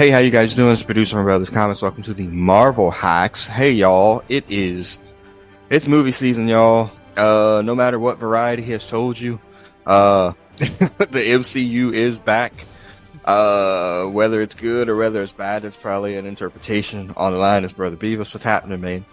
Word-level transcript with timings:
Hey, 0.00 0.08
how 0.08 0.20
you 0.20 0.30
guys 0.30 0.54
doing? 0.54 0.72
It's 0.72 0.82
producer 0.82 1.16
from 1.16 1.24
Brothers 1.24 1.50
Comics. 1.50 1.82
Welcome 1.82 2.02
to 2.04 2.14
the 2.14 2.22
Marvel 2.22 2.90
Hacks. 2.90 3.46
Hey, 3.46 3.72
y'all. 3.72 4.22
It 4.30 4.46
is, 4.48 4.98
it's 5.68 5.86
movie 5.86 6.12
season, 6.12 6.48
y'all. 6.48 6.90
Uh, 7.18 7.60
no 7.62 7.74
matter 7.74 7.98
what 7.98 8.16
variety 8.16 8.62
has 8.62 8.86
told 8.86 9.20
you, 9.20 9.38
uh, 9.84 10.32
the 10.56 11.22
MCU 11.36 11.92
is 11.92 12.18
back. 12.18 12.54
Uh, 13.26 14.06
whether 14.06 14.40
it's 14.40 14.54
good 14.54 14.88
or 14.88 14.96
whether 14.96 15.22
it's 15.22 15.32
bad, 15.32 15.66
it's 15.66 15.76
probably 15.76 16.16
an 16.16 16.24
interpretation 16.24 17.12
on 17.18 17.32
the 17.32 17.38
line. 17.38 17.66
Is 17.66 17.74
Brother 17.74 17.98
Beavis. 17.98 18.32
What's 18.32 18.42
happening, 18.42 18.80
man? 18.80 19.04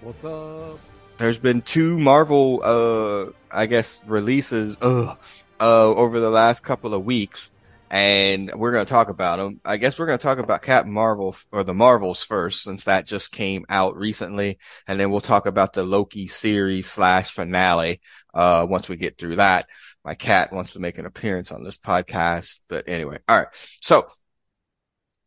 What's 0.00 0.24
up? 0.24 0.78
There's 1.18 1.36
been 1.36 1.60
two 1.60 1.98
Marvel, 1.98 2.62
uh, 2.64 3.32
I 3.54 3.66
guess 3.66 4.00
releases, 4.06 4.78
uh, 4.80 5.14
uh, 5.60 5.88
over 5.88 6.20
the 6.20 6.30
last 6.30 6.64
couple 6.64 6.94
of 6.94 7.04
weeks 7.04 7.50
and 7.90 8.52
we're 8.54 8.70
going 8.70 8.86
to 8.86 8.90
talk 8.90 9.08
about 9.08 9.38
them. 9.38 9.60
I 9.64 9.76
guess 9.76 9.98
we're 9.98 10.06
going 10.06 10.18
to 10.18 10.22
talk 10.22 10.38
about 10.38 10.62
Captain 10.62 10.92
Marvel 10.92 11.36
or 11.50 11.64
the 11.64 11.74
Marvels 11.74 12.22
first, 12.22 12.62
since 12.62 12.84
that 12.84 13.06
just 13.06 13.32
came 13.32 13.66
out 13.68 13.96
recently, 13.96 14.58
and 14.86 14.98
then 14.98 15.10
we'll 15.10 15.20
talk 15.20 15.46
about 15.46 15.72
the 15.72 15.82
Loki 15.82 16.28
series 16.28 16.86
slash 16.86 17.32
finale. 17.32 18.00
Uh, 18.32 18.66
once 18.68 18.88
we 18.88 18.96
get 18.96 19.18
through 19.18 19.36
that, 19.36 19.66
my 20.04 20.14
cat 20.14 20.52
wants 20.52 20.74
to 20.74 20.80
make 20.80 20.98
an 20.98 21.06
appearance 21.06 21.50
on 21.50 21.64
this 21.64 21.76
podcast, 21.76 22.60
but 22.68 22.88
anyway, 22.88 23.18
all 23.28 23.38
right. 23.38 23.48
So 23.82 24.06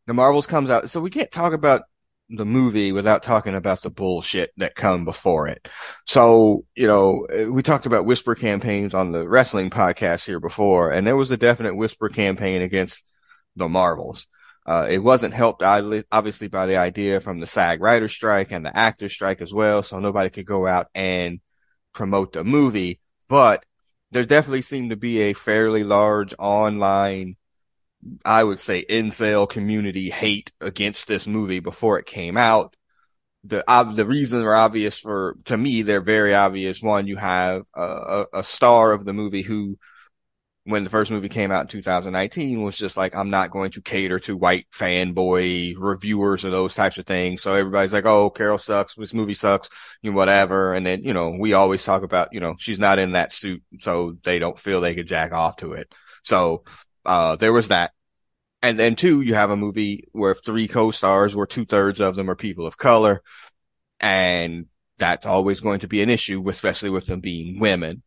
the 0.06 0.14
Marvels 0.14 0.46
comes 0.46 0.70
out, 0.70 0.88
so 0.88 1.00
we 1.00 1.10
can't 1.10 1.30
talk 1.30 1.52
about 1.52 1.82
the 2.30 2.46
movie 2.46 2.92
without 2.92 3.22
talking 3.22 3.54
about 3.54 3.82
the 3.82 3.90
bullshit 3.90 4.50
that 4.56 4.74
come 4.74 5.04
before 5.04 5.46
it. 5.46 5.68
So, 6.06 6.64
you 6.74 6.86
know, 6.86 7.26
we 7.50 7.62
talked 7.62 7.86
about 7.86 8.06
whisper 8.06 8.34
campaigns 8.34 8.94
on 8.94 9.12
the 9.12 9.28
wrestling 9.28 9.70
podcast 9.70 10.24
here 10.24 10.40
before, 10.40 10.90
and 10.90 11.06
there 11.06 11.16
was 11.16 11.30
a 11.30 11.36
definite 11.36 11.76
whisper 11.76 12.08
campaign 12.08 12.62
against 12.62 13.06
the 13.56 13.68
Marvels. 13.68 14.26
Uh, 14.66 14.86
it 14.88 14.98
wasn't 14.98 15.34
helped 15.34 15.62
obviously 15.62 16.48
by 16.48 16.66
the 16.66 16.76
idea 16.78 17.20
from 17.20 17.38
the 17.40 17.46
SAG 17.46 17.82
writer 17.82 18.08
strike 18.08 18.50
and 18.50 18.64
the 18.64 18.76
actor 18.76 19.10
strike 19.10 19.42
as 19.42 19.52
well. 19.52 19.82
So 19.82 19.98
nobody 19.98 20.30
could 20.30 20.46
go 20.46 20.66
out 20.66 20.86
and 20.94 21.40
promote 21.92 22.32
the 22.32 22.44
movie, 22.44 23.00
but 23.28 23.64
there 24.10 24.24
definitely 24.24 24.62
seemed 24.62 24.90
to 24.90 24.96
be 24.96 25.20
a 25.20 25.32
fairly 25.34 25.84
large 25.84 26.34
online 26.38 27.36
I 28.24 28.44
would 28.44 28.58
say 28.58 28.84
incel 28.84 29.48
community 29.48 30.10
hate 30.10 30.52
against 30.60 31.08
this 31.08 31.26
movie 31.26 31.60
before 31.60 31.98
it 31.98 32.06
came 32.06 32.36
out. 32.36 32.76
The, 33.44 33.68
uh, 33.68 33.92
the 33.92 34.06
reasons 34.06 34.44
are 34.44 34.54
obvious 34.54 35.00
for, 35.00 35.36
to 35.44 35.56
me, 35.56 35.82
they're 35.82 36.00
very 36.00 36.34
obvious. 36.34 36.82
One, 36.82 37.06
you 37.06 37.16
have 37.16 37.64
a, 37.74 38.24
a, 38.32 38.42
star 38.42 38.92
of 38.92 39.04
the 39.04 39.12
movie 39.12 39.42
who, 39.42 39.78
when 40.64 40.82
the 40.82 40.88
first 40.88 41.10
movie 41.10 41.28
came 41.28 41.50
out 41.50 41.60
in 41.60 41.68
2019 41.68 42.62
was 42.62 42.78
just 42.78 42.96
like, 42.96 43.14
I'm 43.14 43.28
not 43.28 43.50
going 43.50 43.72
to 43.72 43.82
cater 43.82 44.18
to 44.20 44.36
white 44.36 44.66
fanboy 44.70 45.74
reviewers 45.76 46.42
or 46.46 46.50
those 46.50 46.74
types 46.74 46.96
of 46.96 47.04
things. 47.04 47.42
So 47.42 47.52
everybody's 47.52 47.92
like, 47.92 48.06
Oh, 48.06 48.30
Carol 48.30 48.56
sucks. 48.56 48.94
This 48.94 49.12
movie 49.12 49.34
sucks, 49.34 49.68
you 50.00 50.10
know, 50.10 50.16
whatever. 50.16 50.72
And 50.72 50.86
then, 50.86 51.04
you 51.04 51.12
know, 51.12 51.36
we 51.38 51.52
always 51.52 51.84
talk 51.84 52.02
about, 52.02 52.32
you 52.32 52.40
know, 52.40 52.54
she's 52.58 52.78
not 52.78 52.98
in 52.98 53.12
that 53.12 53.34
suit. 53.34 53.62
So 53.80 54.16
they 54.24 54.38
don't 54.38 54.58
feel 54.58 54.80
they 54.80 54.94
could 54.94 55.06
jack 55.06 55.32
off 55.32 55.56
to 55.56 55.74
it. 55.74 55.92
So, 56.22 56.64
uh, 57.04 57.36
there 57.36 57.52
was 57.52 57.68
that. 57.68 57.92
And 58.62 58.78
then 58.78 58.96
two, 58.96 59.20
you 59.20 59.34
have 59.34 59.50
a 59.50 59.56
movie 59.56 60.08
where 60.12 60.34
three 60.34 60.68
co-stars, 60.68 61.36
where 61.36 61.46
two 61.46 61.66
thirds 61.66 62.00
of 62.00 62.16
them 62.16 62.30
are 62.30 62.36
people 62.36 62.66
of 62.66 62.78
color. 62.78 63.22
And 64.00 64.66
that's 64.98 65.26
always 65.26 65.60
going 65.60 65.80
to 65.80 65.88
be 65.88 66.02
an 66.02 66.08
issue, 66.08 66.48
especially 66.48 66.90
with 66.90 67.06
them 67.06 67.20
being 67.20 67.60
women. 67.60 68.02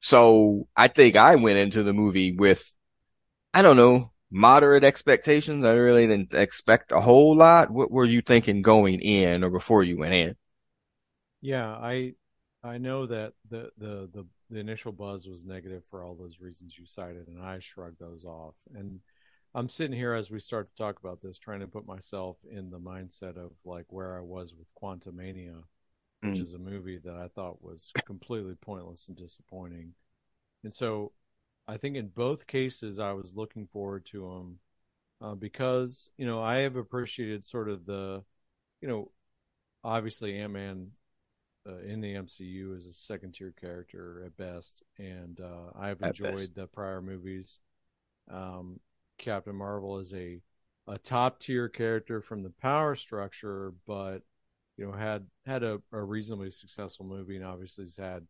So 0.00 0.68
I 0.76 0.88
think 0.88 1.16
I 1.16 1.36
went 1.36 1.56
into 1.56 1.82
the 1.82 1.94
movie 1.94 2.32
with, 2.32 2.70
I 3.54 3.62
don't 3.62 3.76
know, 3.76 4.12
moderate 4.30 4.84
expectations. 4.84 5.64
I 5.64 5.72
really 5.72 6.06
didn't 6.06 6.34
expect 6.34 6.92
a 6.92 7.00
whole 7.00 7.34
lot. 7.34 7.70
What 7.70 7.90
were 7.90 8.04
you 8.04 8.20
thinking 8.20 8.60
going 8.60 9.00
in 9.00 9.42
or 9.42 9.48
before 9.48 9.82
you 9.82 9.96
went 9.96 10.12
in? 10.12 10.36
Yeah, 11.40 11.68
I, 11.68 12.14
I 12.62 12.78
know 12.78 13.06
that 13.06 13.32
the, 13.48 13.70
the, 13.78 14.10
the, 14.12 14.26
the 14.54 14.60
initial 14.60 14.92
buzz 14.92 15.26
was 15.26 15.44
negative 15.44 15.84
for 15.90 16.04
all 16.04 16.14
those 16.14 16.40
reasons 16.40 16.78
you 16.78 16.86
cited, 16.86 17.28
and 17.28 17.42
I 17.42 17.58
shrugged 17.58 18.00
those 18.00 18.24
off. 18.24 18.54
And 18.74 19.00
I'm 19.54 19.68
sitting 19.68 19.96
here 19.96 20.14
as 20.14 20.30
we 20.30 20.40
start 20.40 20.68
to 20.70 20.76
talk 20.76 20.98
about 20.98 21.20
this, 21.20 21.38
trying 21.38 21.60
to 21.60 21.66
put 21.66 21.86
myself 21.86 22.36
in 22.50 22.70
the 22.70 22.78
mindset 22.78 23.36
of 23.36 23.52
like 23.64 23.86
where 23.88 24.16
I 24.16 24.20
was 24.20 24.54
with 24.54 24.74
Quantumania, 24.74 25.62
which 26.22 26.38
mm. 26.38 26.40
is 26.40 26.54
a 26.54 26.58
movie 26.58 26.98
that 27.04 27.14
I 27.14 27.28
thought 27.28 27.62
was 27.62 27.92
completely 28.06 28.54
pointless 28.54 29.08
and 29.08 29.16
disappointing. 29.16 29.94
And 30.64 30.72
so 30.72 31.12
I 31.68 31.76
think 31.76 31.96
in 31.96 32.08
both 32.08 32.46
cases, 32.46 32.98
I 32.98 33.12
was 33.12 33.34
looking 33.36 33.66
forward 33.66 34.06
to 34.06 34.20
them 34.20 34.58
uh, 35.20 35.34
because, 35.34 36.10
you 36.16 36.26
know, 36.26 36.42
I 36.42 36.56
have 36.58 36.76
appreciated 36.76 37.44
sort 37.44 37.68
of 37.68 37.86
the, 37.86 38.24
you 38.80 38.88
know, 38.88 39.10
obviously 39.82 40.38
Ant 40.38 40.52
Man 40.52 40.88
uh, 41.66 41.78
in 41.78 42.00
the 42.00 42.14
MCU 42.14 42.76
is 42.76 42.86
a 42.86 42.92
second 42.92 43.34
tier 43.34 43.54
character 43.58 44.22
at 44.24 44.36
best. 44.36 44.82
And 44.98 45.40
uh, 45.40 45.78
I've 45.78 46.00
enjoyed 46.02 46.54
the 46.54 46.66
prior 46.66 47.00
movies. 47.00 47.60
Um, 48.30 48.80
Captain 49.18 49.54
Marvel 49.54 49.98
is 49.98 50.12
a 50.12 50.40
a 50.86 50.98
top 50.98 51.38
tier 51.38 51.68
character 51.68 52.20
from 52.20 52.42
the 52.42 52.50
power 52.50 52.94
structure, 52.94 53.72
but 53.86 54.22
you 54.76 54.86
know 54.86 54.92
had 54.92 55.26
had 55.46 55.62
a, 55.62 55.80
a 55.92 56.02
reasonably 56.02 56.50
successful 56.50 57.06
movie, 57.06 57.36
and 57.36 57.44
obviously 57.44 57.84
has 57.84 57.96
had 57.96 58.26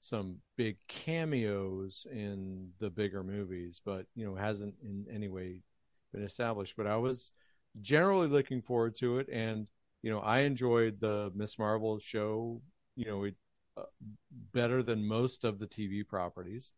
some 0.00 0.38
big 0.56 0.78
cameos 0.88 2.06
in 2.10 2.70
the 2.80 2.90
bigger 2.90 3.22
movies, 3.22 3.80
but 3.84 4.06
you 4.14 4.24
know 4.26 4.34
hasn't 4.34 4.74
in 4.82 5.06
any 5.12 5.28
way 5.28 5.60
been 6.12 6.24
established. 6.24 6.74
But 6.76 6.86
I 6.86 6.96
was 6.96 7.30
generally 7.80 8.28
looking 8.28 8.62
forward 8.62 8.96
to 8.96 9.18
it, 9.18 9.28
and 9.32 9.66
you 10.02 10.10
know 10.10 10.20
I 10.20 10.40
enjoyed 10.40 11.00
the 11.00 11.30
Miss 11.34 11.58
Marvel 11.58 11.98
show. 11.98 12.60
You 12.96 13.04
know, 13.06 13.24
it, 13.24 13.34
uh, 13.76 13.84
better 14.52 14.82
than 14.82 15.06
most 15.06 15.44
of 15.44 15.58
the 15.58 15.66
TV 15.66 16.04
properties. 16.04 16.72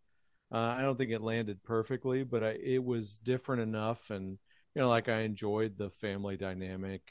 Uh, 0.53 0.59
I 0.79 0.83
don't 0.83 0.99
think 0.99 1.11
it 1.13 1.23
landed 1.23 1.63
perfectly, 1.65 2.25
but 2.25 2.45
I, 2.45 2.51
it 2.63 2.85
was 2.85 3.17
different 3.19 3.63
enough, 3.63 4.11
and 4.11 4.39
you 4.75 4.83
know, 4.83 4.89
like 4.89 5.09
I 5.09 5.21
enjoyed 5.23 5.79
the 5.79 5.91
family 5.91 6.37
dynamic. 6.37 7.03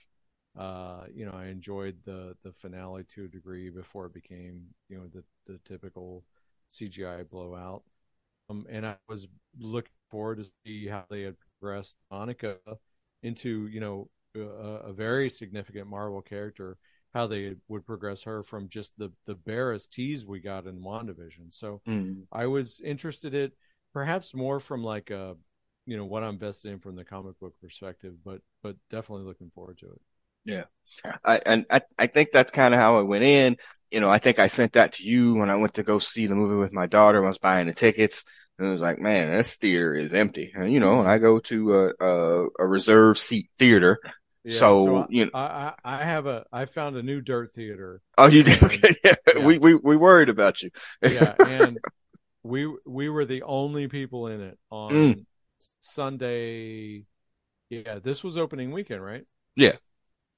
Uh, 0.58 1.06
you 1.14 1.26
know, 1.26 1.34
I 1.34 1.48
enjoyed 1.48 1.98
the 2.06 2.36
the 2.44 2.54
finale 2.54 3.04
to 3.16 3.26
a 3.26 3.30
degree 3.30 3.70
before 3.70 4.08
it 4.08 4.14
became 4.14 4.64
you 4.90 4.98
know 4.98 5.08
the 5.14 5.24
the 5.52 5.60
typical 5.66 6.24
CGI 6.70 7.24
blowout. 7.24 7.84
Um, 8.50 8.66
and 8.70 8.86
I 8.86 8.98
was 9.08 9.28
looking 9.60 9.92
forward 10.10 10.40
to 10.40 10.52
see 10.66 10.88
how 10.88 11.06
they 11.10 11.22
had 11.22 11.36
progressed 11.60 11.98
Monica 12.12 12.58
into 13.24 13.68
you 13.68 13.80
know 13.80 14.10
a, 14.36 14.40
a 14.42 14.94
very 14.94 15.30
significant 15.30 15.88
Marvel 15.88 16.22
character 16.22 16.78
how 17.14 17.28
they 17.28 17.56
would 17.68 17.86
progress 17.86 18.24
her 18.24 18.44
from 18.44 18.70
just 18.70 18.98
the 18.98 19.12
the 19.26 19.36
barest 19.36 19.94
tease 19.94 20.26
we 20.26 20.40
got 20.40 20.66
in 20.66 20.80
WandaVision. 20.80 21.52
So 21.52 21.82
mm. 21.88 22.24
I 22.32 22.48
was 22.48 22.82
interested 22.84 23.34
in 23.34 23.52
perhaps 23.94 24.34
more 24.34 24.60
from 24.60 24.84
like 24.84 25.12
a 25.12 25.36
you 25.86 25.98
know 25.98 26.06
what 26.06 26.24
I'm 26.24 26.40
vested 26.40 26.72
in 26.72 26.80
from 26.80 26.96
the 26.96 27.06
comic 27.06 27.40
book 27.40 27.54
perspective, 27.62 28.16
but 28.26 28.42
but 28.64 28.78
definitely 28.90 29.26
looking 29.26 29.52
forward 29.54 29.78
to 29.80 29.88
it. 29.88 30.02
Yeah, 30.46 30.64
I 31.24 31.40
and 31.46 31.66
I 31.70 31.82
I 31.98 32.08
think 32.08 32.30
that's 32.34 32.52
kind 32.52 32.74
of 32.74 32.80
how 32.80 33.00
it 33.00 33.06
went 33.06 33.24
in. 33.24 33.58
You 33.92 34.00
know, 34.00 34.10
I 34.10 34.18
think 34.18 34.40
I 34.40 34.48
sent 34.48 34.74
that 34.74 34.94
to 34.94 35.04
you 35.04 35.36
when 35.36 35.50
I 35.50 35.56
went 35.56 35.76
to 35.76 35.84
go 35.84 36.00
see 36.00 36.26
the 36.26 36.36
movie 36.36 36.58
with 36.58 36.74
my 36.74 36.88
daughter. 36.88 37.24
I 37.24 37.28
was 37.28 37.38
buying 37.38 37.68
the 37.68 37.74
tickets. 37.74 38.24
And 38.60 38.68
it 38.68 38.72
was 38.72 38.82
like, 38.82 39.00
man, 39.00 39.30
this 39.30 39.56
theater 39.56 39.96
is 39.96 40.14
empty. 40.14 40.52
And 40.56 40.72
you 40.72 40.80
know, 40.80 41.04
I 41.04 41.18
go 41.18 41.40
to 41.40 41.76
a, 41.76 41.94
a, 42.00 42.48
a 42.60 42.68
reserve 42.68 43.18
seat 43.18 43.50
theater 43.58 44.00
yeah, 44.44 44.58
so, 44.58 44.86
so 44.86 44.96
I, 44.98 45.06
you 45.10 45.26
know, 45.26 45.32
I, 45.34 45.74
I 45.84 45.98
have 45.98 46.26
a 46.26 46.46
I 46.52 46.66
found 46.66 46.98
a 46.98 47.04
new 47.04 47.22
dirt 47.22 47.54
theater. 47.54 48.02
Oh, 48.18 48.28
you 48.28 48.44
did? 48.44 48.62
Okay. 48.62 48.90
Yeah. 49.04 49.16
yeah. 49.36 49.46
We 49.46 49.58
we 49.58 49.76
we 49.76 49.96
worried 49.96 50.30
about 50.30 50.62
you. 50.62 50.72
yeah, 51.02 51.36
and 51.46 51.80
we 52.44 52.72
we 52.86 53.10
were 53.10 53.26
the 53.26 53.44
only 53.44 53.88
people 53.88 54.28
in 54.28 54.42
it 54.42 54.58
on 54.70 54.92
mm. 54.92 55.26
Sunday. 55.82 57.06
Yeah, 57.70 58.00
this 58.00 58.24
was 58.24 58.38
opening 58.38 58.72
weekend, 58.72 59.04
right? 59.04 59.26
Yeah. 59.56 59.74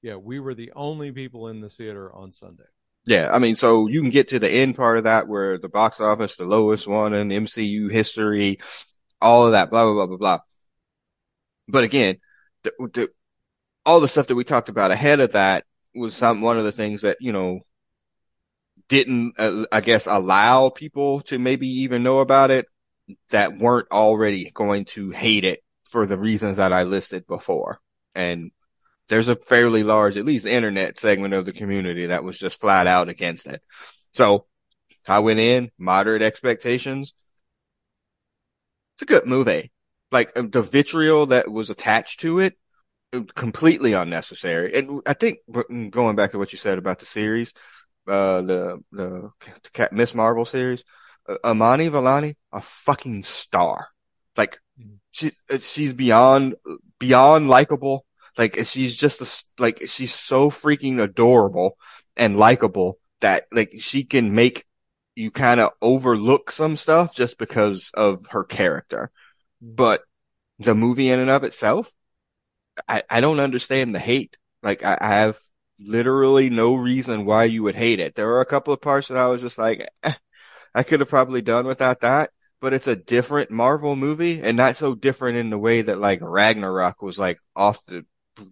Yeah, 0.02 0.16
we 0.16 0.38
were 0.38 0.54
the 0.54 0.72
only 0.76 1.10
people 1.10 1.48
in 1.48 1.60
the 1.60 1.68
theater 1.68 2.12
on 2.12 2.32
Sunday. 2.32 2.64
Yeah, 3.06 3.30
I 3.32 3.38
mean, 3.38 3.56
so 3.56 3.88
you 3.88 4.00
can 4.00 4.10
get 4.10 4.28
to 4.28 4.38
the 4.38 4.50
end 4.50 4.76
part 4.76 4.98
of 4.98 5.04
that 5.04 5.28
where 5.28 5.58
the 5.58 5.68
box 5.68 6.00
office, 6.00 6.36
the 6.36 6.44
lowest 6.44 6.86
one 6.86 7.12
in 7.12 7.28
MCU 7.28 7.90
history, 7.90 8.58
all 9.20 9.46
of 9.46 9.52
that, 9.52 9.70
blah 9.70 9.84
blah 9.84 9.94
blah 9.94 10.06
blah 10.06 10.16
blah. 10.16 10.38
But 11.68 11.84
again, 11.84 12.16
the, 12.62 12.72
the 12.78 13.08
all 13.86 14.00
the 14.00 14.08
stuff 14.08 14.26
that 14.26 14.34
we 14.34 14.44
talked 14.44 14.68
about 14.68 14.90
ahead 14.90 15.20
of 15.20 15.32
that 15.32 15.64
was 15.94 16.14
some 16.14 16.42
one 16.42 16.58
of 16.58 16.64
the 16.64 16.72
things 16.72 17.00
that 17.02 17.16
you 17.20 17.32
know 17.32 17.60
didn't 18.88 19.34
uh, 19.38 19.64
I 19.72 19.80
guess 19.80 20.06
allow 20.06 20.68
people 20.68 21.20
to 21.22 21.38
maybe 21.38 21.68
even 21.68 22.02
know 22.02 22.18
about 22.18 22.50
it 22.50 22.66
that 23.30 23.56
weren't 23.56 23.90
already 23.90 24.50
going 24.52 24.84
to 24.84 25.10
hate 25.10 25.44
it 25.44 25.60
for 25.88 26.06
the 26.06 26.18
reasons 26.18 26.56
that 26.56 26.72
I 26.72 26.82
listed 26.82 27.26
before. 27.26 27.80
And 28.14 28.50
there's 29.08 29.28
a 29.28 29.36
fairly 29.36 29.84
large, 29.84 30.16
at 30.16 30.24
least 30.24 30.46
internet 30.46 30.98
segment 30.98 31.32
of 31.32 31.46
the 31.46 31.52
community 31.52 32.06
that 32.06 32.24
was 32.24 32.38
just 32.38 32.60
flat 32.60 32.88
out 32.88 33.08
against 33.08 33.46
it. 33.46 33.62
So 34.14 34.46
I 35.08 35.20
went 35.20 35.38
in 35.38 35.70
moderate 35.78 36.22
expectations. 36.22 37.14
It's 38.94 39.02
a 39.02 39.06
good 39.06 39.26
movie. 39.26 39.70
Like 40.10 40.34
the 40.34 40.62
vitriol 40.62 41.26
that 41.26 41.50
was 41.50 41.70
attached 41.70 42.20
to 42.20 42.40
it 42.40 42.56
completely 43.34 43.92
unnecessary. 43.92 44.74
And 44.74 45.02
I 45.06 45.12
think 45.14 45.38
going 45.90 46.16
back 46.16 46.32
to 46.32 46.38
what 46.38 46.52
you 46.52 46.58
said 46.58 46.78
about 46.78 46.98
the 46.98 47.06
series, 47.06 47.52
uh, 48.06 48.42
the 48.42 48.82
the, 48.92 49.30
the 49.42 49.88
Miss 49.92 50.14
Marvel 50.14 50.44
series, 50.44 50.84
uh, 51.28 51.36
Imani 51.44 51.88
Vellani, 51.88 52.36
a 52.52 52.60
fucking 52.60 53.24
star. 53.24 53.88
Like 54.36 54.58
mm-hmm. 54.80 54.96
she 55.10 55.30
she's 55.60 55.92
beyond 55.92 56.56
beyond 56.98 57.48
likable. 57.48 58.04
Like 58.38 58.58
she's 58.64 58.94
just 58.94 59.22
a, 59.22 59.62
like 59.62 59.82
she's 59.88 60.12
so 60.12 60.50
freaking 60.50 61.00
adorable 61.00 61.78
and 62.16 62.36
likable 62.36 62.98
that 63.20 63.44
like 63.50 63.72
she 63.78 64.04
can 64.04 64.34
make 64.34 64.64
you 65.14 65.30
kind 65.30 65.60
of 65.60 65.70
overlook 65.80 66.50
some 66.50 66.76
stuff 66.76 67.14
just 67.14 67.38
because 67.38 67.90
of 67.94 68.26
her 68.28 68.44
character. 68.44 69.10
Mm-hmm. 69.62 69.74
But 69.74 70.02
the 70.58 70.74
movie 70.74 71.10
in 71.10 71.18
and 71.18 71.30
of 71.30 71.44
itself, 71.44 71.92
I, 72.88 73.02
I 73.10 73.20
don't 73.20 73.40
understand 73.40 73.94
the 73.94 73.98
hate. 73.98 74.36
Like 74.62 74.84
I, 74.84 74.98
I 75.00 75.08
have 75.08 75.38
literally 75.78 76.50
no 76.50 76.74
reason 76.74 77.24
why 77.24 77.44
you 77.44 77.62
would 77.62 77.74
hate 77.74 78.00
it. 78.00 78.14
There 78.14 78.26
were 78.26 78.40
a 78.40 78.46
couple 78.46 78.72
of 78.72 78.80
parts 78.80 79.08
that 79.08 79.16
I 79.16 79.26
was 79.28 79.40
just 79.40 79.58
like, 79.58 79.88
eh, 80.02 80.14
I 80.74 80.82
could 80.82 81.00
have 81.00 81.08
probably 81.08 81.42
done 81.42 81.66
without 81.66 82.00
that, 82.00 82.30
but 82.60 82.72
it's 82.72 82.86
a 82.86 82.96
different 82.96 83.50
Marvel 83.50 83.96
movie 83.96 84.40
and 84.42 84.56
not 84.56 84.76
so 84.76 84.94
different 84.94 85.38
in 85.38 85.50
the 85.50 85.58
way 85.58 85.82
that 85.82 85.98
like 85.98 86.20
Ragnarok 86.22 87.02
was 87.02 87.18
like 87.18 87.38
off 87.54 87.84
the, 87.86 88.04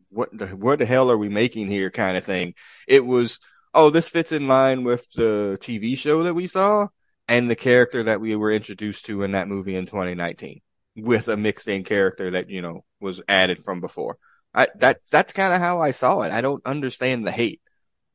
what 0.09 0.31
the, 0.37 0.49
what 0.49 0.79
the 0.79 0.87
hell 0.87 1.11
are 1.11 1.19
we 1.19 1.29
making 1.29 1.69
here 1.69 1.91
kind 1.91 2.17
of 2.17 2.25
thing. 2.25 2.55
It 2.89 3.05
was, 3.05 3.41
oh, 3.75 3.91
this 3.91 4.09
fits 4.09 4.33
in 4.33 4.49
line 4.49 4.85
with 4.85 5.11
the 5.13 5.59
TV 5.61 5.97
show 5.97 6.23
that 6.25 6.35
we 6.35 6.47
saw 6.47 6.89
and 7.29 7.51
the 7.51 7.57
character 7.57 8.03
that 8.05 8.21
we 8.21 8.37
were 8.37 8.53
introduced 8.53 9.07
to 9.07 9.23
in 9.23 9.33
that 9.33 9.49
movie 9.49 9.77
in 9.77 9.87
2019 9.87 10.61
with 10.97 11.29
a 11.29 11.37
mixed 11.37 11.69
in 11.69 11.85
character 11.85 12.31
that, 12.31 12.51
you 12.51 12.63
know, 12.63 12.85
was 13.01 13.21
added 13.29 13.63
from 13.63 13.81
before. 13.81 14.19
I, 14.55 14.69
that, 14.77 15.01
that's 15.11 15.33
kind 15.33 15.53
of 15.53 15.61
how 15.61 15.81
I 15.81 15.91
saw 15.91 16.21
it. 16.23 16.33
I 16.33 16.41
don't 16.41 16.65
understand 16.65 17.27
the 17.27 17.33
hate. 17.33 17.61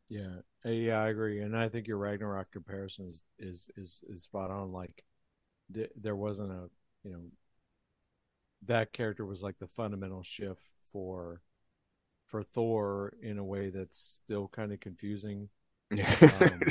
Yeah. 0.10 0.38
Yeah, 0.66 1.02
I 1.02 1.10
agree. 1.10 1.40
And 1.40 1.56
I 1.56 1.70
think 1.70 1.88
your 1.88 1.98
Ragnarok 1.98 2.52
comparison 2.52 3.08
is, 3.08 3.24
is, 3.38 3.70
is, 3.78 4.02
is 4.10 4.24
spot 4.24 4.52
on. 4.52 4.72
Like 4.72 5.04
th- 5.74 5.92
there 6.00 6.16
wasn't 6.16 6.52
a, 6.52 6.70
you 7.04 7.12
know, 7.14 7.22
that 8.66 8.92
character 8.92 9.26
was 9.26 9.42
like 9.42 9.58
the 9.60 9.68
fundamental 9.68 10.22
shift 10.22 10.62
for, 10.92 11.42
for 12.26 12.44
Thor 12.44 13.14
in 13.22 13.38
a 13.38 13.44
way 13.44 13.70
that's 13.70 14.22
still 14.24 14.48
kind 14.48 14.72
of 14.72 14.80
confusing. 14.80 15.50
Um, 15.92 16.62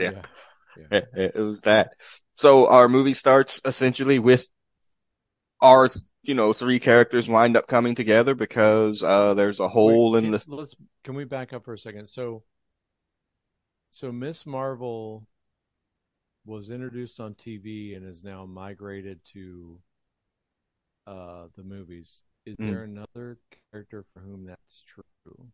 yeah. 0.00 0.10
yeah. 0.12 0.22
Yeah. 0.76 1.00
It 1.14 1.34
was 1.36 1.62
that. 1.62 1.94
So 2.34 2.68
our 2.68 2.88
movie 2.88 3.14
starts 3.14 3.60
essentially 3.64 4.18
with 4.18 4.46
our, 5.60 5.88
you 6.22 6.34
know, 6.34 6.52
three 6.52 6.78
characters 6.78 7.28
wind 7.28 7.56
up 7.56 7.66
coming 7.66 7.94
together 7.94 8.34
because, 8.34 9.02
uh, 9.02 9.34
there's 9.34 9.60
a 9.60 9.68
hole 9.68 10.12
Wait, 10.12 10.24
in 10.24 10.30
the. 10.32 10.42
Let's, 10.46 10.74
can 11.04 11.14
we 11.14 11.24
back 11.24 11.52
up 11.52 11.64
for 11.64 11.74
a 11.74 11.78
second? 11.78 12.08
So, 12.08 12.44
so 13.90 14.12
Miss 14.12 14.46
Marvel 14.46 15.26
was 16.44 16.70
introduced 16.70 17.20
on 17.20 17.34
TV 17.34 17.96
and 17.96 18.08
is 18.08 18.24
now 18.24 18.46
migrated 18.46 19.20
to, 19.32 19.78
uh, 21.06 21.46
the 21.56 21.62
movies. 21.62 22.22
Is 22.46 22.56
mm. 22.56 22.70
there 22.70 22.84
another 22.84 23.38
character 23.70 24.04
for 24.14 24.20
whom 24.20 24.46
that's 24.46 24.84
true? 24.92 25.48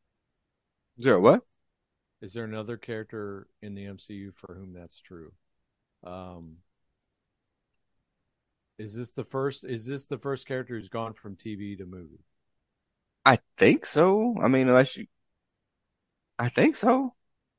Is 0.97 1.05
there 1.05 1.19
what? 1.19 1.43
Is 2.23 2.33
there 2.33 2.45
another 2.45 2.77
character 2.77 3.47
in 3.61 3.75
the 3.75 3.87
MCU 3.87 4.33
for 4.33 4.55
whom 4.55 4.73
that's 4.73 5.01
true? 5.01 5.33
Um, 6.05 6.59
is 8.79 8.95
this 8.95 9.13
the 9.13 9.25
first? 9.25 9.65
Is 9.65 9.87
this 9.87 10.07
the 10.07 10.19
first 10.19 10.47
character 10.47 10.75
who's 10.75 10.89
gone 10.89 11.13
from 11.13 11.37
TV 11.37 11.77
to 11.77 11.87
movie? 11.87 12.25
I 13.25 13.39
think 13.57 13.87
so. 13.87 14.37
I 14.41 14.49
mean, 14.49 14.69
unless 14.69 14.97
you, 14.97 15.07
I 16.39 16.49
think 16.49 16.77
so. 16.77 17.15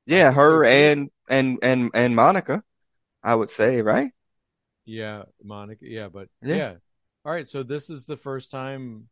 Yeah, 0.05 0.31
her 0.31 0.63
and 0.63 1.09
and 1.29 1.59
and 1.61 1.91
and 1.93 2.15
Monica, 2.15 2.63
I 3.23 3.35
would 3.35 3.51
say, 3.51 3.81
right? 3.81 4.11
Yeah, 4.85 5.23
Monica. 5.43 5.85
Yeah, 5.85 6.07
but 6.07 6.29
yeah. 6.41 6.55
yeah. 6.55 6.73
All 7.25 7.33
right, 7.33 7.47
so 7.47 7.61
this 7.61 7.89
is 7.89 8.05
the 8.05 8.15
first 8.15 8.51
time, 8.51 9.09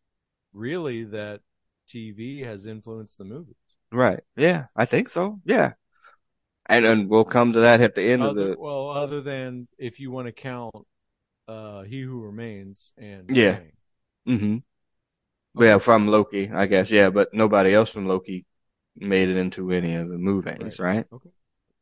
really, 0.53 1.03
that 1.03 1.41
TV 1.87 2.41
has 2.41 2.65
influenced 2.65 3.17
the 3.17 3.25
movie. 3.25 3.57
Right. 3.91 4.21
Yeah, 4.35 4.65
I 4.75 4.85
think 4.85 5.09
so. 5.09 5.39
Yeah. 5.45 5.73
And 6.67 6.83
then 6.83 7.07
we'll 7.07 7.25
come 7.25 7.53
to 7.53 7.59
that 7.59 7.81
at 7.81 7.95
the 7.95 8.03
end 8.03 8.23
other, 8.23 8.29
of 8.41 8.47
the. 8.49 8.55
Well, 8.59 8.89
other 8.89 9.21
than 9.21 9.67
if 9.77 9.99
you 9.99 10.11
want 10.11 10.27
to 10.27 10.31
count, 10.31 10.75
uh, 11.47 11.83
He 11.83 12.01
Who 12.01 12.21
Remains 12.21 12.91
and. 12.97 13.29
Yeah. 13.29 13.59
Mm-hmm. 14.27 14.57
Okay. 15.57 15.67
Yeah, 15.67 15.77
from 15.77 16.07
Loki, 16.07 16.49
I 16.51 16.65
guess. 16.65 16.89
Yeah, 16.89 17.11
but 17.11 17.33
nobody 17.33 17.73
else 17.73 17.91
from 17.91 18.07
Loki 18.07 18.45
made 18.97 19.29
it 19.29 19.37
into 19.37 19.71
any 19.71 19.95
of 19.95 20.09
the 20.09 20.17
movies, 20.17 20.79
right? 20.79 20.95
right? 20.97 21.05
Okay. 21.11 21.29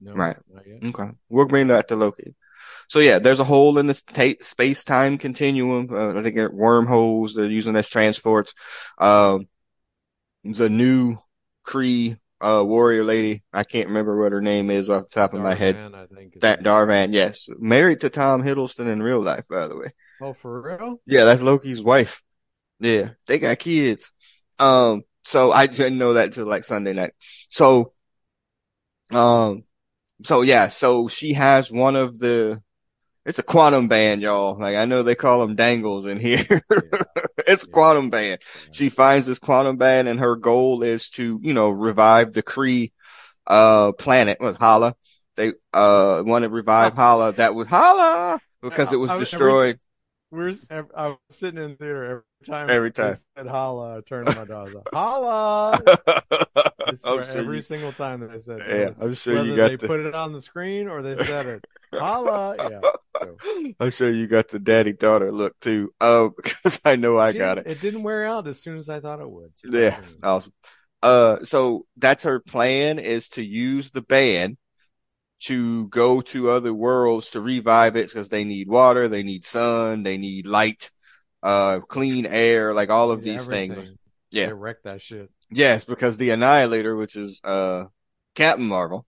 No, 0.01 0.13
right. 0.13 0.35
Okay. 0.83 1.09
We'll 1.29 1.47
bring 1.47 1.67
that 1.67 1.87
to 1.87 1.95
Loki. 1.95 2.35
So 2.89 2.99
yeah, 2.99 3.19
there's 3.19 3.39
a 3.39 3.45
hole 3.45 3.77
in 3.77 3.87
the 3.87 4.01
ta- 4.13 4.43
space 4.43 4.83
time 4.83 5.17
continuum. 5.17 5.87
Uh, 5.91 6.19
I 6.19 6.21
think 6.21 6.51
wormholes 6.51 7.33
they're 7.33 7.45
using 7.45 7.75
as 7.75 7.89
transports. 7.89 8.53
Um, 8.97 9.47
the 10.43 10.69
new 10.69 11.17
Kree 11.65 12.17
uh, 12.41 12.63
warrior 12.65 13.03
lady. 13.03 13.43
I 13.53 13.63
can't 13.63 13.87
remember 13.87 14.21
what 14.21 14.31
her 14.31 14.41
name 14.41 14.69
is 14.69 14.89
off 14.89 15.03
the 15.03 15.09
top 15.09 15.31
Dar-Benn, 15.31 15.39
of 15.39 15.43
my 15.43 15.55
head. 15.55 15.75
I 15.75 16.05
think 16.13 16.39
that 16.41 16.63
Dar-Benn, 16.63 17.13
yes, 17.13 17.47
married 17.57 18.01
to 18.01 18.09
Tom 18.09 18.43
Hiddleston 18.43 18.91
in 18.91 19.01
real 19.01 19.21
life, 19.21 19.45
by 19.49 19.67
the 19.67 19.77
way. 19.77 19.93
Oh, 20.21 20.33
for 20.33 20.61
real? 20.61 21.01
Yeah, 21.05 21.23
that's 21.25 21.41
Loki's 21.41 21.81
wife. 21.81 22.21
Yeah, 22.79 23.11
they 23.27 23.39
got 23.39 23.59
kids. 23.59 24.11
Um, 24.59 25.03
so 25.23 25.51
I 25.51 25.67
didn't 25.67 25.97
know 25.97 26.13
that 26.13 26.25
until 26.25 26.45
like 26.45 26.63
Sunday 26.63 26.93
night. 26.93 27.11
So, 27.49 27.93
um, 29.11 29.63
so 30.23 30.41
yeah, 30.41 30.67
so 30.67 31.07
she 31.07 31.33
has 31.33 31.71
one 31.71 31.95
of 31.95 32.19
the 32.19 32.61
it's 33.25 33.39
a 33.39 33.43
quantum 33.43 33.87
band, 33.87 34.21
y'all. 34.21 34.57
Like 34.57 34.75
I 34.75 34.85
know 34.85 35.03
they 35.03 35.15
call 35.15 35.45
them 35.45 35.55
dangles 35.55 36.05
in 36.05 36.19
here. 36.19 36.43
it's 37.47 37.63
a 37.63 37.67
quantum 37.67 38.09
band. 38.09 38.41
She 38.71 38.89
finds 38.89 39.27
this 39.27 39.39
quantum 39.39 39.77
band 39.77 40.07
and 40.07 40.19
her 40.19 40.35
goal 40.35 40.83
is 40.83 41.09
to, 41.11 41.39
you 41.41 41.53
know, 41.53 41.69
revive 41.69 42.33
the 42.33 42.43
Kree, 42.43 42.91
uh, 43.47 43.93
planet 43.93 44.39
with 44.39 44.57
Hala. 44.57 44.95
They, 45.35 45.53
uh, 45.73 46.23
want 46.25 46.43
to 46.43 46.49
revive 46.49 46.93
Hala. 46.93 47.33
That 47.33 47.55
was 47.55 47.67
Hala 47.67 48.39
because 48.61 48.91
it 48.91 48.97
was 48.97 49.11
destroyed. 49.11 49.79
We're, 50.33 50.51
I 50.95 51.09
was 51.09 51.17
sitting 51.29 51.63
in 51.63 51.71
the 51.71 51.75
theater 51.75 52.03
every 52.05 52.23
time. 52.43 52.69
Every 52.69 52.91
time. 52.91 53.15
said 53.37 53.45
Hala, 53.45 53.99
I 53.99 54.01
turned 54.01 54.25
my 54.25 54.45
dog. 54.45 54.71
Holla! 54.93 55.79
sure 57.03 57.21
every 57.21 57.57
you, 57.57 57.61
single 57.61 57.91
time 57.91 58.21
that 58.21 58.31
I 58.31 58.39
said 58.39 58.61
it. 58.61 58.67
Yeah, 58.67 59.03
I'm 59.03 59.13
sure 59.13 59.35
Whether 59.35 59.47
you 59.47 59.55
got 59.55 59.69
they 59.69 59.75
the... 59.75 59.87
put 59.87 59.99
it 59.99 60.15
on 60.15 60.33
the 60.33 60.41
screen 60.41 60.87
or 60.87 61.03
they 61.03 61.15
said 61.23 61.45
it. 61.45 61.65
Holla! 61.99 62.55
Yeah. 62.59 62.81
So. 63.21 63.37
I'm 63.79 63.91
sure 63.91 64.11
you 64.11 64.27
got 64.27 64.49
the 64.49 64.59
daddy 64.59 64.93
daughter 64.93 65.31
look 65.31 65.59
too. 65.59 65.93
Uh, 66.01 66.29
because 66.35 66.81
I 66.83 66.95
know 66.95 67.17
I 67.17 67.31
got 67.31 67.57
it. 67.57 67.67
It 67.67 67.81
didn't 67.81 68.03
wear 68.03 68.25
out 68.25 68.47
as 68.47 68.61
soon 68.61 68.77
as 68.77 68.89
I 68.89 68.99
thought 68.99 69.21
it 69.21 69.29
would. 69.29 69.51
So 69.55 69.69
yeah, 69.71 69.99
awesome. 70.21 70.53
Uh, 71.01 71.43
so 71.43 71.85
that's 71.97 72.23
her 72.23 72.39
plan 72.39 72.99
is 72.99 73.29
to 73.29 73.43
use 73.43 73.91
the 73.91 74.01
band 74.01 74.57
to 75.43 75.87
go 75.89 76.21
to 76.21 76.49
other 76.49 76.73
worlds 76.73 77.31
to 77.31 77.41
revive 77.41 77.97
it 77.97 78.07
because 78.07 78.29
they 78.29 78.45
need 78.45 78.69
water, 78.69 79.07
they 79.09 79.23
need 79.23 79.43
sun, 79.43 80.03
they 80.03 80.17
need 80.17 80.47
light, 80.47 80.89
uh, 81.41 81.79
clean 81.81 82.25
air, 82.25 82.73
like 82.73 82.89
all 82.89 83.11
of 83.11 83.21
these 83.21 83.41
Everything. 83.41 83.75
things. 83.75 83.93
Yeah. 84.31 84.47
They 84.47 84.53
wreck 84.53 84.77
that 84.83 85.01
shit. 85.01 85.29
Yes, 85.51 85.83
because 85.83 86.17
the 86.17 86.31
Annihilator, 86.31 86.95
which 86.95 87.15
is, 87.17 87.41
uh, 87.43 87.85
Captain 88.35 88.65
Marvel, 88.65 89.05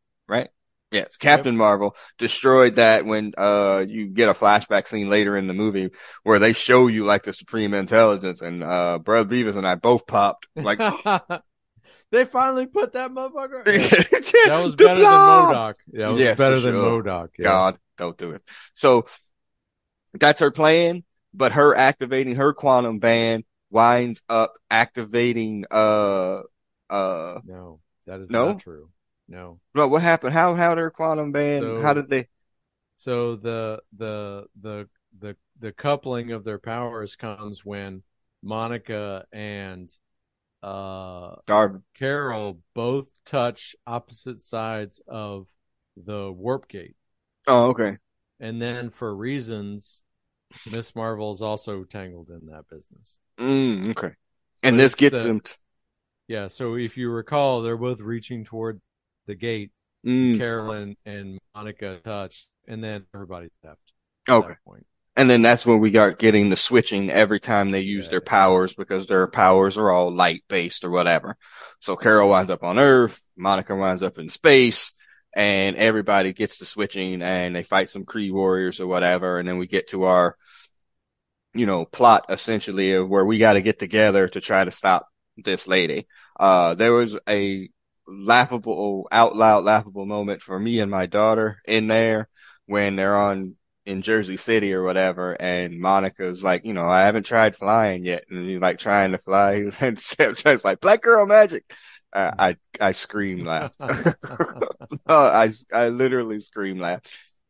right? 0.91 0.99
Yeah, 0.99 1.05
Captain 1.19 1.55
yep. 1.55 1.59
Marvel 1.59 1.95
destroyed 2.17 2.75
that 2.75 3.05
when, 3.05 3.33
uh, 3.37 3.83
you 3.87 4.07
get 4.07 4.29
a 4.29 4.33
flashback 4.33 4.87
scene 4.87 5.09
later 5.09 5.37
in 5.37 5.47
the 5.47 5.53
movie 5.53 5.91
where 6.23 6.39
they 6.39 6.53
show 6.53 6.87
you 6.87 7.05
like 7.05 7.23
the 7.23 7.33
Supreme 7.33 7.73
Intelligence 7.73 8.41
and, 8.41 8.63
uh, 8.63 8.99
Brother 8.99 9.29
Beavis 9.29 9.55
and 9.55 9.67
I 9.67 9.75
both 9.75 10.07
popped 10.07 10.47
like, 10.55 10.79
They 12.11 12.23
finally 12.23 12.67
put 12.67 12.93
that 12.93 13.11
motherfucker. 13.11 13.65
that 13.65 14.61
was 14.63 14.75
better 14.75 15.01
than 15.01 15.03
MODOK. 15.03 15.73
Yeah, 15.91 16.11
was 16.11 16.19
yes, 16.19 16.37
better 16.37 16.59
than 16.59 16.73
sure. 16.73 17.03
MODOK. 17.03 17.29
Yeah. 17.37 17.43
God, 17.43 17.79
don't 17.97 18.17
do 18.17 18.31
it. 18.31 18.41
So 18.73 19.05
that's 20.13 20.39
her 20.39 20.51
plan, 20.51 21.03
but 21.33 21.53
her 21.53 21.75
activating 21.75 22.35
her 22.35 22.53
quantum 22.53 22.99
band 22.99 23.43
winds 23.69 24.21
up 24.29 24.53
activating, 24.69 25.65
uh, 25.71 26.43
uh, 26.89 27.41
no, 27.43 27.79
that 28.05 28.21
is 28.21 28.29
no? 28.29 28.49
not 28.49 28.59
true. 28.59 28.89
No. 29.27 29.59
But 29.73 29.89
what 29.89 30.01
happened? 30.01 30.33
How, 30.33 30.53
how 30.55 30.75
their 30.75 30.91
quantum 30.91 31.31
band, 31.31 31.63
so, 31.63 31.81
how 31.81 31.93
did 31.93 32.09
they? 32.09 32.27
So 32.95 33.35
the, 33.35 33.81
the, 33.95 34.45
the, 34.61 34.87
the, 35.19 35.35
the 35.59 35.71
coupling 35.71 36.31
of 36.31 36.43
their 36.43 36.59
powers 36.59 37.15
comes 37.15 37.65
when 37.65 38.03
Monica 38.43 39.25
and 39.31 39.89
uh, 40.61 41.35
Darby. 41.47 41.79
Carol 41.97 42.59
both 42.73 43.07
touch 43.25 43.75
opposite 43.85 44.41
sides 44.41 45.01
of 45.07 45.47
the 45.97 46.31
warp 46.31 46.67
gate. 46.67 46.95
Oh, 47.47 47.69
okay. 47.69 47.97
And 48.39 48.61
then 48.61 48.89
for 48.89 49.15
reasons, 49.15 50.01
Miss 50.71 50.95
Marvel 50.95 51.33
is 51.33 51.41
also 51.41 51.83
tangled 51.83 52.29
in 52.29 52.47
that 52.47 52.65
business. 52.69 53.17
Mm, 53.37 53.91
okay. 53.91 54.13
and 54.63 54.75
But 54.75 54.81
this 54.81 54.95
gets 54.95 55.17
the- 55.21 55.27
them. 55.27 55.39
T- 55.39 55.53
Yeah. 56.27 56.47
So 56.47 56.75
if 56.75 56.97
you 56.97 57.09
recall, 57.09 57.61
they're 57.61 57.77
both 57.77 57.99
reaching 57.99 58.43
toward 58.43 58.81
the 59.25 59.35
gate. 59.35 59.71
mm, 60.05 60.37
Carolyn 60.37 60.95
and 61.05 61.39
Monica 61.53 61.99
touched, 62.03 62.47
and 62.67 62.83
then 62.83 63.05
everybody 63.13 63.49
left. 63.63 63.79
okay. 64.29 64.53
And 65.17 65.29
then 65.29 65.41
that's 65.41 65.65
when 65.65 65.79
we 65.79 65.91
got 65.91 66.19
getting 66.19 66.49
the 66.49 66.57
switching 66.57 67.09
every 67.09 67.39
time 67.39 67.71
they 67.71 67.79
use 67.79 68.09
their 68.09 68.19
powers 68.19 68.75
because 68.75 69.07
their 69.07 69.27
powers 69.27 69.77
are 69.77 69.89
all 69.89 70.13
light 70.13 70.43
based 70.49 70.83
or 70.83 70.89
whatever. 70.89 71.37
So 71.79 71.95
Carol 71.95 72.29
winds 72.29 72.51
up 72.51 72.63
on 72.63 72.77
Earth, 72.77 73.21
Monica 73.37 73.73
winds 73.75 74.03
up 74.03 74.17
in 74.17 74.27
space, 74.27 74.91
and 75.33 75.77
everybody 75.77 76.33
gets 76.33 76.57
the 76.57 76.65
switching 76.65 77.21
and 77.21 77.55
they 77.55 77.63
fight 77.63 77.89
some 77.89 78.03
Kree 78.03 78.31
warriors 78.31 78.81
or 78.81 78.87
whatever. 78.87 79.39
And 79.39 79.47
then 79.47 79.57
we 79.57 79.67
get 79.67 79.89
to 79.89 80.03
our, 80.03 80.35
you 81.53 81.65
know, 81.65 81.85
plot 81.85 82.25
essentially 82.27 82.91
of 82.93 83.07
where 83.07 83.23
we 83.23 83.37
got 83.37 83.53
to 83.53 83.61
get 83.61 83.79
together 83.79 84.27
to 84.27 84.41
try 84.41 84.65
to 84.65 84.71
stop 84.71 85.07
this 85.37 85.65
lady. 85.65 86.07
Uh, 86.37 86.73
there 86.73 86.91
was 86.91 87.17
a 87.29 87.69
laughable, 88.07 89.07
out 89.11 89.35
loud 89.35 89.63
laughable 89.63 90.05
moment 90.05 90.41
for 90.41 90.59
me 90.59 90.79
and 90.79 90.91
my 90.91 91.05
daughter 91.05 91.61
in 91.67 91.87
there 91.87 92.29
when 92.65 92.95
they're 92.95 93.15
on 93.15 93.55
in 93.85 94.01
Jersey 94.01 94.37
City 94.37 94.73
or 94.73 94.83
whatever, 94.83 95.37
and 95.39 95.79
Monica's 95.79 96.43
like, 96.43 96.65
you 96.65 96.73
know, 96.73 96.87
I 96.87 97.01
haven't 97.01 97.25
tried 97.25 97.55
flying 97.55 98.03
yet, 98.03 98.25
and 98.29 98.47
he's 98.47 98.59
like 98.59 98.79
trying 98.79 99.11
to 99.11 99.17
fly, 99.17 99.53
and 99.79 99.99
Sam 99.99 100.35
says 100.35 100.65
like, 100.65 100.79
"Black 100.81 101.01
girl 101.01 101.25
magic." 101.25 101.63
Uh, 102.11 102.31
I 102.37 102.57
I 102.79 102.93
scream 102.93 103.45
laugh. 103.45 103.73
I 105.07 105.51
I 105.71 105.89
literally 105.89 106.39
scream 106.39 106.79
laugh. 106.79 107.01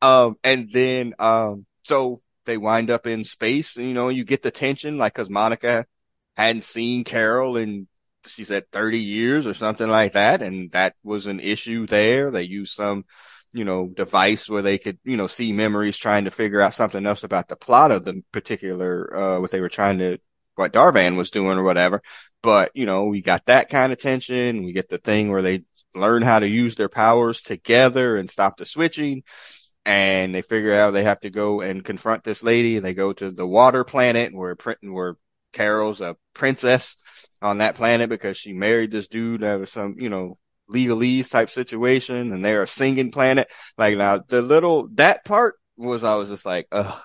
Um, 0.02 0.38
and 0.44 0.70
then 0.72 1.14
um, 1.20 1.66
so 1.84 2.22
they 2.46 2.58
wind 2.58 2.92
up 2.92 3.08
in 3.08 3.24
space. 3.24 3.76
You 3.78 3.94
know, 3.94 4.10
you 4.10 4.24
get 4.24 4.42
the 4.44 4.52
tension, 4.52 4.98
like, 4.98 5.14
cause 5.14 5.30
Monica 5.30 5.86
hadn't 6.36 6.64
seen 6.64 7.04
Carol 7.04 7.58
in, 7.58 7.88
she 8.28 8.44
said 8.44 8.72
30 8.72 9.00
years 9.00 9.48
or 9.48 9.54
something 9.54 9.88
like 9.88 10.14
that. 10.14 10.42
And 10.42 10.72
that 10.72 10.96
was 11.04 11.26
an 11.26 11.40
issue 11.40 11.86
there. 11.86 12.32
They 12.32 12.44
used 12.44 12.76
some, 12.76 13.06
you 13.54 13.66
know, 13.66 13.88
device 13.88 14.50
where 14.50 14.62
they 14.62 14.78
could, 14.78 15.00
you 15.04 15.18
know, 15.18 15.28
see 15.28 15.54
memories 15.54 15.98
trying 15.98 16.26
to 16.26 16.32
figure 16.32 16.62
out 16.62 16.74
something 16.74 17.06
else 17.06 17.24
about 17.24 17.48
the 17.48 17.56
plot 17.56 17.92
of 17.92 18.04
the 18.04 18.24
particular, 18.32 19.16
uh, 19.16 19.40
what 19.40 19.52
they 19.52 19.62
were 19.62 19.70
trying 19.70 20.00
to, 20.00 20.18
what 20.56 20.74
Dar-Benn 20.74 21.16
was 21.16 21.32
doing 21.32 21.58
or 21.58 21.64
whatever. 21.64 22.02
But, 22.42 22.72
you 22.74 22.86
know, 22.86 23.06
we 23.06 23.22
got 23.22 23.46
that 23.46 23.70
kind 23.70 23.92
of 23.92 24.00
tension. 24.00 24.64
We 24.64 24.74
get 24.74 24.90
the 24.90 24.98
thing 24.98 25.32
where 25.32 25.42
they 25.42 25.64
learn 25.94 26.22
how 26.22 26.40
to 26.40 26.48
use 26.48 26.76
their 26.76 26.90
powers 26.90 27.42
together 27.42 28.18
and 28.18 28.30
stop 28.30 28.58
the 28.58 28.66
switching. 28.66 29.24
And 29.86 30.34
they 30.34 30.42
figure 30.42 30.74
out 30.74 30.92
they 30.92 31.04
have 31.04 31.20
to 31.22 31.30
go 31.30 31.62
and 31.62 31.84
confront 31.84 32.24
this 32.24 32.44
lady. 32.44 32.76
And 32.76 32.86
they 32.86 32.94
go 32.94 33.14
to 33.14 33.32
the 33.32 33.48
water 33.48 33.84
planet 33.84 34.34
where, 34.34 34.56
printing 34.56 34.94
where 34.94 35.16
Carol's 35.56 36.02
a 36.02 36.16
princess 36.34 36.96
on 37.42 37.58
that 37.60 37.76
planet 37.76 38.10
because 38.10 38.38
she 38.38 38.54
married 38.54 38.92
this 38.92 39.08
dude 39.08 39.42
that 39.42 39.60
was 39.60 39.72
some, 39.72 39.96
you 39.98 40.10
know, 40.10 40.38
legalese 40.70 41.30
type 41.30 41.50
situation 41.50 42.34
and 42.34 42.44
they're 42.44 42.64
a 42.64 42.68
singing 42.68 43.12
planet. 43.12 43.48
Like 43.78 43.98
now 43.98 44.20
the 44.28 44.42
little, 44.42 44.90
that 44.96 45.24
part 45.26 45.56
was, 45.78 46.04
I 46.04 46.16
was 46.16 46.30
just 46.30 46.46
like, 46.46 46.68
ugh, 46.72 47.02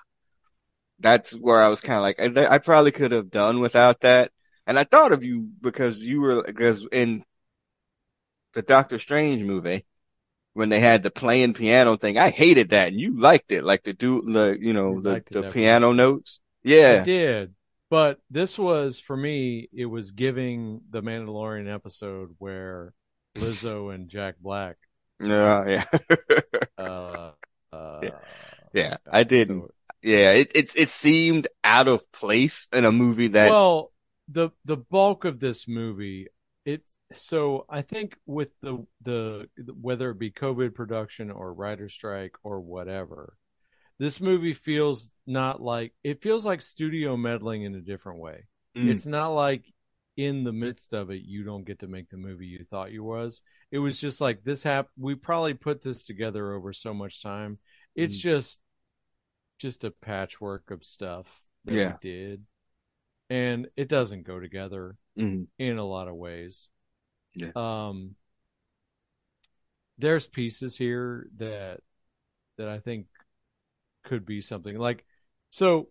that's 0.99 1.33
where 1.33 1.63
I 1.63 1.69
was 1.69 1.81
kind 1.81 1.97
of 1.97 2.03
like, 2.03 2.21
I, 2.21 2.55
I 2.55 2.59
probably 2.59 2.91
could 2.91 3.13
have 3.13 3.31
done 3.31 3.61
without 3.61 4.01
that. 4.01 4.33
And 4.67 4.79
I 4.79 4.85
thought 4.85 5.13
of 5.13 5.25
you 5.25 5.49
because 5.61 5.99
you 5.99 6.21
were, 6.21 6.43
because 6.43 6.87
in 6.91 7.23
the 8.55 8.63
Doctor 8.63 8.99
Strange 8.99 9.43
movie, 9.43 9.87
when 10.53 10.69
they 10.69 10.81
had 10.81 11.03
the 11.03 11.11
playing 11.11 11.55
piano 11.55 11.97
thing, 11.97 12.19
I 12.19 12.31
hated 12.31 12.71
that 12.71 12.89
and 12.89 13.01
you 13.01 13.19
liked 13.19 13.53
it. 13.53 13.63
Like 13.63 13.85
the 13.85 13.93
do, 13.93 14.23
the, 14.23 14.57
you 14.61 14.73
know, 14.73 14.95
You 14.95 15.03
the, 15.03 15.23
the 15.31 15.51
piano 15.51 15.93
notes. 15.93 16.41
Yeah. 16.63 17.01
I 17.03 17.05
did. 17.05 17.55
But 17.91 18.21
this 18.31 18.57
was 18.59 19.01
for 19.01 19.17
me, 19.17 19.69
it 19.73 19.87
was 19.87 20.13
giving 20.13 20.83
the 20.91 21.03
Mandalorian 21.03 21.73
episode 21.73 22.37
where 22.39 22.95
Lizzo 23.37 23.93
and 23.95 24.09
Jack 24.09 24.37
Black 24.41 24.77
Yeah. 25.21 25.67
Yeah. 25.69 25.85
uh 26.79 27.33
uh 27.73 28.11
Yeah, 28.73 28.97
I 29.11 29.25
didn't. 29.25 29.63
so- 29.63 29.71
Yeah, 30.03 30.33
it 30.33 30.53
it 30.55 30.73
it 30.77 30.89
seemed 30.91 31.49
out 31.65 31.89
of 31.89 32.11
place 32.13 32.69
in 32.73 32.85
a 32.85 32.93
movie 32.93 33.29
that 33.29 33.51
well, 33.51 33.93
the 34.29 34.51
the 34.65 34.77
bulk 34.77 35.25
of 35.25 35.41
this 35.41 35.67
movie, 35.69 36.29
it 36.65 36.83
so 37.13 37.67
I 37.69 37.83
think 37.83 38.17
with 38.25 38.53
the 38.63 38.87
the 39.03 39.49
whether 39.81 40.11
it 40.11 40.19
be 40.19 40.31
COVID 40.31 40.75
production 40.75 41.31
or 41.31 41.53
writer 41.53 41.89
strike 41.89 42.37
or 42.45 42.61
whatever, 42.61 43.37
this 44.01 44.19
movie 44.21 44.55
feels 44.55 45.11
not 45.27 45.61
like 45.63 45.93
it 46.03 46.23
feels 46.23 46.45
like 46.45 46.63
studio 46.63 47.17
meddling 47.17 47.63
in 47.63 47.75
a 47.77 47.81
different 47.83 48.19
way. 48.19 48.47
Mm. 48.75 48.89
It's 48.89 49.07
not 49.07 49.29
like 49.29 49.65
in 50.17 50.43
the 50.43 50.53
midst 50.53 50.93
of 50.95 51.11
it 51.11 51.23
you 51.23 51.45
don't 51.45 51.65
get 51.67 51.81
to 51.81 51.87
make 51.87 52.09
the 52.09 52.17
movie 52.17 52.47
you 52.47 52.65
thought 52.69 52.93
you 52.93 53.05
was. 53.05 53.43
It 53.71 53.79
was 53.79 54.01
just 54.01 54.21
like 54.21 54.43
this 54.43 54.63
hap 54.63 54.89
we 54.99 55.15
probably 55.15 55.53
put 55.55 55.83
this 55.83 56.05
together 56.07 56.53
over 56.55 56.73
so 56.73 56.93
much 56.95 57.23
time. 57.23 57.59
It's 57.95 58.17
Mm. 58.19 58.23
just 58.23 58.61
just 59.59 59.85
a 59.85 59.91
patchwork 59.91 60.71
of 60.71 60.83
stuff 60.83 61.47
that 61.67 61.75
Yeah. 61.75 61.93
we 61.93 61.99
did. 62.11 62.47
And 63.29 63.69
it 63.77 63.89
doesn't 63.89 64.23
go 64.23 64.41
together 64.41 64.97
Mhm. 65.19 65.49
in 65.59 65.77
a 65.77 65.85
lot 65.85 66.09
of 66.09 66.17
ways. 66.17 66.69
Yeah. 67.35 67.53
Um 67.55 68.17
there's 69.99 70.27
pieces 70.27 70.77
here 70.77 71.29
that 71.37 71.81
that 72.57 72.69
I 72.69 72.79
think 72.81 73.07
could 74.03 74.25
be 74.25 74.41
something 74.41 74.79
like 74.79 75.05
so 75.51 75.89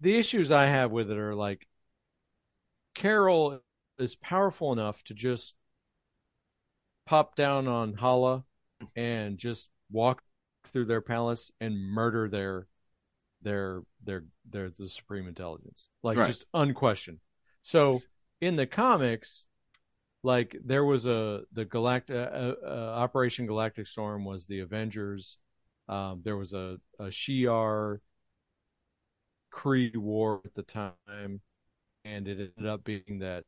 the 0.00 0.16
issues 0.16 0.50
I 0.50 0.66
have 0.66 0.90
with 0.90 1.10
it 1.10 1.18
are 1.18 1.34
like 1.34 1.66
Carol 2.94 3.60
is 3.98 4.16
powerful 4.16 4.72
enough 4.72 5.02
to 5.04 5.14
just 5.14 5.54
pop 7.06 7.34
down 7.34 7.66
on 7.68 7.94
Hala 7.94 8.44
and 8.96 9.38
just 9.38 9.68
walk 9.90 10.22
through 10.66 10.86
their 10.86 11.00
palace 11.00 11.50
and 11.60 11.76
murder 11.76 12.28
their 12.28 12.66
their 13.42 13.82
their 14.04 14.24
their 14.48 14.68
the 14.70 14.88
supreme 14.88 15.26
intelligence 15.26 15.88
like 16.02 16.18
Right. 16.18 16.26
just 16.26 16.44
unquestioned 16.52 17.18
so 17.62 18.02
in 18.40 18.56
the 18.56 18.66
comics 18.66 19.46
like 20.22 20.54
there 20.64 20.84
was 20.84 21.06
a 21.06 21.42
the 21.52 21.64
galactic 21.64 22.14
uh, 22.14 22.54
uh, 22.64 22.92
operation 22.96 23.46
galactic 23.46 23.86
storm 23.86 24.24
was 24.24 24.46
the 24.46 24.60
avengers 24.60 25.38
um, 25.90 26.22
there 26.24 26.38
was 26.38 26.54
a 26.54 26.78
a 27.00 27.06
shi'ar 27.06 28.00
Kree 29.52 29.96
war 29.96 30.40
at 30.44 30.54
the 30.54 30.62
time 30.62 31.40
and 32.04 32.28
it 32.28 32.52
ended 32.56 32.66
up 32.66 32.84
being 32.84 33.20
that 33.20 33.44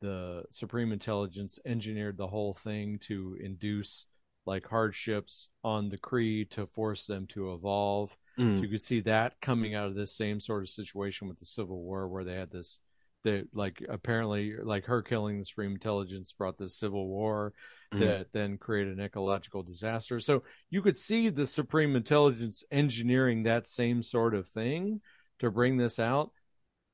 the 0.00 0.44
supreme 0.50 0.92
intelligence 0.92 1.58
engineered 1.66 2.16
the 2.18 2.28
whole 2.28 2.54
thing 2.54 2.98
to 3.00 3.36
induce 3.40 4.06
like 4.46 4.66
hardships 4.68 5.48
on 5.64 5.88
the 5.90 5.98
Kree 5.98 6.48
to 6.50 6.66
force 6.66 7.06
them 7.06 7.26
to 7.28 7.52
evolve. 7.54 8.16
So 8.54 8.66
Mm. 8.66 8.66
you 8.66 8.72
could 8.72 8.82
see 8.82 9.00
that 9.02 9.34
coming 9.42 9.74
out 9.74 9.88
of 9.88 9.94
this 9.96 10.14
same 10.14 10.40
sort 10.40 10.62
of 10.64 10.70
situation 10.70 11.28
with 11.28 11.38
the 11.38 11.46
Civil 11.46 11.82
War, 11.82 12.08
where 12.08 12.24
they 12.24 12.34
had 12.34 12.50
this, 12.50 12.80
that 13.24 13.48
like 13.54 13.82
apparently 13.88 14.54
like 14.62 14.86
her 14.86 15.02
killing 15.02 15.38
the 15.38 15.44
Supreme 15.44 15.72
Intelligence 15.72 16.32
brought 16.32 16.58
this 16.58 16.76
Civil 16.76 17.08
War 17.08 17.54
Mhm. 17.92 18.00
that 18.00 18.32
then 18.32 18.58
created 18.58 18.98
an 18.98 19.04
ecological 19.04 19.62
disaster. 19.62 20.20
So 20.20 20.42
you 20.70 20.82
could 20.82 20.96
see 20.96 21.28
the 21.28 21.46
Supreme 21.46 21.96
Intelligence 21.96 22.64
engineering 22.70 23.42
that 23.44 23.66
same 23.66 24.02
sort 24.02 24.34
of 24.34 24.48
thing 24.48 25.00
to 25.38 25.50
bring 25.50 25.76
this 25.76 25.98
out, 25.98 26.32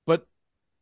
but 0.06 0.26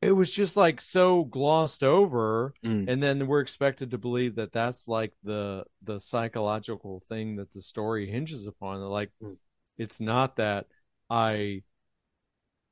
it 0.00 0.12
was 0.12 0.32
just 0.32 0.56
like 0.56 0.80
so 0.80 1.24
glossed 1.24 1.82
over 1.84 2.54
Mm. 2.64 2.88
and 2.88 3.02
then 3.02 3.26
we're 3.26 3.40
expected 3.40 3.90
to 3.90 3.98
believe 3.98 4.36
that 4.36 4.50
that's 4.52 4.88
like 4.88 5.12
the 5.22 5.64
the 5.82 6.00
psychological 6.00 7.00
thing 7.08 7.36
that 7.36 7.52
the 7.52 7.60
story 7.60 8.10
hinges 8.10 8.46
upon 8.46 8.80
like 8.80 9.10
Mm. 9.22 9.36
it's 9.76 10.00
not 10.00 10.36
that 10.36 10.66
i 11.10 11.62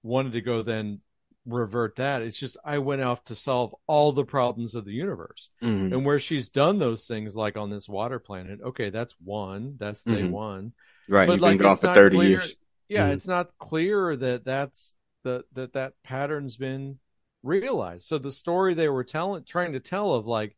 wanted 0.02 0.32
to 0.32 0.40
go 0.40 0.62
then 0.62 1.00
revert 1.48 1.96
that 1.96 2.20
it's 2.22 2.38
just 2.38 2.56
i 2.64 2.78
went 2.78 3.00
off 3.02 3.24
to 3.24 3.34
solve 3.34 3.74
all 3.86 4.12
the 4.12 4.24
problems 4.24 4.74
of 4.74 4.84
the 4.84 4.92
universe 4.92 5.48
Mhm. 5.62 5.92
and 5.92 6.04
where 6.04 6.18
she's 6.18 6.48
done 6.50 6.78
those 6.78 7.06
things 7.06 7.34
like 7.36 7.56
on 7.56 7.70
this 7.70 7.88
water 7.88 8.18
planet 8.18 8.60
okay 8.62 8.90
that's 8.90 9.14
one 9.22 9.76
that's 9.78 10.04
day 10.04 10.22
Mhm. 10.22 10.30
one 10.30 10.72
Right, 11.08 11.26
but 11.26 11.32
you've 11.34 11.40
like 11.42 11.58
been 11.58 11.62
gone 11.66 11.76
for 11.78 11.94
thirty 11.94 12.16
clear- 12.16 12.28
years. 12.30 12.56
yeah 12.88 13.08
Mhm. 13.08 13.14
it's 13.14 13.26
not 13.26 13.56
clear 13.58 14.14
that 14.16 14.44
that's 14.44 14.94
the 15.24 15.44
that 15.54 15.72
that 15.72 15.94
pattern's 16.04 16.56
been 16.56 16.98
realized 17.42 18.06
so 18.06 18.18
the 18.18 18.30
story 18.32 18.74
they 18.74 18.88
were 18.88 19.04
telling 19.04 19.44
trying 19.44 19.72
to 19.72 19.80
tell 19.80 20.12
of 20.14 20.26
like 20.26 20.56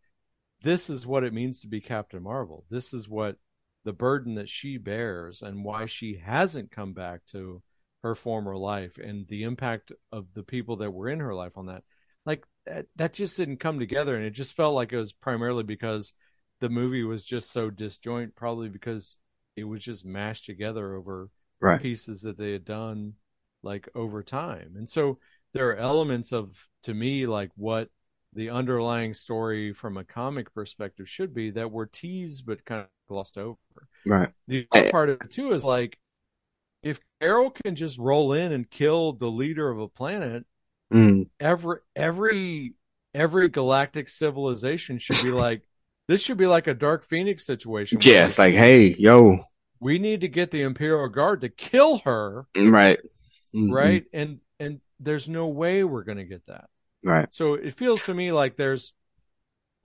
this 0.63 0.91
is 0.91 1.07
what 1.07 1.25
it 1.25 1.33
means 1.33 1.61
to 1.61 1.69
be 1.69 1.81
captain 1.81 2.23
marvel 2.23 2.65
this 2.71 2.93
is 2.93 3.09
what 3.09 3.37
the 3.85 3.93
burden 3.93 4.35
that 4.35 4.49
she 4.49 4.77
bears 4.77 5.41
and 5.41 5.65
why 5.65 5.87
she 5.87 6.17
hasn't 6.17 6.71
come 6.71 6.93
back 6.93 7.25
to 7.27 7.63
her 8.03 8.15
former 8.15 8.57
life 8.57 8.99
and 8.99 9.27
the 9.29 9.43
impact 9.43 9.93
of 10.13 10.33
the 10.35 10.43
people 10.43 10.77
that 10.77 10.91
were 10.91 11.09
in 11.09 11.21
her 11.21 11.35
life 11.35 11.57
on 11.57 11.67
that 11.67 11.83
like 12.27 12.45
that, 12.67 12.87
that 12.97 13.13
just 13.13 13.37
didn't 13.37 13.59
come 13.59 13.79
together 13.79 14.15
and 14.17 14.25
it 14.25 14.31
just 14.31 14.55
felt 14.55 14.75
like 14.75 14.93
it 14.93 14.97
was 14.99 15.13
primarily 15.13 15.63
because 15.63 16.13
the 16.61 16.69
movie 16.69 17.05
was 17.05 17.25
just 17.25 17.51
so 17.51 17.71
disjoint 17.71 18.35
probably 18.35 18.69
because 18.69 19.19
it 19.57 19.65
was 19.65 19.83
just 19.83 20.05
mashed 20.05 20.47
together 20.47 20.95
over 20.95 21.31
Right. 21.61 21.81
pieces 21.83 22.23
that 22.23 22.39
they 22.39 22.53
had 22.53 22.65
done 22.65 23.15
like 23.63 23.89
over 23.95 24.23
time 24.23 24.75
and 24.77 24.89
so 24.89 25.19
there 25.53 25.69
are 25.71 25.77
elements 25.77 26.33
of 26.33 26.69
to 26.83 26.95
me 26.95 27.27
like 27.27 27.51
what 27.57 27.89
the 28.33 28.49
underlying 28.49 29.13
story 29.13 29.73
from 29.73 29.97
a 29.97 30.05
comic 30.05 30.55
perspective 30.55 31.09
should 31.09 31.35
be 31.35 31.51
that 31.51 31.71
were 31.73 31.87
teased 31.87 32.47
but 32.47 32.65
kind 32.65 32.83
of 32.83 32.87
glossed 33.09 33.37
over. 33.37 33.57
Right. 34.07 34.31
The 34.47 34.67
other 34.73 34.91
part 34.91 35.11
of 35.11 35.21
it 35.21 35.31
too 35.31 35.53
is 35.53 35.65
like 35.65 35.99
if 36.83 37.01
Carol 37.21 37.51
can 37.51 37.75
just 37.77 37.99
roll 37.99 38.33
in 38.33 38.53
and 38.53 38.69
kill 38.71 39.13
the 39.13 39.31
leader 39.31 39.69
of 39.71 39.79
a 39.79 39.89
planet, 39.89 40.45
Mm. 40.93 41.29
every 41.39 41.79
every 41.95 42.75
every 43.15 43.49
galactic 43.49 44.09
civilization 44.09 44.99
should 44.99 45.23
be 45.23 45.31
like 45.31 45.63
this 46.09 46.21
should 46.23 46.37
be 46.39 46.47
like 46.49 46.67
a 46.67 46.75
Dark 46.75 47.05
Phoenix 47.05 47.47
situation. 47.47 47.99
Yeah, 48.03 48.27
it's 48.27 48.39
like, 48.41 48.55
hey, 48.55 48.95
yo, 48.99 49.39
we 49.79 50.01
need 50.01 50.23
to 50.23 50.29
get 50.29 50.51
the 50.51 50.63
Imperial 50.63 51.09
Guard 51.09 51.43
to 51.43 51.49
kill 51.49 51.99
her, 51.99 52.47
right, 52.57 52.99
Mhm. 53.55 53.73
right? 53.73 54.05
And 54.13 54.41
and 54.59 54.81
there's 54.99 55.29
no 55.29 55.47
way 55.47 55.85
we're 55.85 56.03
going 56.03 56.19
to 56.19 56.25
get 56.25 56.47
that. 56.47 56.69
right, 57.05 57.33
So 57.33 57.55
it 57.55 57.73
feels 57.75 58.03
to 58.07 58.15
me 58.15 58.33
like 58.33 58.57
there's 58.57 58.93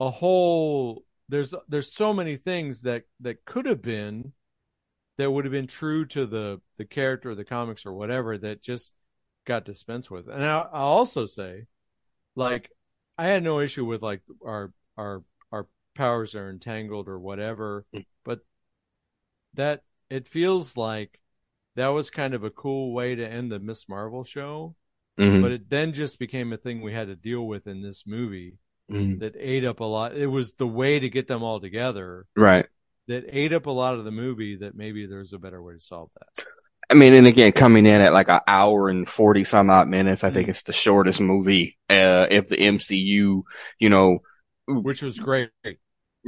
a 0.00 0.10
whole 0.10 1.04
there's 1.28 1.54
there's 1.68 1.94
so 1.94 2.12
many 2.12 2.36
things 2.36 2.82
that 2.82 3.04
that 3.20 3.44
could 3.44 3.66
have 3.66 3.80
been 3.80 4.32
that 5.18 5.30
would 5.30 5.44
have 5.44 5.52
been 5.52 5.66
true 5.66 6.04
to 6.06 6.26
the 6.26 6.60
the 6.78 6.84
character 6.84 7.30
of 7.30 7.36
the 7.36 7.44
comics 7.44 7.86
or 7.86 7.92
whatever 7.92 8.36
that 8.38 8.62
just 8.62 8.94
got 9.46 9.64
dispensed 9.64 10.10
with. 10.10 10.28
And 10.28 10.44
I, 10.44 10.58
I'll 10.72 10.84
also 10.86 11.26
say, 11.26 11.66
like, 12.34 12.70
I 13.16 13.26
had 13.26 13.42
no 13.42 13.60
issue 13.60 13.84
with 13.84 14.02
like 14.02 14.22
our 14.44 14.72
our 14.96 15.22
our 15.52 15.66
powers 15.94 16.34
are 16.34 16.50
entangled 16.50 17.08
or 17.08 17.18
whatever, 17.18 17.86
but 18.24 18.40
that 19.54 19.82
it 20.10 20.28
feels 20.28 20.76
like 20.76 21.20
that 21.74 21.88
was 21.88 22.10
kind 22.10 22.34
of 22.34 22.44
a 22.44 22.50
cool 22.50 22.92
way 22.92 23.14
to 23.14 23.26
end 23.26 23.50
the 23.50 23.58
Miss 23.58 23.88
Marvel 23.88 24.24
show 24.24 24.74
Mhm. 25.18 25.40
but 25.40 25.50
it 25.52 25.70
then 25.70 25.94
just 25.94 26.18
became 26.18 26.52
a 26.52 26.58
thing 26.58 26.82
we 26.82 26.92
had 26.92 27.08
to 27.08 27.16
deal 27.16 27.46
with 27.46 27.66
in 27.66 27.80
this 27.80 28.06
movie 28.06 28.58
Mhm. 28.90 29.18
that 29.20 29.34
ate 29.38 29.64
up 29.64 29.80
a 29.80 29.84
lot. 29.84 30.14
It 30.14 30.26
was 30.26 30.54
the 30.54 30.66
way 30.66 31.00
to 31.00 31.08
get 31.08 31.26
them 31.26 31.42
all 31.42 31.58
together 31.58 32.26
right. 32.36 32.66
That 33.08 33.24
ate 33.28 33.52
up 33.52 33.66
a 33.66 33.70
lot 33.70 33.94
of 33.94 34.04
the 34.04 34.10
movie. 34.10 34.56
That 34.56 34.74
maybe 34.74 35.06
there's 35.06 35.32
a 35.32 35.38
better 35.38 35.62
way 35.62 35.74
to 35.74 35.80
solve 35.80 36.10
that. 36.14 36.44
I 36.90 36.94
mean, 36.94 37.14
and 37.14 37.26
again, 37.26 37.52
coming 37.52 37.84
in 37.84 38.00
at 38.00 38.12
like 38.12 38.28
an 38.28 38.40
hour 38.46 38.88
and 38.88 39.08
40 39.08 39.44
some 39.44 39.70
odd 39.70 39.88
minutes, 39.88 40.22
I 40.22 40.30
think 40.30 40.48
it's 40.48 40.62
the 40.62 40.72
shortest 40.72 41.20
movie, 41.20 41.78
uh, 41.90 42.28
if 42.30 42.48
the 42.48 42.56
MCU, 42.56 43.42
you 43.78 43.88
know, 43.88 44.20
Which 44.68 45.02
was 45.02 45.18
great. 45.18 45.50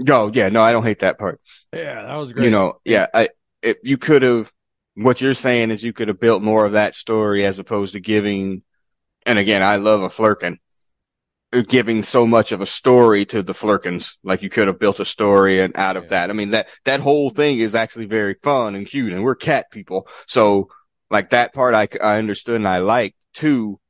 go, 0.05 0.31
yeah, 0.33 0.49
no, 0.49 0.61
I 0.61 0.73
don't 0.73 0.83
hate 0.83 1.01
that 1.01 1.19
part. 1.19 1.41
Yeah, 1.73 2.03
that 2.03 2.17
was 2.17 2.33
great. 2.33 2.45
You 2.45 2.51
know, 2.51 2.81
yeah, 2.85 3.07
I, 3.15 3.29
if 3.63 3.77
you 3.85 3.99
could 3.99 4.23
have, 4.23 4.53
what 4.95 5.21
you're 5.21 5.35
saying 5.35 5.71
is 5.71 5.85
you 5.85 5.93
could 5.93 6.09
have 6.09 6.19
built 6.19 6.43
more 6.43 6.67
of 6.67 6.73
that 6.73 6.97
story 6.97 7.45
as 7.45 7.61
opposed 7.61 7.93
to 7.93 8.01
giving, 8.01 8.63
and 9.25 9.39
again, 9.39 9.63
I 9.63 9.77
love 9.77 10.03
a 10.03 10.09
Flerken, 10.09 10.57
giving 11.69 12.03
so 12.03 12.27
much 12.27 12.53
of 12.53 12.61
a 12.61 12.67
story 12.67 13.25
to 13.27 13.43
the 13.43 13.55
Flerkens. 13.55 14.19
Like 14.23 14.43
you 14.43 14.51
could 14.51 14.69
have 14.69 14.79
built 14.79 15.01
a 15.01 15.05
story 15.05 15.61
and 15.61 15.77
out 15.77 15.97
of 15.97 16.05
Yeah. 16.05 16.09
that. 16.11 16.31
I 16.31 16.33
mean, 16.35 16.51
that, 16.51 16.69
that 16.85 17.01
whole 17.01 17.31
thing 17.31 17.59
is 17.59 17.75
actually 17.75 18.07
very 18.07 18.37
fun 18.43 18.75
and 18.75 18.87
cute 18.87 19.13
and 19.13 19.25
we're 19.25 19.35
cat 19.35 19.67
people. 19.71 20.09
So 20.27 20.69
like 21.11 21.31
that 21.31 21.55
part 21.55 21.75
I, 21.75 21.89
I 22.03 22.19
understood 22.19 22.57
and 22.57 22.69
I 22.69 22.79
liked 22.79 23.17
too, 23.33 23.81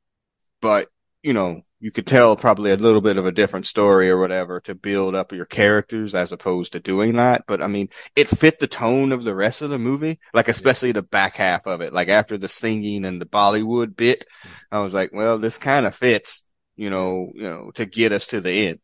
but 0.61 0.87
you 1.21 1.33
know, 1.33 1.61
you 1.81 1.91
could 1.91 2.07
tell 2.07 2.35
probably 2.35 2.71
a 2.71 2.77
little 2.77 2.99
bit 3.01 3.17
of 3.17 3.25
a 3.25 3.31
different 3.31 3.65
story 3.65 4.09
or 4.09 4.17
whatever 4.19 4.59
to 4.61 4.75
build 4.75 5.15
up 5.15 5.31
your 5.31 5.45
characters 5.45 6.13
as 6.13 6.31
opposed 6.31 6.73
to 6.73 6.79
doing 6.79 7.15
that. 7.15 7.43
But 7.47 7.61
I 7.61 7.67
mean, 7.67 7.87
it 8.17 8.27
fit 8.27 8.59
the 8.59 8.67
tone 8.67 9.11
of 9.13 9.23
the 9.23 9.35
rest 9.35 9.61
of 9.61 9.69
the 9.69 9.79
movie, 9.79 10.19
like 10.33 10.49
especially 10.49 10.91
the 10.91 11.01
back 11.01 11.35
half 11.35 11.67
of 11.67 11.79
it. 11.81 11.93
Like 11.93 12.09
after 12.09 12.37
the 12.37 12.49
singing 12.49 13.05
and 13.05 13.21
the 13.21 13.25
Bollywood 13.25 13.95
bit, 13.95 14.25
I 14.71 14.79
was 14.79 14.93
like, 14.93 15.11
well, 15.13 15.37
this 15.39 15.57
kind 15.57 15.85
of 15.85 15.95
fits, 15.95 16.43
you 16.79 16.89
know, 16.89 17.31
you 17.35 17.43
know, 17.43 17.71
to 17.75 17.85
get 17.85 18.13
us 18.13 18.27
to 18.27 18.41
the 18.41 18.69
end. 18.69 18.79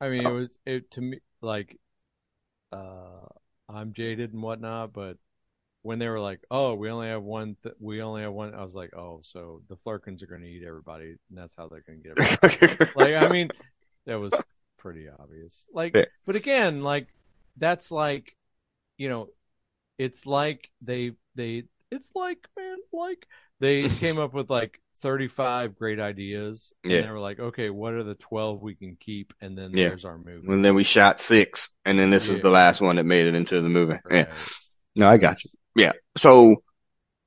I 0.00 0.08
mean, 0.08 0.24
it 0.24 0.30
was 0.30 0.58
it 0.66 0.90
to 0.92 1.00
me 1.00 1.20
like, 1.40 1.78
uh, 2.72 3.26
I'm 3.68 3.92
jaded 3.92 4.32
and 4.32 4.42
whatnot, 4.42 4.92
but 4.92 5.18
when 5.82 5.98
they 5.98 6.08
were 6.08 6.20
like, 6.20 6.40
"Oh, 6.50 6.74
we 6.74 6.90
only 6.90 7.08
have 7.08 7.22
one, 7.24 7.56
th- 7.62 7.76
we 7.80 8.02
only 8.02 8.22
have 8.22 8.32
one," 8.32 8.54
I 8.54 8.64
was 8.64 8.74
like, 8.74 8.94
"Oh, 8.96 9.20
so 9.22 9.62
the 9.68 9.76
Flerkens 9.76 10.22
are 10.22 10.26
going 10.26 10.42
to 10.42 10.48
eat 10.48 10.64
everybody, 10.66 11.10
and 11.10 11.38
that's 11.38 11.56
how 11.56 11.68
they're 11.68 11.82
going 11.86 12.02
to 12.02 12.08
get 12.08 12.12
everybody." 12.12 12.42
like 12.94 13.14
I 13.14 13.28
mean, 13.28 13.52
that 14.06 14.20
was 14.20 14.46
pretty 14.78 15.08
obvious. 15.08 15.66
Like, 15.72 15.94
Yeah. 15.94 16.04
but 16.26 16.36
again, 16.36 16.82
like 16.82 17.08
that's 17.56 17.90
like, 17.90 18.36
you 18.98 19.08
know, 19.08 19.28
it's 19.98 20.26
like 20.26 20.70
they 20.82 21.12
they 21.34 21.64
it's 21.90 22.12
like 22.14 22.48
man, 22.58 22.78
like 22.92 23.26
they 23.60 23.88
came 23.90 24.18
up 24.18 24.34
with 24.34 24.50
like 24.50 24.80
35 25.00 25.76
great 25.76 26.00
ideas, 26.00 26.72
and 26.82 26.92
Yeah. 26.92 27.02
they 27.02 27.10
were 27.10 27.20
like, 27.20 27.38
okay, 27.40 27.70
what 27.70 27.94
are 27.94 28.04
the 28.04 28.14
12 28.14 28.62
we 28.62 28.74
can 28.74 28.96
keep, 28.96 29.32
and 29.40 29.56
then 29.56 29.72
Yeah. 29.72 29.88
there's 29.88 30.04
our 30.04 30.18
movie. 30.18 30.50
and 30.50 30.64
then 30.64 30.74
we 30.74 30.84
shot 30.84 31.20
six 31.20 31.70
and 31.84 31.98
then 31.98 32.10
this 32.10 32.28
is 32.28 32.40
the 32.40 32.50
last 32.50 32.80
one 32.80 32.96
that 32.96 33.04
made 33.04 33.26
it 33.26 33.34
into 33.34 33.60
the 33.60 33.68
movie. 33.68 33.98
Yeah. 34.10 34.26
No, 34.96 35.08
I 35.08 35.16
got 35.16 35.42
you. 35.44 35.50
Yeah. 35.76 35.92
So 36.16 36.62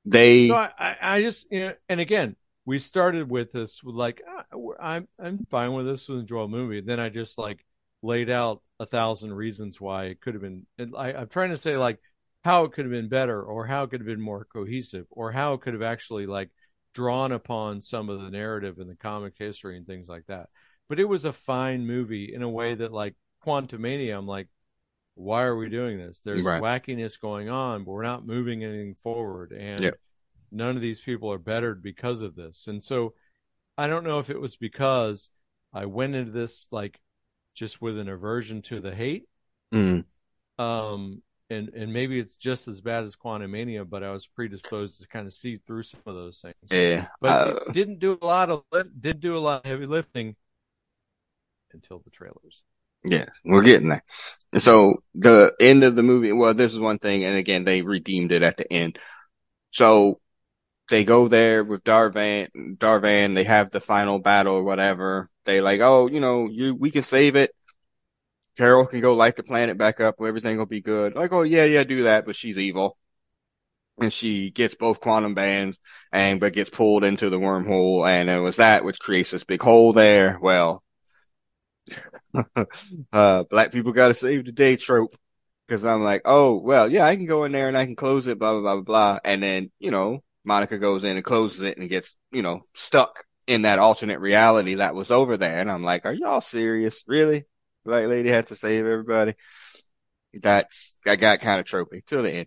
they, 0.04 0.50
I, 0.50 0.96
I, 1.00 1.22
just, 1.22 1.50
you 1.50 1.60
know, 1.60 1.74
and 1.88 2.00
again, 2.00 2.36
we 2.64 2.78
started 2.78 3.30
with 3.30 3.52
this 3.52 3.82
with 3.82 3.94
like, 3.94 4.22
ah, 4.26 4.44
I'm, 4.80 5.08
I'm 5.18 5.46
fine 5.50 5.72
with 5.72 5.86
this, 5.86 6.08
was 6.08 6.20
enjoyable 6.20 6.50
movie. 6.50 6.80
Then 6.80 7.00
I 7.00 7.08
just 7.08 7.38
like 7.38 7.64
laid 8.02 8.30
out 8.30 8.62
a 8.80 8.86
thousand 8.86 9.34
reasons 9.34 9.80
why 9.80 10.04
it 10.04 10.20
could 10.20 10.34
have 10.34 10.42
been. 10.42 10.66
I, 10.96 11.12
I'm 11.12 11.28
trying 11.28 11.50
to 11.50 11.58
say 11.58 11.76
like 11.76 11.98
how 12.44 12.64
it 12.64 12.72
could 12.72 12.84
have 12.84 12.92
been 12.92 13.08
better, 13.08 13.42
or 13.42 13.66
how 13.66 13.82
it 13.82 13.90
could 13.90 14.00
have 14.00 14.06
been 14.06 14.20
more 14.20 14.46
cohesive, 14.50 15.06
or 15.10 15.32
how 15.32 15.54
it 15.54 15.60
could 15.60 15.74
have 15.74 15.82
actually 15.82 16.26
like 16.26 16.50
drawn 16.98 17.30
upon 17.30 17.80
some 17.80 18.08
of 18.08 18.20
the 18.20 18.30
narrative 18.30 18.80
in 18.80 18.88
the 18.88 18.96
comic 18.96 19.34
history 19.38 19.76
and 19.76 19.86
things 19.86 20.08
like 20.08 20.26
that. 20.26 20.48
But 20.88 20.98
it 20.98 21.04
was 21.08 21.24
a 21.24 21.32
fine 21.32 21.86
movie 21.86 22.34
in 22.34 22.42
a 22.42 22.48
way 22.48 22.74
that 22.74 22.92
like 22.92 23.14
Quantumania, 23.46 24.18
I'm 24.18 24.26
like, 24.26 24.48
why 25.14 25.44
are 25.44 25.54
we 25.56 25.68
doing 25.68 25.96
this? 25.96 26.18
There's 26.18 26.44
Right. 26.44 26.60
wackiness 26.60 27.20
going 27.20 27.48
on, 27.48 27.84
but 27.84 27.92
we're 27.92 28.02
not 28.02 28.26
moving 28.26 28.64
anything 28.64 28.96
forward. 28.96 29.52
And 29.52 29.80
Yep. 29.80 29.94
none 30.50 30.74
of 30.74 30.82
these 30.82 31.00
people 31.00 31.32
are 31.32 31.38
bettered 31.38 31.84
because 31.84 32.20
of 32.20 32.34
this. 32.34 32.66
And 32.66 32.82
so 32.82 33.14
I 33.76 33.86
don't 33.86 34.02
know 34.04 34.18
if 34.18 34.28
it 34.28 34.40
was 34.40 34.56
because 34.56 35.30
I 35.72 35.86
went 35.86 36.16
into 36.16 36.32
this 36.32 36.66
like 36.72 36.98
just 37.54 37.80
with 37.80 37.96
an 37.96 38.08
aversion 38.08 38.60
to 38.62 38.80
the 38.80 38.92
hate. 38.92 39.28
mm, 39.72 40.02
Um 40.58 41.22
and 41.50 41.70
and 41.70 41.92
maybe 41.92 42.18
it's 42.18 42.36
just 42.36 42.68
as 42.68 42.80
bad 42.80 43.04
as 43.04 43.16
Quantumania, 43.16 43.88
but 43.88 44.02
I 44.02 44.10
was 44.10 44.26
predisposed 44.26 45.00
to 45.00 45.08
kind 45.08 45.26
of 45.26 45.32
see 45.32 45.56
through 45.56 45.84
some 45.84 46.00
of 46.06 46.14
those 46.14 46.40
things. 46.40 46.54
yeah. 46.70 47.08
But 47.20 47.56
Uh, 47.56 47.72
didn't 47.72 48.00
do 48.00 48.18
a 48.20 48.24
lot 48.24 48.50
of 48.50 48.64
did 49.00 49.20
do 49.20 49.36
a 49.36 49.38
lot 49.38 49.64
of 49.64 49.70
heavy 49.70 49.86
lifting 49.86 50.36
until 51.72 52.00
the 52.00 52.10
trailers. 52.10 52.62
Yes, 53.04 53.28
we're 53.44 53.62
getting 53.62 53.88
there. 53.88 54.02
So 54.58 55.02
the 55.14 55.54
end 55.60 55.84
of 55.84 55.94
the 55.94 56.02
movie, 56.02 56.32
well, 56.32 56.52
this 56.52 56.72
is 56.72 56.80
one 56.80 56.98
thing, 56.98 57.24
and 57.24 57.36
again, 57.36 57.64
they 57.64 57.82
redeemed 57.82 58.32
it 58.32 58.42
at 58.42 58.56
the 58.56 58.70
end. 58.72 58.98
So 59.70 60.20
they 60.90 61.04
go 61.04 61.28
there 61.28 61.64
with 61.64 61.84
Dar-Benn, 61.84 62.76
Dar-Benn, 62.78 63.34
they 63.34 63.44
have 63.44 63.70
the 63.70 63.80
final 63.80 64.18
battle 64.18 64.56
or 64.56 64.64
whatever. 64.64 65.30
They 65.44 65.60
like, 65.60 65.80
oh, 65.80 66.08
you 66.08 66.20
know, 66.20 66.48
you, 66.48 66.74
we 66.74 66.90
can 66.90 67.02
save 67.02 67.36
it. 67.36 67.54
Carol 68.58 68.86
can 68.86 69.00
go 69.00 69.14
light 69.14 69.36
the 69.36 69.44
planet 69.44 69.78
back 69.78 70.00
up. 70.00 70.16
Everything 70.20 70.58
will 70.58 70.66
be 70.66 70.80
good. 70.80 71.14
Like, 71.14 71.32
oh, 71.32 71.42
yeah, 71.42 71.64
yeah, 71.64 71.84
do 71.84 72.02
that, 72.02 72.26
but 72.26 72.34
she's 72.34 72.58
evil. 72.58 72.98
And 74.00 74.12
she 74.12 74.50
gets 74.50 74.74
both 74.74 75.00
quantum 75.00 75.34
bands 75.34 75.78
and, 76.12 76.40
but 76.40 76.52
gets 76.52 76.68
pulled 76.70 77.04
into 77.04 77.30
the 77.30 77.38
wormhole. 77.38 78.08
And 78.08 78.28
it 78.28 78.40
was 78.40 78.56
that 78.56 78.84
which 78.84 78.98
creates 78.98 79.30
this 79.30 79.44
big 79.44 79.62
hole 79.62 79.92
there. 79.92 80.38
Well, 80.42 80.82
uh, 83.12 83.44
black 83.44 83.70
people 83.72 83.92
got 83.92 84.08
to 84.08 84.14
save 84.14 84.44
the 84.44 84.52
day 84.52 84.76
trope. 84.76 85.14
Cause 85.68 85.84
I'm 85.84 86.02
like, 86.02 86.22
oh, 86.24 86.58
well, 86.58 86.90
yeah, 86.90 87.04
I 87.04 87.14
can 87.14 87.26
go 87.26 87.44
in 87.44 87.52
there 87.52 87.68
and 87.68 87.76
I 87.76 87.84
can 87.84 87.94
close 87.94 88.26
it, 88.26 88.38
blah, 88.38 88.52
blah, 88.52 88.60
blah, 88.62 88.74
blah, 88.76 88.82
blah. 88.82 89.18
And 89.22 89.42
then, 89.42 89.70
you 89.78 89.90
know, 89.90 90.20
Monica 90.42 90.78
goes 90.78 91.04
in 91.04 91.16
and 91.16 91.24
closes 91.24 91.60
it 91.60 91.76
and 91.76 91.90
gets, 91.90 92.16
you 92.32 92.40
know, 92.40 92.62
stuck 92.74 93.24
in 93.46 93.62
that 93.62 93.78
alternate 93.78 94.18
reality 94.18 94.76
that 94.76 94.94
was 94.94 95.10
over 95.10 95.36
there. 95.36 95.60
And 95.60 95.70
I'm 95.70 95.84
like, 95.84 96.06
are 96.06 96.14
y'all 96.14 96.40
serious? 96.40 97.04
Really? 97.06 97.44
Black 97.84 98.06
lady 98.06 98.28
had 98.28 98.46
to 98.48 98.56
save 98.56 98.86
everybody. 98.86 99.34
That's, 100.34 100.96
that 101.04 101.16
got 101.16 101.40
kind 101.40 101.60
of 101.60 101.66
tropey 101.66 102.04
till 102.04 102.22
the 102.22 102.30
end. 102.30 102.46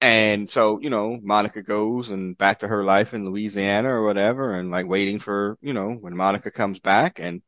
And 0.00 0.48
so, 0.48 0.80
you 0.80 0.90
know, 0.90 1.18
Monica 1.20 1.62
goes 1.62 2.10
and 2.10 2.38
back 2.38 2.60
to 2.60 2.68
her 2.68 2.84
life 2.84 3.14
in 3.14 3.28
Louisiana 3.28 3.90
or 3.90 4.04
whatever 4.04 4.54
and 4.54 4.70
like 4.70 4.86
waiting 4.86 5.18
for, 5.18 5.58
you 5.60 5.72
know, 5.72 5.90
when 5.90 6.16
Monica 6.16 6.50
comes 6.50 6.78
back 6.78 7.18
and 7.18 7.42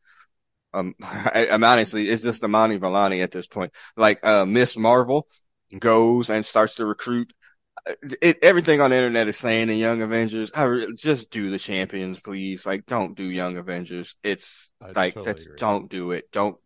um, 0.73 0.95
I, 1.03 1.49
I'm 1.51 1.65
honestly, 1.65 2.09
it's 2.09 2.23
just 2.23 2.45
Amani 2.45 2.79
Vellani 2.79 3.23
at 3.23 3.31
this 3.31 3.47
point. 3.47 3.73
Like, 3.97 4.25
uh, 4.25 4.47
Miss 4.47 4.77
Marvel 4.77 5.27
goes 5.79 6.31
and 6.31 6.45
starts 6.45 6.77
to 6.77 6.87
recruit. 6.87 7.33
Uh, 7.89 7.95
It, 8.21 8.39
everything 8.43 8.81
on 8.81 8.91
the 8.91 8.97
internet 8.97 9.29
is 9.29 9.37
saying 9.37 9.69
the 9.69 9.77
Young 9.77 10.03
Avengers. 10.03 10.53
I 10.55 10.65
re- 10.65 10.95
just 10.97 11.31
do 11.31 11.51
the 11.51 11.59
champions, 11.59 12.21
please. 12.21 12.67
Like, 12.67 12.87
don't 12.87 13.17
do 13.17 13.25
Young 13.25 13.57
Avengers. 13.57 14.17
It's 14.23 14.71
I 14.81 14.93
like, 14.93 15.15
totally 15.15 15.33
that's, 15.33 15.47
agree. 15.47 15.59
don't 15.59 15.91
do 15.91 16.13
it. 16.13 16.31
Don't. 16.33 16.57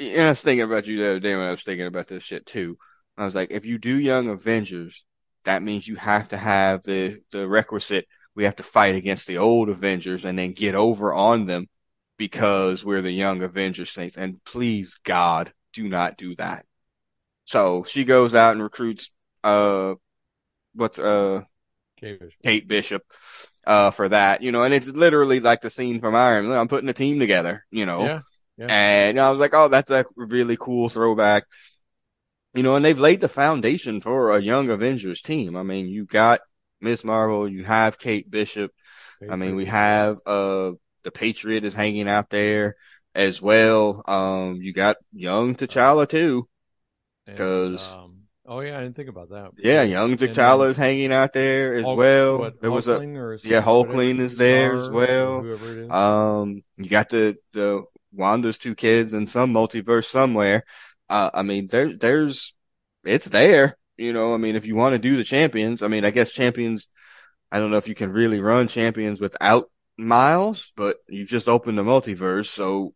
And 0.00 0.22
I 0.22 0.28
was 0.30 0.40
thinking 0.40 0.64
about 0.64 0.86
you 0.86 0.98
the 0.98 1.10
other 1.10 1.20
day 1.20 1.34
when 1.34 1.44
I 1.44 1.50
was 1.50 1.62
thinking 1.62 1.86
about 1.86 2.08
this 2.08 2.22
shit 2.22 2.46
too. 2.46 2.78
I 3.16 3.24
was 3.24 3.34
like, 3.34 3.50
if 3.50 3.66
you 3.66 3.78
do 3.78 3.98
Young 3.98 4.28
Avengers, 4.28 5.04
that 5.44 5.62
means 5.62 5.86
you 5.86 5.96
have 5.96 6.28
to 6.30 6.38
have 6.38 6.82
the, 6.82 7.20
the 7.32 7.46
requisite. 7.46 8.06
We 8.34 8.44
have 8.44 8.56
to 8.56 8.62
fight 8.62 8.94
against 8.94 9.26
the 9.26 9.38
old 9.38 9.68
Avengers 9.68 10.24
and 10.24 10.38
then 10.38 10.52
get 10.52 10.74
over 10.74 11.12
on 11.12 11.44
them 11.46 11.66
because 12.16 12.84
we're 12.84 13.02
the 13.02 13.10
young 13.10 13.42
Avengers 13.42 13.92
things. 13.92 14.16
And 14.16 14.42
please, 14.44 14.98
God, 15.04 15.52
do 15.72 15.88
not 15.88 16.16
do 16.16 16.34
that. 16.36 16.64
So 17.44 17.84
she 17.84 18.04
goes 18.04 18.34
out 18.34 18.52
and 18.52 18.62
recruits, 18.62 19.10
uh, 19.44 19.96
what's, 20.74 20.98
uh, 20.98 21.42
Kate 21.98 22.20
Bishop. 22.20 22.42
Kate 22.42 22.68
Bishop, 22.68 23.02
uh, 23.66 23.90
for 23.90 24.08
that, 24.08 24.42
you 24.42 24.52
know, 24.52 24.62
and 24.62 24.72
it's 24.72 24.86
literally 24.86 25.40
like 25.40 25.60
the 25.60 25.70
scene 25.70 26.00
from 26.00 26.14
Iron 26.14 26.48
Man. 26.48 26.56
I'm 26.58 26.68
putting 26.68 26.88
a 26.88 26.94
team 26.94 27.18
together, 27.18 27.64
you 27.70 27.84
know, 27.84 28.04
Yeah. 28.04 28.20
Yeah. 28.60 28.66
and 28.68 29.18
I 29.18 29.30
was 29.30 29.40
like, 29.40 29.54
oh, 29.54 29.68
that's 29.68 29.90
a 29.90 30.04
really 30.16 30.56
cool 30.58 30.88
throwback. 30.90 31.44
You 32.54 32.62
know, 32.62 32.76
and 32.76 32.84
they've 32.84 32.98
laid 32.98 33.20
the 33.20 33.28
foundation 33.28 34.00
for 34.00 34.36
a 34.36 34.40
young 34.40 34.68
Avengers 34.68 35.22
team. 35.22 35.56
I 35.56 35.62
mean, 35.62 35.86
you 35.86 36.04
got 36.04 36.40
Miss 36.80 37.02
Marvel, 37.04 37.48
you 37.48 37.64
have 37.64 37.98
Kate 37.98 38.30
Bishop. 38.30 38.72
I 39.30 39.36
mean, 39.36 39.54
we 39.54 39.66
have, 39.66 40.16
uh, 40.26 40.72
the 41.04 41.10
Patriot 41.10 41.64
is 41.64 41.74
hanging 41.74 42.08
out 42.08 42.28
there 42.30 42.76
as 43.14 43.40
well. 43.40 44.02
Um, 44.06 44.56
you 44.56 44.72
got 44.72 44.96
young 45.12 45.54
T'Challa 45.54 46.08
too. 46.08 46.48
And, 47.26 47.36
'cause- 47.38 47.92
um, 47.92 48.22
oh 48.46 48.60
yeah, 48.60 48.78
I 48.78 48.82
didn't 48.82 48.96
think 48.96 49.08
about 49.08 49.30
that. 49.30 49.52
Yeah, 49.58 49.82
young 49.82 50.16
T'Challa 50.16 50.68
is 50.70 50.76
hanging 50.76 51.12
out 51.12 51.32
there 51.32 51.74
as 51.76 51.84
Hulk- 51.84 51.98
well. 51.98 52.38
what, 52.38 52.60
there 52.60 52.70
was 52.70 52.88
a, 52.88 52.98
yeah, 53.44 53.62
Hulkling 53.62 54.18
is 54.18 54.36
there 54.36 54.76
as 54.76 54.90
well. 54.90 55.42
Whoever 55.42 55.72
it 55.72 55.78
is. 55.84 55.90
Um, 55.90 56.62
you 56.78 56.88
got 56.90 57.08
the, 57.10 57.36
the 57.52 57.84
Wanda's 58.12 58.58
two 58.58 58.74
kids 58.74 59.12
in 59.12 59.26
some 59.26 59.52
multiverse 59.52 60.06
somewhere. 60.06 60.64
Uh, 61.08 61.30
I 61.34 61.42
mean, 61.42 61.68
there's, 61.68 61.98
there's, 61.98 62.54
it's 63.04 63.28
there. 63.28 63.76
You 63.96 64.12
know, 64.12 64.34
I 64.34 64.38
mean, 64.38 64.56
if 64.56 64.66
you 64.66 64.76
want 64.76 64.94
to 64.94 64.98
do 64.98 65.16
the 65.16 65.24
champions, 65.24 65.82
I 65.82 65.88
mean, 65.88 66.04
I 66.04 66.10
guess 66.10 66.32
champions, 66.32 66.88
I 67.52 67.58
don't 67.58 67.70
know 67.70 67.76
if 67.76 67.88
you 67.88 67.94
can 67.94 68.12
really 68.12 68.40
run 68.40 68.68
champions 68.68 69.20
without 69.20 69.70
Miles, 69.98 70.72
but 70.76 70.96
you 71.08 71.26
just 71.26 71.48
opened 71.48 71.76
the 71.76 71.82
multiverse. 71.82 72.46
So, 72.46 72.94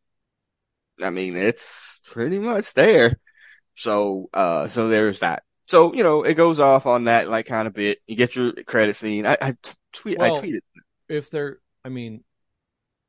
I 1.02 1.10
mean, 1.10 1.36
it's 1.36 2.00
pretty 2.10 2.38
much 2.38 2.72
there. 2.74 3.18
So, 3.74 4.30
uh, 4.32 4.68
so 4.68 4.88
there's 4.88 5.18
that. 5.20 5.42
So, 5.66 5.94
you 5.94 6.02
know, 6.02 6.22
it 6.22 6.34
goes 6.34 6.60
off 6.60 6.86
on 6.86 7.04
that 7.04 7.28
like 7.28 7.46
kind 7.46 7.66
of 7.66 7.74
bit. 7.74 7.98
You 8.06 8.16
get 8.16 8.36
your 8.36 8.52
credit 8.66 8.96
scene. 8.96 9.26
I, 9.26 9.36
I 9.40 9.50
t- 9.62 9.72
tweet, 9.92 10.18
Well, 10.18 10.36
I 10.36 10.40
tweeted. 10.40 10.60
if 11.08 11.30
they're, 11.30 11.58
I 11.84 11.88
mean, 11.88 12.22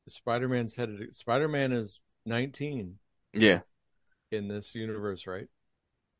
Spider-Man's 0.07 0.75
headed. 0.75 1.13
Spider-Man 1.15 1.71
is 1.71 1.99
19 2.25 2.95
Yeah. 3.33 3.61
in 4.31 4.47
this 4.47 4.73
universe, 4.75 5.27
right? 5.27 5.47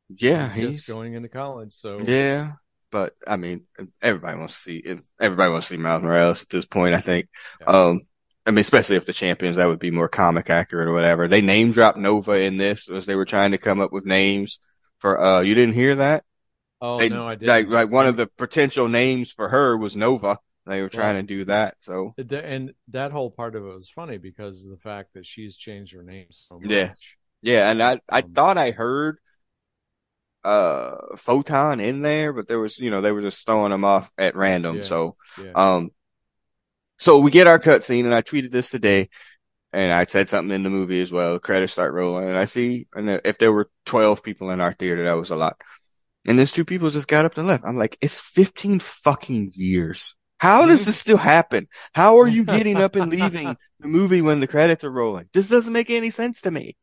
Yeah. 0.08 0.52
he's, 0.52 0.76
just 0.76 0.88
going 0.88 1.14
into 1.14 1.28
college. 1.28 1.74
So 1.74 1.98
Yeah, 2.00 2.52
but 2.90 3.14
I 3.26 3.36
mean, 3.36 3.66
everybody 4.00 4.38
wants 4.38 4.54
to 4.54 4.60
see 4.60 4.98
everybody 5.20 5.50
wants 5.50 5.68
to 5.68 5.74
see 5.74 5.82
Miles 5.82 6.02
Morales 6.02 6.42
at 6.42 6.48
this 6.48 6.66
point. 6.66 6.94
I 6.94 7.00
think. 7.00 7.28
Yeah. 7.60 7.66
Um, 7.66 8.00
I 8.46 8.52
mean, 8.52 8.58
especially 8.60 8.94
if 8.96 9.04
the 9.06 9.12
champions, 9.12 9.56
that 9.56 9.66
would 9.66 9.80
be 9.80 9.90
more 9.90 10.08
comic 10.08 10.50
accurate 10.50 10.86
or 10.88 10.92
whatever. 10.92 11.26
They 11.26 11.40
name 11.40 11.72
dropped 11.72 11.98
Nova 11.98 12.32
in 12.40 12.56
this 12.58 12.88
as 12.88 13.04
they 13.06 13.16
were 13.16 13.24
trying 13.24 13.50
to 13.50 13.58
come 13.58 13.80
up 13.80 13.92
with 13.92 14.06
names 14.06 14.60
for. 14.98 15.20
Uh, 15.20 15.40
you 15.40 15.54
didn't 15.56 15.74
hear 15.74 15.96
that? 15.96 16.22
Oh 16.80 16.98
They- 17.00 17.08
no, 17.08 17.26
I 17.26 17.34
didn't. 17.34 17.48
Like, 17.48 17.68
like 17.68 17.90
one 17.90 18.06
of 18.06 18.16
the 18.16 18.28
potential 18.38 18.88
names 18.88 19.32
for 19.32 19.48
her 19.48 19.76
was 19.76 19.96
Nova. 19.96 20.38
They 20.66 20.82
were 20.82 20.88
trying 20.88 21.16
to 21.26 21.34
do 21.34 21.44
that. 21.46 21.76
So 21.80 22.14
and 22.18 22.74
that 22.88 23.12
whole 23.12 23.30
part 23.30 23.56
of 23.56 23.64
it 23.64 23.74
was 23.74 23.90
funny 23.90 24.18
because 24.18 24.64
of 24.64 24.70
the 24.70 24.76
fact 24.76 25.14
that 25.14 25.26
she's 25.26 25.56
changed 25.56 25.94
her 25.94 26.02
name 26.02 26.26
so 26.30 26.58
much. 26.58 26.68
Yeah. 26.68 26.92
yeah, 27.42 27.70
and 27.70 27.82
I 27.82 28.00
I 28.10 28.22
Um, 28.22 28.32
thought 28.34 28.58
I 28.58 28.70
heard 28.72 29.18
uh 30.44 31.16
photon 31.16 31.80
in 31.80 32.02
there, 32.02 32.32
but 32.32 32.46
there 32.48 32.58
was 32.60 32.78
you 32.78 32.90
know 32.90 33.00
they 33.00 33.12
were 33.12 33.22
just 33.22 33.44
throwing 33.46 33.70
them 33.70 33.84
off 33.84 34.10
at 34.18 34.36
random. 34.36 34.76
Yeah. 34.76 34.82
So. 34.82 35.16
Yeah. 35.36 35.52
Um, 35.54 35.90
so 36.98 37.18
we 37.18 37.30
get 37.30 37.46
our 37.46 37.58
cutscene, 37.58 38.04
and 38.04 38.14
I 38.14 38.22
tweeted 38.22 38.50
this 38.50 38.70
today, 38.70 39.08
and 39.72 39.92
I 39.92 40.06
said 40.06 40.28
something 40.30 40.54
in 40.54 40.64
the 40.64 40.70
movie 40.70 41.00
as 41.02 41.12
well. 41.12 41.34
The 41.34 41.40
credits 41.40 41.74
start 41.74 41.94
rolling, 41.94 42.28
and 42.28 42.38
I 42.38 42.46
see, 42.46 42.88
and 42.94 43.10
if 43.24 43.38
there 43.38 43.52
were 43.52 43.70
twelve 43.86 44.22
people 44.22 44.50
in 44.50 44.60
our 44.60 44.72
theater, 44.72 45.04
that 45.04 45.14
was 45.14 45.30
a 45.30 45.36
lot. 45.36 45.60
And 46.26 46.38
there's 46.38 46.52
two 46.52 46.64
people 46.66 46.90
just 46.90 47.08
got 47.08 47.24
up 47.24 47.38
and 47.38 47.46
left. 47.48 47.64
I'm 47.66 47.76
like, 47.78 47.98
it's 48.02 48.20
15 48.20 48.80
fucking 48.80 49.52
years. 49.54 50.14
How 50.38 50.66
does 50.66 50.80
mm-hmm. 50.80 50.86
this 50.86 50.98
still 50.98 51.16
happen? 51.16 51.68
How 51.94 52.18
are 52.18 52.28
you 52.28 52.44
getting 52.44 52.76
up 52.76 52.96
and 52.96 53.10
leaving 53.10 53.56
the 53.80 53.88
movie 53.88 54.22
when 54.22 54.40
the 54.40 54.46
credits 54.46 54.84
are 54.84 54.90
rolling? 54.90 55.28
This 55.32 55.48
doesn't 55.48 55.72
make 55.72 55.90
any 55.90 56.10
sense 56.10 56.42
to 56.42 56.50
me. 56.50 56.76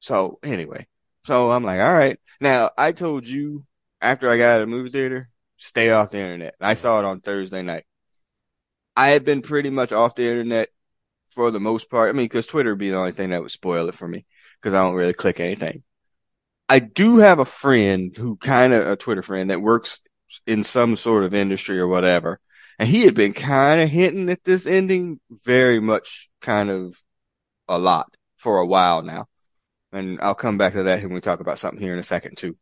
So 0.00 0.38
anyway, 0.42 0.86
so 1.24 1.50
I'm 1.50 1.64
like, 1.64 1.80
all 1.80 1.92
right. 1.92 2.18
Now 2.40 2.70
I 2.76 2.92
told 2.92 3.26
you 3.26 3.64
after 4.00 4.28
I 4.28 4.38
got 4.38 4.56
out 4.56 4.62
of 4.62 4.68
the 4.68 4.76
movie 4.76 4.90
theater, 4.90 5.28
stay 5.56 5.90
off 5.90 6.10
the 6.10 6.18
internet. 6.18 6.54
I 6.60 6.74
saw 6.74 6.98
it 6.98 7.04
on 7.04 7.20
Thursday 7.20 7.62
night. 7.62 7.84
I 8.96 9.08
had 9.08 9.24
been 9.24 9.42
pretty 9.42 9.70
much 9.70 9.92
off 9.92 10.14
the 10.14 10.28
internet 10.28 10.68
for 11.30 11.50
the 11.50 11.60
most 11.60 11.90
part. 11.90 12.10
I 12.10 12.12
mean, 12.12 12.28
cause 12.28 12.46
Twitter 12.46 12.70
would 12.70 12.78
be 12.78 12.90
the 12.90 12.96
only 12.96 13.12
thing 13.12 13.30
that 13.30 13.42
would 13.42 13.50
spoil 13.50 13.88
it 13.88 13.94
for 13.94 14.08
me 14.08 14.24
cause 14.62 14.72
I 14.72 14.82
don't 14.82 14.94
really 14.94 15.12
click 15.12 15.40
anything. 15.40 15.82
I 16.68 16.78
do 16.78 17.18
have 17.18 17.38
a 17.38 17.44
friend 17.44 18.16
who 18.16 18.36
kind 18.36 18.72
of 18.72 18.86
a 18.86 18.96
Twitter 18.96 19.22
friend 19.22 19.50
that 19.50 19.60
works 19.60 20.00
in 20.46 20.64
some 20.64 20.96
sort 20.96 21.24
of 21.24 21.34
industry 21.34 21.78
or 21.78 21.86
whatever. 21.86 22.40
And 22.78 22.88
he 22.88 23.02
had 23.02 23.14
been 23.14 23.32
kind 23.32 23.80
of 23.80 23.88
hinting 23.88 24.28
at 24.30 24.44
this 24.44 24.66
ending 24.66 25.20
very 25.30 25.80
much 25.80 26.28
kind 26.40 26.70
of 26.70 27.02
a 27.68 27.78
lot 27.78 28.16
for 28.36 28.58
a 28.58 28.66
while 28.66 29.02
now. 29.02 29.26
And 29.92 30.20
I'll 30.20 30.34
come 30.34 30.58
back 30.58 30.72
to 30.72 30.84
that 30.84 31.02
when 31.02 31.14
we 31.14 31.20
talk 31.20 31.40
about 31.40 31.58
something 31.58 31.80
here 31.80 31.92
in 31.92 31.98
a 31.98 32.04
second 32.04 32.36
too. 32.36 32.56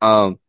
Um, 0.00 0.40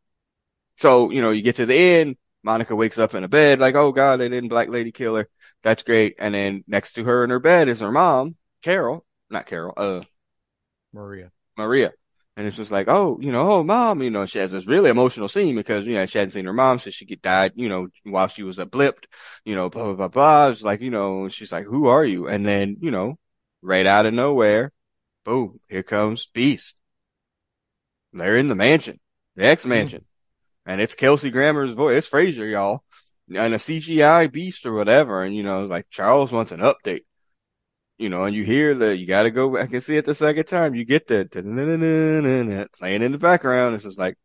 so, 0.78 1.12
you 1.12 1.21
know, 1.21 1.30
you 1.30 1.43
get 1.43 1.58
to 1.58 1.65
the 1.65 1.76
end, 1.76 2.17
Monica 2.43 2.76
wakes 2.76 2.97
up 2.97 3.13
in 3.13 3.23
a 3.23 3.28
bed 3.28 3.60
like, 3.60 3.76
oh 3.76 3.91
God, 3.91 4.19
they 4.19 4.30
didn't 4.30 4.49
Black 4.49 4.69
Lady 4.69 4.91
kill 4.91 5.15
her. 5.15 5.30
That's 5.62 5.84
great. 5.84 6.15
And 6.19 6.34
then 6.34 6.63
next 6.67 6.93
to 6.93 7.04
her 7.04 7.23
in 7.23 7.30
her 7.30 7.39
bed 7.39 7.69
is 7.69 7.80
her 7.80 7.91
mom, 7.91 8.36
Carol, 8.62 9.06
not 9.30 9.45
Carol, 9.45 9.73
uh, 9.78 10.02
Maria. 10.91 11.32
Maria. 11.58 11.93
And 12.36 12.48
it's 12.48 12.58
just 12.58 12.72
like, 12.72 12.88
oh, 12.88 13.19
you 13.22 13.32
know, 13.32 13.48
oh, 13.48 13.63
mom, 13.63 14.02
you 14.02 14.10
know, 14.10 14.26
she 14.26 14.39
has 14.39 14.52
this 14.52 14.65
really 14.65 14.89
emotional 14.89 15.28
scene 15.28 15.56
because, 15.56 15.86
you 15.86 15.93
know, 15.93 16.06
she 16.08 16.17
hadn't 16.17 16.32
seen 16.32 16.46
her 16.46 16.54
mom 16.54 16.80
since 16.80 16.96
she 16.96 17.06
get 17.06 17.22
died, 17.22 17.52
you 17.56 17.69
know, 17.69 17.89
while 18.06 18.28
she 18.28 18.41
was 18.41 18.58
a 18.58 18.65
blipped, 18.65 19.06
you 19.46 19.54
know, 19.54 19.69
blah, 19.69 19.84
blah, 19.86 19.93
blah, 19.93 20.08
blah. 20.08 20.48
It's 20.50 20.63
like, 20.63 20.82
you 20.82 20.89
know, 20.89 21.30
she's 21.30 21.52
like, 21.52 21.65
who 21.65 21.88
are 21.88 22.04
you? 22.04 22.28
And 22.28 22.43
then, 22.43 22.78
you 22.82 22.89
know, 22.89 23.19
right 23.62 23.86
out 23.86 24.08
of 24.08 24.15
nowhere, 24.15 24.72
boom, 25.24 25.60
here 25.69 25.84
comes 25.84 26.26
Beast. 26.34 26.76
They're 28.13 28.38
in 28.38 28.48
the 28.48 28.56
mansion, 28.56 29.00
the 29.36 29.46
X 29.46 29.63
hmm. 29.63 29.69
mansion. 29.69 30.06
And 30.65 30.82
it's 30.82 30.96
Kelsey 30.96 31.30
Grammer's 31.30 31.74
voice. 31.74 31.98
It's 31.98 32.10
Frasier, 32.10 32.50
y'all. 32.50 32.84
And 33.28 33.54
a 33.54 33.58
CGI 33.58 34.32
Beast 34.32 34.65
or 34.65 34.74
whatever. 34.74 35.24
And, 35.24 35.36
you 35.36 35.43
know, 35.43 35.65
like 35.65 35.89
Charles 35.89 36.32
wants 36.32 36.52
an 36.52 36.62
update 36.62 37.02
you 38.04 38.10
know, 38.10 38.26
and 38.26 38.36
you 38.36 38.44
hear 38.44 38.76
the, 38.76 38.96
you 38.98 39.08
gotta 39.08 39.32
go 39.32 39.50
back 39.50 39.72
and 39.72 39.82
see 39.82 39.96
it 39.96 40.04
the 40.04 40.13
second 40.13 40.44
time. 40.44 40.76
You 40.76 40.84
get 40.84 41.08
the 41.08 41.26
playing 42.78 43.02
in 43.02 43.13
the 43.13 43.18
background. 43.18 43.76
It's 43.76 43.86
just 43.86 43.98
like, 43.98 44.16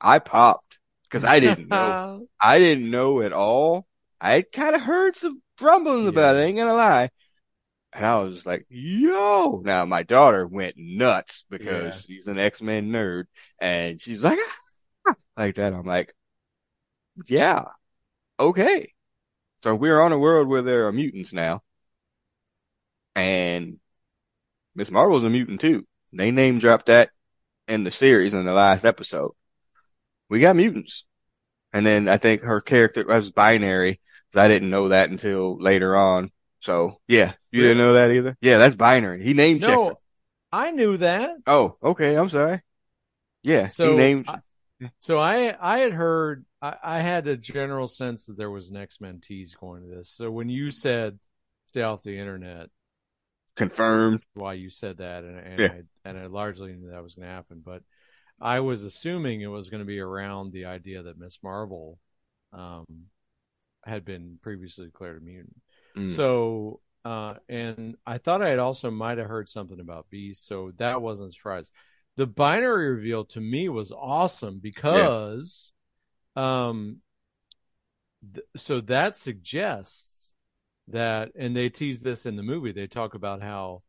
I 0.00 0.18
popped 0.18 0.78
because 1.04 1.24
I 1.24 1.38
didn't 1.38 1.68
know. 1.70 2.00
I 2.40 2.58
didn't 2.58 2.90
know 2.90 3.20
at 3.20 3.34
all. 3.34 3.86
I 4.20 4.42
kind 4.54 4.74
of 4.74 4.80
heard 4.80 5.16
some 5.16 5.42
rumbling 5.60 6.08
about 6.08 6.36
it. 6.36 6.40
I 6.40 6.42
ain't 6.44 6.56
gonna 6.56 6.72
lie. 6.72 7.10
And 7.92 8.06
I 8.06 8.22
was 8.22 8.34
just 8.34 8.46
like, 8.46 8.66
yo, 8.70 9.62
now 9.64 9.84
my 9.84 10.02
daughter 10.02 10.46
went 10.46 10.76
nuts 10.78 11.44
because 11.50 11.94
Yeah. 11.94 12.00
she's 12.00 12.26
an 12.26 12.38
X-Men 12.38 12.90
nerd 12.90 13.24
and 13.60 14.00
she's 14.00 14.24
like, 14.24 14.38
ah, 15.06 15.14
like 15.36 15.56
that. 15.56 15.74
I'm 15.74 15.86
like, 15.86 16.14
yeah, 17.28 17.64
okay. 18.40 18.92
So 19.64 19.74
we're 19.74 20.00
on 20.00 20.12
a 20.12 20.18
world 20.18 20.48
where 20.48 20.62
there 20.62 20.86
are 20.86 20.92
mutants 20.92 21.32
now. 21.34 21.62
And 23.16 23.80
Miss 24.76 24.90
Marvel's 24.92 25.24
a 25.24 25.30
mutant 25.30 25.60
too. 25.60 25.86
They 26.12 26.30
name 26.30 26.60
dropped 26.60 26.86
that 26.86 27.10
in 27.66 27.82
the 27.82 27.90
series 27.90 28.34
in 28.34 28.44
the 28.44 28.52
last 28.52 28.84
episode. 28.84 29.32
We 30.28 30.38
got 30.40 30.54
mutants. 30.56 31.04
And 31.72 31.84
then 31.84 32.08
I 32.08 32.16
think 32.18 32.42
her 32.42 32.60
character 32.60 33.04
was 33.04 33.32
binary. 33.32 34.00
'cause 34.32 34.40
I 34.40 34.48
didn't 34.48 34.70
know 34.70 34.88
that 34.88 35.10
until 35.10 35.56
later 35.58 35.96
on. 35.96 36.30
So 36.60 36.98
yeah, 37.08 37.34
you 37.52 37.62
didn't 37.62 37.78
know 37.78 37.94
that 37.94 38.10
either? 38.10 38.36
Yeah, 38.40 38.58
that's 38.58 38.74
binary. 38.74 39.22
He 39.22 39.34
name 39.34 39.60
checked 39.60 39.70
her. 39.70 39.90
No, 39.90 40.00
I 40.52 40.70
knew 40.72 40.96
that. 40.98 41.36
Oh, 41.46 41.76
okay. 41.82 42.16
I'm 42.16 42.28
sorry. 42.28 42.60
Yeah, 43.42 43.68
So 43.68 43.90
he 43.90 43.96
named. 43.96 44.28
I, 44.28 44.40
so 44.98 45.18
I 45.18 45.56
I 45.60 45.78
had 45.78 45.92
heard 45.92 46.44
I, 46.60 46.76
I 46.82 46.98
had 47.00 47.26
a 47.28 47.36
general 47.36 47.88
sense 47.88 48.26
that 48.26 48.36
there 48.36 48.50
was 48.50 48.68
an 48.70 48.76
X 48.76 49.00
Men 49.00 49.20
tease 49.20 49.54
going 49.54 49.82
to 49.82 49.88
this. 49.88 50.10
So 50.10 50.30
when 50.30 50.48
you 50.48 50.70
said 50.70 51.18
stay 51.66 51.82
off 51.82 52.02
the 52.02 52.18
internet, 52.18 52.70
confirmed. 53.56 54.22
why 54.34 54.54
you 54.54 54.70
said 54.70 54.98
that, 54.98 55.24
and 55.24 55.38
and 55.38 55.58
Yeah. 55.58 55.68
I 55.68 55.82
and 56.08 56.18
I 56.18 56.26
largely 56.26 56.72
knew 56.72 56.90
that 56.90 57.02
was 57.02 57.14
going 57.14 57.26
to 57.28 57.34
happen, 57.34 57.62
but 57.64 57.82
I 58.40 58.60
was 58.60 58.82
assuming 58.84 59.40
it 59.40 59.46
was 59.46 59.70
going 59.70 59.80
to 59.80 59.86
be 59.86 59.98
around 60.00 60.52
the 60.52 60.66
idea 60.66 61.02
that 61.02 61.18
Miss 61.18 61.38
Marvel 61.42 61.98
um 62.52 62.84
had 63.84 64.04
been 64.04 64.38
previously 64.42 64.86
declared 64.86 65.22
a 65.22 65.24
mutant. 65.24 65.56
Mm. 65.96 66.10
So, 66.10 66.80
uh, 67.04 67.34
and 67.48 67.96
I 68.06 68.18
thought 68.18 68.42
I 68.42 68.48
had 68.50 68.58
also 68.58 68.90
might 68.90 69.18
have 69.18 69.28
heard 69.28 69.48
something 69.48 69.80
about 69.80 70.10
Beast, 70.10 70.46
so 70.46 70.72
that 70.76 71.00
wasn't 71.00 71.30
a 71.30 71.32
surprise. 71.32 71.70
The 72.16 72.26
binary 72.26 72.90
reveal 72.90 73.24
to 73.26 73.40
me 73.40 73.68
was 73.68 73.92
awesome 73.92 74.58
because, 74.58 75.72
um, 76.34 76.98
th- 78.34 78.46
so 78.56 78.80
that 78.82 79.14
suggests 79.16 80.34
that 80.88 81.30
and 81.36 81.56
they 81.56 81.68
tease 81.68 82.02
this 82.02 82.26
in 82.26 82.36
the 82.36 82.42
movie 82.42 82.72
they 82.72 82.86
talk 82.86 83.14
about 83.14 83.42
how 83.42 83.82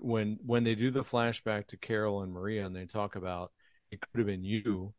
when 0.00 0.38
when 0.44 0.64
they 0.64 0.74
do 0.74 0.90
the 0.90 1.02
flashback 1.02 1.66
to 1.66 1.76
carol 1.76 2.22
and 2.22 2.32
maria 2.32 2.66
and 2.66 2.74
they 2.74 2.86
talk 2.86 3.16
about 3.16 3.52
it 3.90 4.00
could 4.00 4.18
have 4.18 4.26
been 4.26 4.44
you 4.44 4.92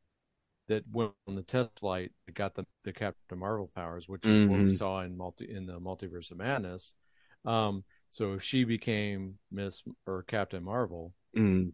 that 0.67 0.83
went 0.91 1.11
on 1.27 1.35
the 1.35 1.43
test 1.43 1.71
flight 1.79 2.11
that 2.25 2.35
got 2.35 2.55
the, 2.55 2.65
the 2.83 2.93
captain 2.93 3.39
marvel 3.39 3.69
powers 3.75 4.07
which 4.09 4.29
is 4.29 4.41
what 4.45 4.61
we 4.61 4.69
Mhm. 4.69 4.77
saw 4.77 5.01
in 5.01 5.17
multi 5.17 5.49
in 5.49 5.65
the 5.65 5.79
multiverse 5.79 6.31
of 6.31 6.37
madness 6.37 6.93
um 7.45 7.83
so 8.11 8.33
if 8.33 8.43
she 8.43 8.63
became 8.63 9.37
miss 9.51 9.83
or 10.07 10.23
captain 10.23 10.63
marvel 10.63 11.13
Mm. 11.35 11.73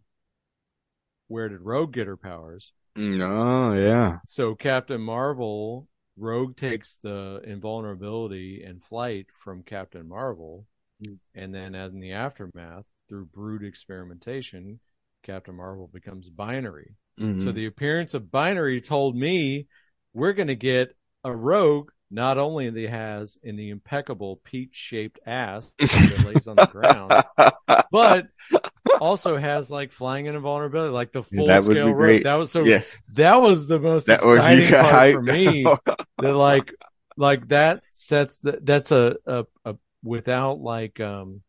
where 1.28 1.48
did 1.48 1.60
rogue 1.62 1.92
get 1.94 2.06
her 2.06 2.16
powers 2.16 2.72
Mm, 2.96 3.20
Oh 3.22 3.72
yeah. 3.74 4.18
so 4.26 4.54
Captain 4.54 5.00
Marvel, 5.00 5.88
Rogue 6.16 6.56
takes 6.56 6.96
the 6.98 7.40
invulnerability 7.44 8.62
and 8.62 8.84
flight 8.84 9.26
from 9.32 9.62
Captain 9.62 10.08
Marvel, 10.08 10.66
Mm. 11.02 11.18
and 11.34 11.54
then 11.54 11.74
as 11.74 11.92
in 11.94 12.00
the 12.00 12.12
aftermath, 12.12 12.84
through 13.08 13.24
brood 13.26 13.64
experimentation, 13.64 14.80
Captain 15.22 15.54
Marvel 15.54 15.88
becomes 15.88 16.28
binary. 16.28 16.94
Mhm. 17.18 17.44
So 17.44 17.52
the 17.52 17.66
appearance 17.66 18.12
of 18.14 18.30
binary 18.30 18.80
told 18.80 19.16
me 19.16 19.66
we're 20.12 20.34
going 20.34 20.48
to 20.48 20.54
get 20.56 20.94
a 21.24 21.34
Rogue 21.34 21.90
not 22.10 22.36
only 22.38 22.68
that 22.68 22.90
has 22.90 23.38
in 23.42 23.56
the 23.56 23.70
impeccable 23.70 24.40
peach-shaped 24.44 25.20
ass 25.24 25.72
that 25.78 26.22
lays 26.26 26.46
on 26.48 26.56
the 26.56 26.66
ground, 26.66 27.12
but 27.90 28.28
also 29.00 29.36
has 29.36 29.70
like 29.70 29.92
flying 29.92 30.28
and 30.28 30.36
invulnerability, 30.36 30.92
like 30.92 31.12
the 31.12 31.22
full 31.22 31.46
that 31.48 31.64
would 31.64 31.76
scale 31.76 31.92
great. 31.92 32.24
That 32.24 32.34
was 32.34 32.50
so 32.52 32.64
yes. 32.64 32.96
that 33.14 33.36
was 33.40 33.66
the 33.66 33.78
most 33.80 34.06
That 34.06 34.22
was 34.22 34.38
exciting 34.38 34.64
you 34.68 34.70
part 34.70 34.92
hype. 34.92 35.14
for 35.14 35.22
me. 35.22 35.64
that 36.18 36.36
like 36.36 36.74
like 37.16 37.48
that 37.48 37.80
sets 37.92 38.38
the 38.38 38.60
that's 38.62 38.92
a 38.92 39.16
a, 39.26 39.44
a 39.64 39.74
without 40.02 40.60
like 40.60 41.00
um 41.00 41.42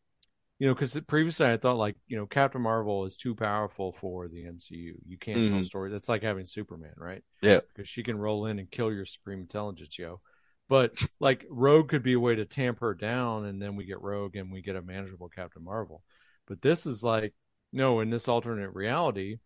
you 0.59 0.67
know 0.67 0.73
because 0.75 0.99
previously 1.07 1.47
I 1.47 1.57
thought 1.57 1.77
like 1.77 1.95
you 2.07 2.17
know 2.17 2.25
Captain 2.25 2.61
Marvel 2.61 3.05
is 3.05 3.17
too 3.17 3.35
powerful 3.35 3.91
for 3.91 4.27
the 4.27 4.43
MCU. 4.45 4.93
You 5.07 5.17
can't 5.17 5.37
tell 5.49 5.59
Mhm. 5.59 5.65
story. 5.65 5.89
That's 5.91 6.09
like 6.09 6.23
having 6.23 6.45
Superman, 6.45 6.93
right? 6.97 7.23
Yeah. 7.41 7.61
because 7.73 7.87
she 7.89 8.03
can 8.03 8.17
roll 8.17 8.45
in 8.45 8.59
and 8.59 8.69
kill 8.69 8.91
your 8.91 9.05
supreme 9.05 9.39
intelligence, 9.41 9.97
yo. 9.97 10.21
But 10.69 10.93
like 11.19 11.45
Rogue 11.49 11.89
could 11.89 12.03
be 12.03 12.13
a 12.13 12.19
way 12.19 12.35
to 12.35 12.45
tamp 12.45 12.79
her 12.79 12.93
down, 12.93 13.45
and 13.45 13.61
then 13.61 13.75
we 13.75 13.85
get 13.85 14.01
Rogue 14.01 14.35
and 14.37 14.51
we 14.51 14.61
get 14.61 14.75
a 14.77 14.81
manageable 14.81 15.27
Captain 15.29 15.63
Marvel. 15.63 16.01
But 16.47 16.61
this 16.61 16.85
is 16.85 17.03
like 17.03 17.33
no, 17.71 17.99
in 17.99 18.09
this 18.09 18.27
alternate 18.27 18.73
reality, 18.73 19.37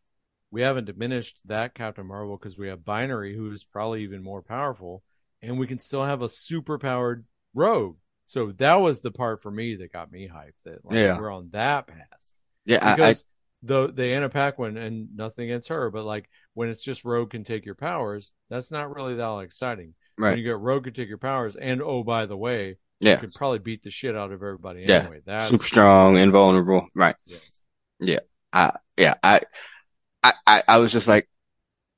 we 0.52 0.62
haven't 0.62 0.86
diminished 0.86 1.42
that 1.46 1.74
Captain 1.74 2.06
Marvel 2.06 2.38
because 2.38 2.58
we 2.58 2.68
have 2.70 2.86
Binary, 2.86 3.36
who 3.36 3.52
is 3.52 3.64
probably 3.64 4.04
even 4.04 4.24
more 4.24 4.42
powerful, 4.42 5.04
and 5.42 5.60
we 5.60 5.68
can 5.68 5.80
still 5.80 6.04
have 6.04 6.22
a 6.22 6.30
super 6.30 6.78
powered 6.78 7.26
Rogue. 7.54 7.98
So 8.26 8.52
that 8.54 8.76
was 8.76 9.02
the 9.02 9.12
part 9.12 9.42
for 9.42 9.52
me 9.52 9.76
that 9.76 9.94
got 9.94 10.12
me 10.12 10.28
hyped. 10.28 10.54
That 10.64 10.84
like, 10.84 10.96
Yeah. 10.96 11.20
we're 11.20 11.32
on 11.32 11.50
that 11.52 11.88
path 11.88 12.08
yeah. 12.66 12.80
I, 12.82 12.92
I, 12.92 12.96
because 12.96 13.26
the 13.64 13.92
the 13.92 14.14
Anna 14.14 14.30
Paquin 14.30 14.78
and 14.78 15.16
nothing 15.16 15.46
against 15.46 15.70
her, 15.70 15.90
but 15.90 16.06
like 16.06 16.30
when 16.54 16.70
it's 16.70 16.84
just 16.84 17.06
Rogue 17.06 17.32
can 17.32 17.44
take 17.44 17.66
your 17.66 17.76
powers, 17.76 18.32
that's 18.50 18.72
not 18.72 18.94
really 18.94 19.16
that 19.16 19.40
exciting. 19.40 19.94
When 20.18 20.30
right. 20.30 20.38
you 20.38 20.44
get 20.44 20.60
Rogue 20.60 20.86
can 20.86 20.94
take 20.94 21.10
your 21.10 21.18
powers, 21.18 21.56
and 21.56 21.82
oh 21.82 22.04
by 22.04 22.26
the 22.26 22.38
way, 22.38 22.78
Yeah. 23.00 23.14
you 23.14 23.18
could 23.20 23.34
probably 23.34 23.60
beat 23.60 23.84
the 23.84 23.92
shit 23.92 24.16
out 24.16 24.32
of 24.32 24.42
everybody 24.42 24.84
Yeah. 24.86 25.00
anyway. 25.02 25.22
That's 25.26 25.50
Super 25.50 25.64
strong, 25.66 26.18
invulnerable. 26.18 26.88
Right. 26.96 27.16
Yeah. 27.26 27.38
Yeah. 28.00 28.20
I, 28.54 28.74
yeah. 28.98 29.16
I, 29.24 29.42
I, 30.24 30.64
I, 30.68 30.78
was 30.78 30.92
just 30.92 31.08
like, 31.08 31.30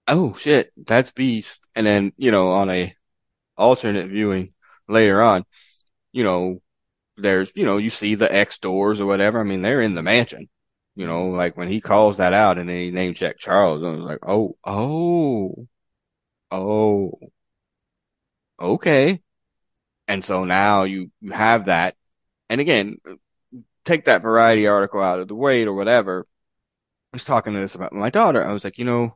oh 0.07 0.35
shit, 0.35 0.71
that's 0.77 1.11
Beast. 1.11 1.61
And 1.75 1.85
then, 1.85 2.11
you 2.17 2.31
know, 2.31 2.51
on 2.51 2.69
a 2.69 2.93
alternate 3.57 4.07
viewing 4.07 4.53
later 4.87 5.21
on, 5.21 5.43
you 6.11 6.23
know, 6.23 6.61
there's, 7.17 7.51
you 7.55 7.65
know, 7.65 7.77
you 7.77 7.89
see 7.89 8.15
the 8.15 8.33
X 8.33 8.59
doors 8.59 8.99
or 8.99 9.05
whatever. 9.05 9.39
I 9.39 9.43
mean, 9.43 9.61
they're 9.61 9.81
in 9.81 9.95
the 9.95 10.03
mansion. 10.03 10.49
You 10.95 11.05
know, 11.07 11.27
like 11.27 11.55
when 11.55 11.67
he 11.67 11.79
calls 11.79 12.17
that 12.17 12.33
out 12.33 12.57
and 12.57 12.67
then 12.67 12.75
he 12.75 12.91
name 12.91 13.13
checked 13.13 13.39
Charles, 13.39 13.83
I 13.83 13.89
was 13.91 13.99
like, 13.99 14.19
oh, 14.27 14.57
oh, 14.63 15.67
oh, 16.51 17.11
okay. 18.59 19.21
And 20.07 20.23
so 20.23 20.43
now 20.43 20.83
you, 20.83 21.11
you 21.21 21.31
have 21.31 21.65
that. 21.65 21.95
And 22.49 22.61
again, 22.61 22.97
take 23.87 24.05
that 24.05 24.21
variety 24.21 24.67
article 24.67 25.01
out 25.01 25.19
of 25.19 25.27
the 25.27 25.35
way 25.35 25.65
or 25.65 25.73
whatever. 25.73 26.25
I 27.13 27.15
was 27.15 27.25
talking 27.25 27.53
to 27.53 27.59
this 27.59 27.75
about 27.75 27.93
my 27.93 28.09
daughter. 28.09 28.43
I 28.43 28.53
was 28.53 28.63
like, 28.63 28.77
you 28.77 28.85
know, 28.85 29.15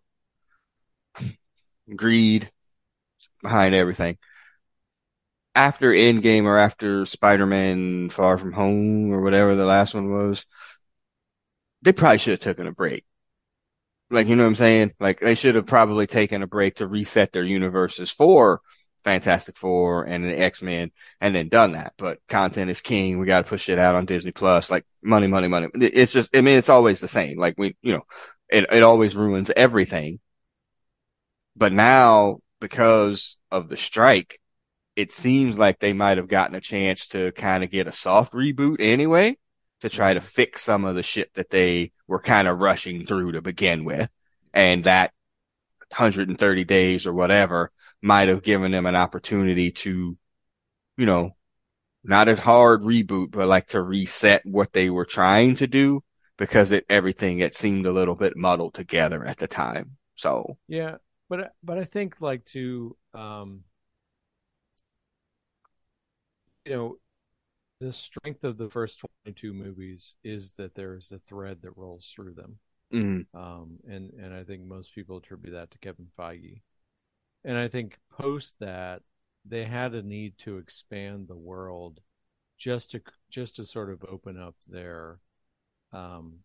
greed 1.96 2.50
behind 3.44 3.76
everything. 3.76 4.18
After 5.54 5.92
Endgame 5.92 6.46
or 6.46 6.58
after 6.58 7.06
Spider-Man 7.06 8.10
Far 8.10 8.38
From 8.38 8.54
Home 8.54 9.12
or 9.12 9.22
whatever 9.22 9.54
the 9.54 9.66
last 9.66 9.94
one 9.94 10.10
was, 10.10 10.46
they 11.82 11.92
probably 11.92 12.20
should 12.20 12.32
have 12.32 12.40
taken 12.40 12.68
a 12.68 12.72
break. 12.72 13.04
Like, 14.10 14.28
you 14.28 14.36
know 14.36 14.44
what 14.44 14.50
I'm 14.50 14.56
saying? 14.56 14.92
Like, 15.00 15.20
they 15.20 15.36
should 15.36 15.56
have 15.56 15.66
probably 15.66 16.08
taken 16.08 16.42
a 16.42 16.48
break 16.48 16.76
to 16.76 16.88
reset 16.88 17.32
their 17.34 17.44
universes 17.44 18.12
for 18.12 18.62
Fantastic 19.04 19.58
Four 19.58 20.04
and 20.04 20.24
the 20.24 20.40
X-Men 20.40 20.92
and 21.20 21.34
then 21.34 21.50
done 21.50 21.74
that. 21.74 21.94
But 21.98 22.20
content 22.28 22.70
is 22.70 22.82
king. 22.82 23.20
We 23.20 23.26
got 23.26 23.46
to 23.46 23.50
push 23.50 23.70
it 23.70 23.80
out 23.80 23.96
on 23.96 24.06
Disney 24.06 24.32
Plus. 24.32 24.70
Like, 24.70 24.86
money, 25.04 25.28
money, 25.28 25.48
money. 25.48 25.68
It's 25.76 26.12
just, 26.12 26.36
I 26.36 26.42
mean, 26.42 26.58
it's 26.58 26.70
always 26.70 27.00
the 27.00 27.08
same. 27.08 27.38
Like, 27.38 27.56
we, 27.58 27.76
you 27.82 27.94
know, 27.94 28.04
it, 28.50 28.66
it 28.72 28.84
always 28.84 29.16
ruins 29.16 29.52
everything. 29.56 30.20
But 31.56 31.74
now, 31.74 32.40
because 32.60 33.38
of 33.52 33.70
the 33.70 33.78
strike, 33.78 34.40
it 34.96 35.12
seems 35.12 35.58
like 35.58 35.80
they 35.80 35.94
might 35.94 36.18
have 36.18 36.28
gotten 36.28 36.56
a 36.56 36.62
chance 36.62 37.08
to 37.08 37.32
kind 37.32 37.64
of 37.64 37.72
get 37.72 37.88
a 37.88 37.92
soft 37.92 38.34
reboot 38.34 38.78
anyway 38.80 39.38
to 39.82 39.90
try 39.90 40.14
to 40.14 40.22
fix 40.22 40.62
some 40.62 40.86
of 40.86 40.96
the 40.96 41.04
shit 41.04 41.34
that 41.34 41.50
they 41.50 41.92
were 42.08 42.22
kind 42.22 42.48
of 42.48 42.60
rushing 42.60 43.06
through 43.06 43.32
to 43.32 43.42
begin 43.42 43.84
with. 43.84 44.10
And 44.54 44.84
that 44.84 45.12
130 45.92 46.64
days 46.64 47.06
or 47.06 47.14
whatever 47.14 47.72
might 48.02 48.30
have 48.30 48.44
given 48.44 48.72
them 48.72 48.86
an 48.86 48.96
opportunity 48.96 49.72
to, 49.72 50.18
you 50.98 51.06
know, 51.08 51.36
not 52.04 52.30
a 52.30 52.36
hard 52.42 52.82
reboot, 52.82 53.32
but 53.32 53.48
like 53.48 53.68
to 53.70 53.82
reset 53.82 54.44
what 54.46 54.74
they 54.74 54.90
were 54.90 55.06
trying 55.06 55.56
to 55.58 55.68
do 55.68 56.04
because 56.38 56.72
it, 56.72 56.86
everything, 56.90 57.40
it 57.40 57.56
seemed 57.56 57.86
a 57.88 57.92
little 57.94 58.16
bit 58.16 58.38
muddled 58.38 58.74
together 58.76 59.26
at 59.26 59.38
the 59.38 59.48
time. 59.48 59.98
So, 60.16 60.58
Yeah, 60.68 60.98
but 61.30 61.54
but 61.64 61.78
I 61.78 61.84
think 61.84 62.22
like 62.22 62.46
to 62.46 62.96
um 63.14 63.64
you 66.66 66.74
know 66.74 66.96
the 67.80 67.92
strength 67.92 68.44
of 68.44 68.58
the 68.58 68.70
first 68.70 69.00
22 69.26 69.54
movies 69.54 70.16
is 70.24 70.54
that 70.54 70.76
there's 70.76 71.12
a 71.12 71.20
thread 71.20 71.62
that 71.64 71.78
rolls 71.78 72.12
through 72.16 72.34
them. 72.36 72.60
mm, 72.92 73.22
Um 73.34 73.80
and 73.88 74.12
and 74.14 74.34
I 74.34 74.44
think 74.46 74.64
most 74.64 74.96
people 74.96 75.18
attribute 75.18 75.54
that 75.54 75.72
to 75.72 75.80
Kevin 75.80 76.08
Feige. 76.18 76.62
And 77.44 77.58
I 77.58 77.68
think 77.68 77.98
post 78.12 78.56
that 78.60 79.02
they 79.46 79.66
had 79.66 79.94
a 79.94 80.04
need 80.04 80.38
to 80.40 80.58
expand 80.58 81.28
the 81.28 81.38
world 81.38 82.02
just 82.58 82.92
to 82.92 83.02
just 83.30 83.56
to 83.56 83.66
sort 83.66 83.90
of 83.90 84.04
open 84.08 84.40
up 84.40 84.56
their 84.68 85.20
um 85.94 86.40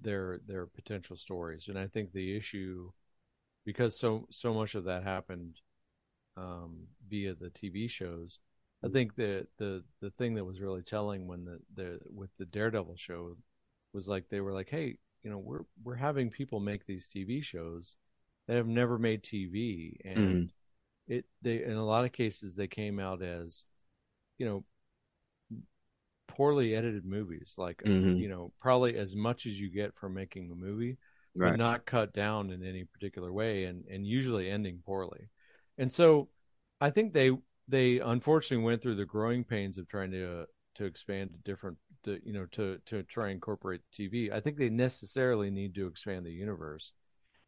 their 0.00 0.40
their 0.46 0.66
potential 0.66 1.16
stories. 1.16 1.68
And 1.68 1.78
I 1.78 1.86
think 1.86 2.12
the 2.12 2.36
issue 2.36 2.90
because 3.64 3.98
so 3.98 4.26
so 4.30 4.54
much 4.54 4.74
of 4.74 4.84
that 4.84 5.04
happened 5.04 5.60
um, 6.36 6.86
via 7.08 7.34
the 7.34 7.50
TV 7.50 7.88
shows. 7.88 8.40
I 8.84 8.88
think 8.88 9.16
the 9.16 9.46
the 9.58 9.84
the 10.00 10.10
thing 10.10 10.34
that 10.34 10.44
was 10.44 10.60
really 10.60 10.82
telling 10.82 11.26
when 11.26 11.44
the 11.44 11.60
the 11.74 12.00
with 12.14 12.30
the 12.38 12.46
Daredevil 12.46 12.96
show 12.96 13.36
was 13.92 14.08
like 14.08 14.28
they 14.28 14.40
were 14.40 14.52
like, 14.52 14.68
hey, 14.70 14.98
you 15.22 15.30
know, 15.30 15.38
we're 15.38 15.64
we're 15.82 15.96
having 15.96 16.30
people 16.30 16.60
make 16.60 16.86
these 16.86 17.08
TV 17.08 17.42
shows 17.42 17.96
that 18.48 18.56
have 18.56 18.66
never 18.66 18.98
made 18.98 19.22
TV, 19.22 20.00
and 20.04 20.20
Mhm. 20.20 20.50
it 21.08 21.26
they 21.42 21.62
in 21.64 21.72
a 21.72 21.84
lot 21.86 22.04
of 22.06 22.12
cases 22.12 22.56
they 22.56 22.66
came 22.68 22.98
out 22.98 23.22
as, 23.22 23.64
you 24.38 24.46
know, 24.46 24.64
poorly 26.26 26.74
edited 26.74 27.04
movies, 27.04 27.54
like 27.58 27.82
Mhm. 27.84 28.18
you 28.20 28.28
know, 28.28 28.52
probably 28.60 28.96
as 28.96 29.14
much 29.16 29.46
as 29.46 29.60
you 29.60 29.70
get 29.70 29.94
from 29.96 30.14
making 30.14 30.50
a 30.50 30.54
movie 30.54 30.98
but 31.40 31.56
not 31.56 31.86
cut 31.86 32.12
down 32.12 32.50
in 32.50 32.64
any 32.64 32.82
particular 32.84 33.32
way 33.32 33.64
and 33.64 33.84
and 33.88 34.04
usually 34.04 34.50
ending 34.50 34.80
poorly 34.84 35.28
and 35.78 35.92
so 35.92 36.28
i 36.80 36.90
think 36.90 37.12
they 37.12 37.30
they 37.68 38.00
unfortunately 38.00 38.64
went 38.64 38.82
through 38.82 38.96
the 38.96 39.04
growing 39.04 39.44
pains 39.44 39.78
of 39.78 39.86
trying 39.86 40.10
to 40.10 40.40
uh, 40.40 40.44
to 40.74 40.84
expand 40.84 41.30
to 41.30 41.38
different 41.38 41.78
to, 42.02 42.18
you 42.24 42.32
know 42.32 42.46
to 42.46 42.78
to 42.86 43.04
try 43.04 43.26
and 43.26 43.34
incorporate 43.34 43.82
tv 43.96 44.32
i 44.32 44.40
think 44.40 44.56
they 44.56 44.68
necessarily 44.68 45.48
need 45.48 45.74
to 45.76 45.86
expand 45.86 46.26
the 46.26 46.32
universe 46.32 46.92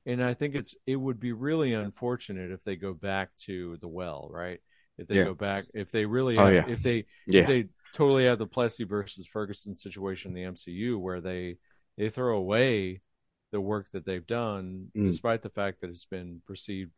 and 0.06 0.22
i 0.22 0.34
think 0.34 0.54
it's 0.54 0.74
it 0.86 0.96
would 0.96 1.20
be 1.20 1.32
really 1.32 1.72
unfortunate 1.74 2.50
if 2.50 2.62
they 2.64 2.76
go 2.76 2.94
back 2.94 3.30
to 3.36 3.76
the 3.80 3.88
well 3.88 4.28
right 4.32 4.60
if 4.98 5.06
they 5.08 5.16
Yeah. 5.16 5.24
go 5.24 5.34
back 5.34 5.64
if 5.74 5.90
they 5.90 6.04
really 6.06 6.36
Oh, 6.38 6.44
have, 6.46 6.54
yeah. 6.54 6.72
if 6.72 6.82
they 6.82 7.04
Yeah. 7.26 7.40
if 7.42 7.46
they 7.46 7.68
totally 7.94 8.24
have 8.26 8.38
the 8.38 8.46
Plessy 8.46 8.84
versus 8.84 9.26
Ferguson 9.26 9.74
situation 9.74 10.30
in 10.30 10.34
the 10.34 10.50
MCU 10.52 10.98
where 10.98 11.20
they 11.20 11.56
they 11.96 12.08
throw 12.08 12.36
away 12.36 13.00
the 13.52 13.60
work 13.60 13.90
that 13.92 14.04
they've 14.04 14.26
done 14.26 14.88
Mm. 14.96 15.04
despite 15.04 15.42
the 15.42 15.50
fact 15.50 15.80
that 15.80 15.90
it's 15.90 16.04
been 16.04 16.40
perceived 16.46 16.92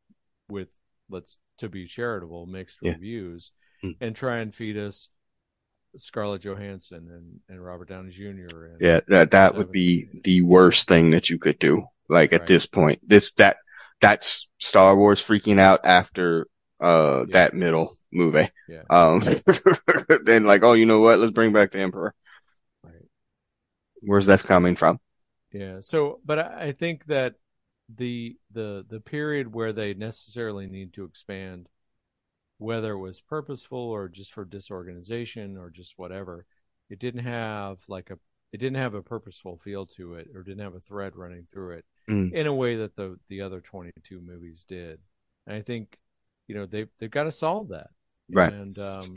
with 0.49 0.69
let's 1.09 1.39
to 1.59 1.69
be 1.69 1.87
charitable, 1.87 2.47
mixed 2.47 2.81
reviews, 2.83 3.53
Hmm. 3.83 3.91
and 4.01 4.17
try 4.17 4.39
and 4.39 4.55
feed 4.55 4.77
us 4.77 5.09
Scarlett 5.97 6.43
Johansson 6.43 7.09
and, 7.11 7.41
and 7.49 7.63
Robert 7.65 7.89
Downey 7.89 8.11
Jr. 8.11 8.65
And, 8.65 8.81
Yeah, 8.81 9.01
that 9.09 9.31
that 9.33 9.55
would 9.55 9.71
be 9.71 10.09
the 10.25 10.41
worst 10.43 10.89
thing 10.89 11.11
that 11.11 11.29
you 11.31 11.39
could 11.39 11.59
do. 11.59 11.85
Like 12.13 12.33
at 12.33 12.47
this 12.47 12.67
point, 12.67 13.01
this 13.07 13.33
that 13.33 13.57
that's 14.01 14.49
Star 14.59 14.97
Wars 14.97 15.23
freaking 15.23 15.59
out 15.59 15.81
after 15.85 16.47
uh 16.81 17.25
Yeah. 17.27 17.33
that 17.33 17.55
middle 17.55 17.97
movie. 18.13 18.49
Yeah. 18.69 18.83
Um, 18.91 19.23
then 20.25 20.45
like, 20.45 20.63
oh, 20.63 20.75
you 20.75 20.87
know 20.87 21.01
what? 21.01 21.19
Let's 21.19 21.33
bring 21.33 21.53
back 21.53 21.73
the 21.73 21.81
Emperor. 21.81 22.15
Right. 22.85 23.09
Where's 24.01 24.27
that 24.27 24.43
coming 24.43 24.77
from? 24.77 24.99
Yeah. 25.53 25.81
So, 25.81 26.21
but 26.25 26.39
I 26.39 26.67
I 26.69 26.73
think 26.73 27.07
that 27.07 27.35
the 27.95 28.37
the 28.51 28.85
the 28.89 29.01
period 29.01 29.53
where 29.55 29.73
they 29.73 29.95
necessarily 29.95 30.67
need 30.67 30.93
to 30.95 31.05
expand, 31.05 31.69
whether 32.59 32.93
it 32.93 32.99
was 32.99 33.21
purposeful 33.21 33.79
or 33.79 34.09
just 34.09 34.33
for 34.33 34.45
disorganization 34.45 35.57
or 35.59 35.71
just 35.71 35.99
whatever, 35.99 36.47
it 36.91 36.99
didn't 36.99 37.25
have 37.25 37.79
like 37.89 38.11
a 38.11 38.19
it 38.53 38.59
didn't 38.59 38.77
have 38.79 38.95
a 38.95 39.03
purposeful 39.03 39.57
feel 39.59 39.87
to 39.87 40.15
it 40.15 40.29
or 40.35 40.43
didn't 40.43 40.63
have 40.65 40.75
a 40.75 40.81
thread 40.81 41.17
running 41.17 41.47
through 41.51 41.73
it 41.73 41.85
Mm. 42.09 42.33
in 42.33 42.47
a 42.47 42.55
way 42.55 42.77
that 42.77 42.97
the 42.97 43.17
the 43.29 43.43
other 43.43 43.61
22 43.61 44.21
movies 44.21 44.65
did. 44.65 44.99
And 45.47 45.57
I 45.57 45.63
think 45.63 45.99
you 46.49 46.55
know 46.55 46.67
they 46.67 46.87
they've 46.99 47.11
got 47.11 47.25
to 47.25 47.33
solve 47.33 47.69
that. 47.69 47.91
Right. 48.31 48.53
And 48.53 48.79
um 48.79 49.17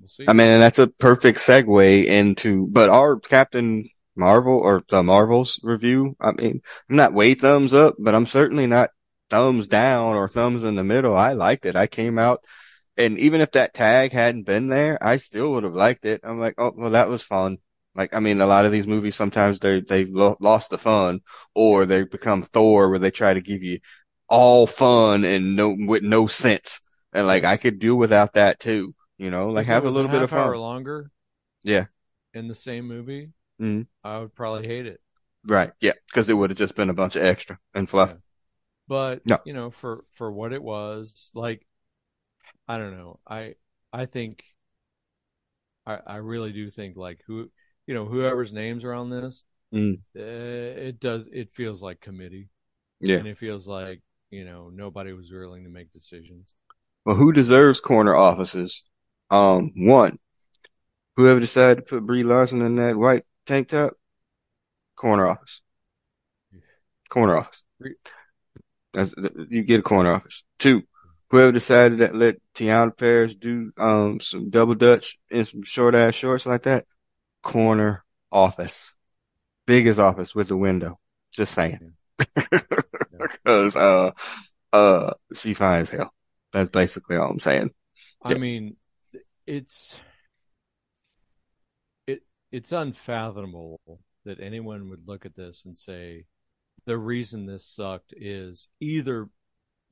we'll 0.00 0.08
see. 0.08 0.24
I 0.26 0.32
mean, 0.32 0.48
and 0.48 0.62
that's 0.62 0.78
a 0.78 0.88
perfect 0.88 1.38
segue 1.38 2.04
into, 2.06 2.68
but 2.72 2.88
our 2.88 3.18
Captain 3.18 3.88
Marvel 4.16 4.58
or 4.58 4.82
the 4.88 5.02
Marvels 5.02 5.60
review, 5.62 6.16
I 6.20 6.32
mean, 6.32 6.62
I'm 6.88 6.96
not 6.96 7.12
way 7.12 7.34
thumbs 7.34 7.74
up, 7.74 7.94
but 7.98 8.14
I'm 8.14 8.26
certainly 8.26 8.66
not 8.66 8.90
thumbs 9.28 9.68
down 9.68 10.16
or 10.16 10.28
thumbs 10.28 10.62
in 10.62 10.74
the 10.74 10.84
middle. 10.84 11.16
I 11.16 11.32
liked 11.32 11.66
it. 11.66 11.76
I 11.76 11.86
came 11.86 12.18
out 12.18 12.42
and 13.00 13.18
even 13.18 13.40
if 13.40 13.52
that 13.52 13.72
tag 13.72 14.12
hadn't 14.12 14.44
been 14.44 14.68
there, 14.68 14.98
I 15.02 15.16
still 15.16 15.52
would 15.52 15.64
have 15.64 15.72
liked 15.72 16.04
it. 16.04 16.20
I'm 16.22 16.38
like, 16.38 16.54
oh, 16.58 16.72
well, 16.76 16.90
that 16.90 17.08
was 17.08 17.22
fun. 17.22 17.56
Like, 17.94 18.14
I 18.14 18.20
mean, 18.20 18.40
a 18.40 18.46
lot 18.46 18.64
of 18.64 18.72
these 18.72 18.86
movies, 18.86 19.16
sometimes 19.16 19.58
they, 19.58 19.80
they've 19.80 20.08
lo- 20.10 20.36
lost 20.40 20.70
the 20.70 20.78
fun 20.78 21.20
or 21.54 21.86
they 21.86 22.04
become 22.04 22.42
Thor 22.42 22.88
where 22.88 22.98
they 22.98 23.10
try 23.10 23.34
to 23.34 23.40
give 23.40 23.62
you 23.62 23.80
all 24.28 24.66
fun 24.66 25.24
and 25.24 25.56
no, 25.56 25.74
with 25.86 26.02
no 26.02 26.26
sense. 26.26 26.80
And 27.12 27.26
like, 27.26 27.44
I 27.44 27.56
could 27.56 27.78
do 27.78 27.96
without 27.96 28.34
that 28.34 28.60
too, 28.60 28.94
you 29.18 29.30
know, 29.30 29.48
like 29.50 29.62
If 29.64 29.68
have 29.68 29.84
a 29.84 29.90
little 29.90 30.10
bit 30.10 30.22
of 30.22 30.30
fun. 30.30 30.56
longer 30.56 31.10
Yeah. 31.64 31.86
in 32.32 32.48
the 32.48 32.54
same 32.54 32.86
movie, 32.86 33.32
Mhm. 33.60 33.86
I 34.04 34.18
would 34.18 34.34
probably 34.34 34.66
hate 34.66 34.86
it. 34.86 35.00
Right. 35.44 35.70
Yeah. 35.80 35.92
Cause 36.12 36.28
it 36.28 36.34
would 36.34 36.50
have 36.50 36.58
just 36.58 36.76
been 36.76 36.90
a 36.90 36.94
bunch 36.94 37.16
of 37.16 37.22
extra 37.22 37.58
and 37.74 37.88
fluff. 37.88 38.10
Yeah. 38.10 38.16
But 38.88 39.22
No. 39.26 39.38
you 39.44 39.52
know, 39.52 39.70
for 39.70 40.04
for 40.10 40.30
what 40.30 40.52
it 40.52 40.62
was, 40.62 41.30
like 41.34 41.66
I 42.68 42.78
don't 42.78 42.96
know. 42.96 43.20
I 43.26 43.56
I 43.92 44.06
think 44.06 44.44
I 45.86 45.98
I 46.06 46.16
really 46.16 46.52
do 46.52 46.70
think 46.70 46.96
like 46.96 47.22
who 47.26 47.50
you 47.90 47.96
know 47.96 48.04
whoever's 48.04 48.52
names 48.52 48.84
are 48.84 48.94
on 48.94 49.10
this, 49.10 49.42
Mm. 49.74 49.96
uh, 50.16 50.20
it 50.88 51.00
does 51.00 51.26
it 51.32 51.50
feels 51.50 51.82
like 51.82 52.00
committee, 52.00 52.48
Yeah. 53.00 53.16
and 53.16 53.26
it 53.26 53.36
feels 53.36 53.66
like 53.66 54.00
you 54.30 54.44
know 54.44 54.70
nobody 54.72 55.12
was 55.12 55.32
willing 55.32 55.64
to 55.64 55.70
make 55.70 55.90
decisions. 55.90 56.54
Well, 57.04 57.16
who 57.16 57.32
deserves 57.32 57.80
corner 57.80 58.14
offices? 58.14 58.84
Um, 59.28 59.72
one, 59.74 60.18
whoever 61.16 61.40
decided 61.40 61.78
to 61.78 61.82
put 61.82 62.06
Brie 62.06 62.22
Larson 62.22 62.62
in 62.62 62.76
that 62.76 62.96
white 62.96 63.24
tank 63.44 63.70
top, 63.70 63.94
corner 64.94 65.26
office. 65.26 65.60
Corner 67.08 67.38
office. 67.38 67.64
That's, 68.94 69.16
you 69.48 69.64
get 69.64 69.80
a 69.80 69.82
corner 69.82 70.12
office. 70.12 70.44
Two, 70.60 70.82
whoever 71.30 71.50
decided 71.50 71.98
to 71.98 72.16
let 72.16 72.36
Teyonah 72.54 72.96
Parris 72.96 73.34
do, 73.34 73.72
um, 73.76 74.20
some 74.20 74.48
double 74.48 74.76
dutch 74.76 75.18
in 75.28 75.44
some 75.44 75.64
short 75.64 75.96
ass 75.96 76.14
shorts 76.14 76.46
like 76.46 76.62
that, 76.62 76.86
corner 77.42 78.04
office. 78.32 78.94
Biggest 79.66 79.98
office 80.00 80.34
with 80.34 80.50
a 80.50 80.56
window. 80.56 80.98
Just 81.32 81.54
saying. 81.54 81.94
Cause, 83.46 83.76
uh, 83.76 84.10
uh, 84.72 85.12
she 85.34 85.54
fine 85.54 85.82
as 85.82 85.90
hell. 85.90 86.12
That's 86.52 86.70
basically 86.70 87.16
all 87.16 87.30
I'm 87.30 87.38
saying. 87.38 87.70
I 88.22 88.30
Yeah. 88.30 88.38
mean, 88.38 88.76
it's 89.46 89.98
it 92.06 92.22
it's 92.52 92.72
unfathomable 92.72 93.80
that 94.24 94.40
anyone 94.40 94.90
would 94.90 95.06
look 95.06 95.24
at 95.24 95.36
this 95.36 95.64
and 95.64 95.76
say 95.76 96.24
the 96.86 96.98
reason 96.98 97.46
this 97.46 97.64
sucked 97.66 98.12
is 98.16 98.68
either 98.80 99.28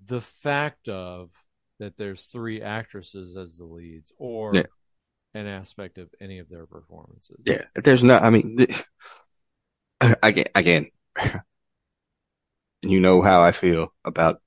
the 0.05 0.21
fact 0.21 0.89
of 0.89 1.31
that 1.79 1.97
there's 1.97 2.27
three 2.27 2.61
actresses 2.61 3.37
as 3.37 3.57
the 3.57 3.65
leads 3.65 4.13
or 4.19 4.55
Yeah. 4.55 4.63
An 5.35 5.47
aspect 5.47 5.99
of 5.99 6.09
any 6.21 6.39
of 6.39 6.49
their 6.49 6.67
performances. 6.67 7.37
Yeah, 7.45 7.63
there's 7.75 8.03
not. 8.05 8.23
I 8.23 8.31
mean, 8.31 8.59
again, 10.23 10.47
again, 10.55 10.87
you 12.83 13.01
know 13.01 13.21
how 13.23 13.43
I 13.43 13.53
feel 13.53 13.93
about 14.05 14.41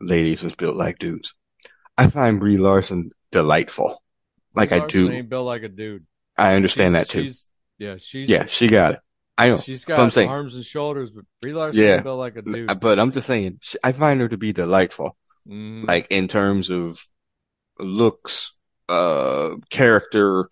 ladies 0.00 0.42
that's 0.42 0.54
built 0.54 0.76
like 0.76 0.98
dudes. 0.98 1.34
I 1.96 2.08
find 2.08 2.38
Brie 2.40 2.56
Larson 2.58 3.10
delightful. 3.32 4.02
Like 4.54 4.72
I 4.72 4.78
Larson 4.78 5.06
do. 5.06 5.12
Ain't 5.12 5.28
built 5.28 5.46
like 5.46 5.62
a 5.62 5.68
dude. 5.68 6.06
I 6.36 6.54
understand 6.54 6.94
She's- 6.94 7.06
that 7.08 7.12
too. 7.12 7.22
She's, 7.24 7.48
yeah, 7.78 7.96
she's 7.98 8.28
Yeah, 8.28 8.46
she 8.46 8.68
got 8.68 8.94
it. 8.94 9.00
I 9.36 9.50
know, 9.50 9.58
She's 9.58 9.84
got 9.84 10.00
I'm 10.00 10.10
saying. 10.10 10.28
arms 10.28 10.56
and 10.56 10.64
shoulders, 10.64 11.10
but 11.10 11.24
Brie 11.40 11.52
Larson 11.52 11.80
Yeah. 11.80 12.00
built 12.02 12.18
like 12.18 12.36
a 12.36 12.42
dude. 12.42 12.80
but 12.80 12.98
I'm 12.98 13.12
just 13.12 13.26
saying, 13.28 13.60
I 13.84 13.92
find 13.92 14.20
her 14.20 14.28
to 14.28 14.36
be 14.36 14.52
delightful. 14.52 15.16
Mm. 15.48 15.86
Like 15.86 16.08
in 16.10 16.26
terms 16.26 16.70
of 16.70 17.00
looks, 17.78 18.52
uh, 18.88 19.56
character, 19.70 20.48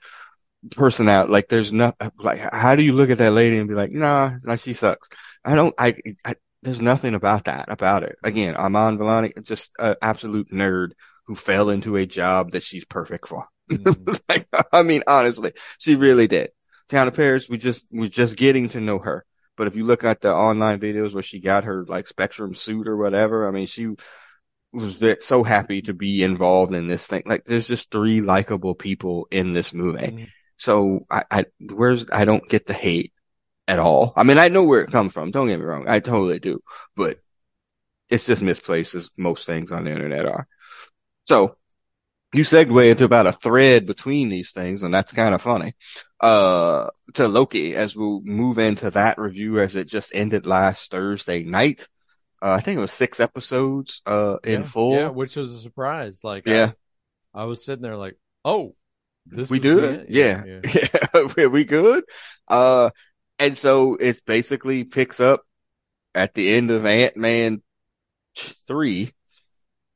personality. 0.73 1.33
Like 1.33 1.49
there's 1.49 1.73
not, 1.73 1.97
like, 2.19 2.41
how 2.53 2.77
do 2.77 2.83
you 2.83 2.93
look 2.93 3.11
at 3.11 3.19
that 3.19 3.33
lady 3.33 3.59
and 3.59 3.69
be 3.69 3.75
like, 3.75 3.93
nah, 3.93 4.33
like 4.45 4.61
she 4.61 4.73
sucks? 4.73 5.09
I 5.45 5.55
don't, 5.55 5.75
I, 5.79 5.95
I 6.25 6.35
there's 6.63 6.81
nothing 6.81 7.15
about 7.15 7.45
that, 7.45 7.67
about 7.69 8.03
it. 8.03 8.17
Again, 8.25 8.57
Iman 8.57 8.99
Vellani, 8.99 9.43
just 9.45 9.71
an 9.79 9.95
absolute 10.03 10.49
nerd 10.51 10.91
who 11.27 11.35
fell 11.35 11.71
into 11.71 11.97
a 11.97 12.07
job 12.07 12.53
that 12.53 12.63
she's 12.63 12.85
perfect 12.85 13.29
for. 13.29 13.47
Mhm. 13.71 14.21
like, 14.29 14.47
I 14.73 14.83
mean, 14.83 15.03
honestly, 15.07 15.53
she 15.79 15.95
really 15.95 16.27
did. 16.27 16.51
Teyonah 16.91 17.15
Parris, 17.15 17.49
we 17.49 17.59
just, 17.59 17.85
we're 17.93 18.09
just 18.09 18.37
getting 18.37 18.69
to 18.71 18.81
know 18.81 18.99
her. 18.99 19.25
But 19.57 19.67
if 19.67 19.77
you 19.77 19.85
look 19.85 20.05
at 20.05 20.21
the 20.21 20.33
online 20.33 20.81
videos 20.81 21.15
where 21.15 21.23
she 21.23 21.41
got 21.41 21.65
her 21.65 21.85
like 21.87 22.07
Spectrum 22.07 22.55
suit 22.55 22.89
or 22.89 22.97
whatever, 22.97 23.49
I 23.49 23.51
mean, 23.51 23.67
she 23.67 23.95
was 24.77 25.03
so 25.21 25.43
happy 25.43 25.83
to 25.83 25.95
be 25.95 26.23
involved 26.23 26.75
in 26.75 26.89
this 26.89 27.07
thing. 27.07 27.23
Like, 27.27 27.45
there's 27.45 27.67
just 27.69 27.91
three 27.91 28.21
likable 28.21 28.75
people 28.75 29.27
in 29.31 29.53
this 29.53 29.73
movie. 29.73 30.07
Mhm. 30.07 30.29
So 30.57 31.07
I, 31.11 31.25
I, 31.31 31.45
where's, 31.61 32.07
I 32.11 32.25
don't 32.25 32.49
get 32.49 32.67
the 32.67 32.73
hate 32.73 33.13
at 33.69 33.79
all. 33.79 34.13
I 34.17 34.23
mean, 34.23 34.39
I 34.39 34.49
know 34.49 34.63
where 34.63 34.83
it 34.83 34.91
comes 34.93 35.13
from. 35.13 35.31
Don't 35.31 35.49
get 35.49 35.59
me 35.59 35.65
wrong. 35.65 35.89
I 35.89 36.01
totally 36.01 36.39
do, 36.39 36.61
but 36.95 37.19
it's 38.09 38.27
just 38.27 38.43
misplaced 38.43 38.95
as 38.95 39.11
most 39.17 39.47
things 39.47 39.73
on 39.73 39.85
the 39.85 39.91
internet 39.91 40.27
are. 40.27 40.47
So 41.25 41.57
you 42.33 42.43
segue 42.43 42.91
into 42.91 43.05
about 43.05 43.27
a 43.27 43.33
thread 43.33 43.87
between 43.87 44.29
these 44.29 44.53
things, 44.53 44.83
and 44.83 44.93
that's 44.93 45.13
kind 45.13 45.35
of 45.35 45.43
funny. 45.43 45.75
Uh, 46.21 46.89
to 47.15 47.29
Loki 47.29 47.75
as 47.75 47.97
we'll 47.97 48.21
move 48.25 48.59
into 48.59 48.91
that 48.91 49.19
review 49.19 49.61
as 49.61 49.77
it 49.77 49.89
just 49.89 50.15
ended 50.15 50.47
last 50.47 50.91
Thursday 50.91 51.43
night. 51.43 51.89
Uh, 52.43 52.53
I 52.53 52.61
think 52.61 52.77
it 52.79 52.81
was 52.81 52.93
six 52.93 53.19
episodes, 53.21 54.03
uh, 54.07 54.37
in 54.45 54.61
yeah, 54.61 54.67
full. 54.67 54.93
Yeah, 54.95 55.09
which 55.09 55.37
was 55.37 55.53
a 55.53 55.59
surprise. 55.59 56.23
Like, 56.23 56.47
Yeah. 56.47 56.73
I, 57.35 57.43
I 57.43 57.45
was 57.45 57.65
sitting 57.65 57.83
there 57.83 57.97
like, 57.97 58.17
oh, 58.45 58.75
this 59.27 59.51
we 59.51 59.57
is 59.57 59.63
do 59.63 59.79
it. 59.85 60.01
end? 60.01 60.07
Yeah. 60.11 60.45
yeah. 60.47 61.23
Yeah. 61.37 61.47
we 61.47 61.65
good. 61.65 62.05
Uh, 62.47 62.91
and 63.39 63.57
so 63.57 63.95
it 63.95 64.21
basically 64.27 64.85
picks 64.85 65.19
up 65.21 65.43
at 66.15 66.35
the 66.35 66.53
end 66.55 66.71
of 66.71 66.87
Ant-Man 66.87 67.63
3, 68.69 69.11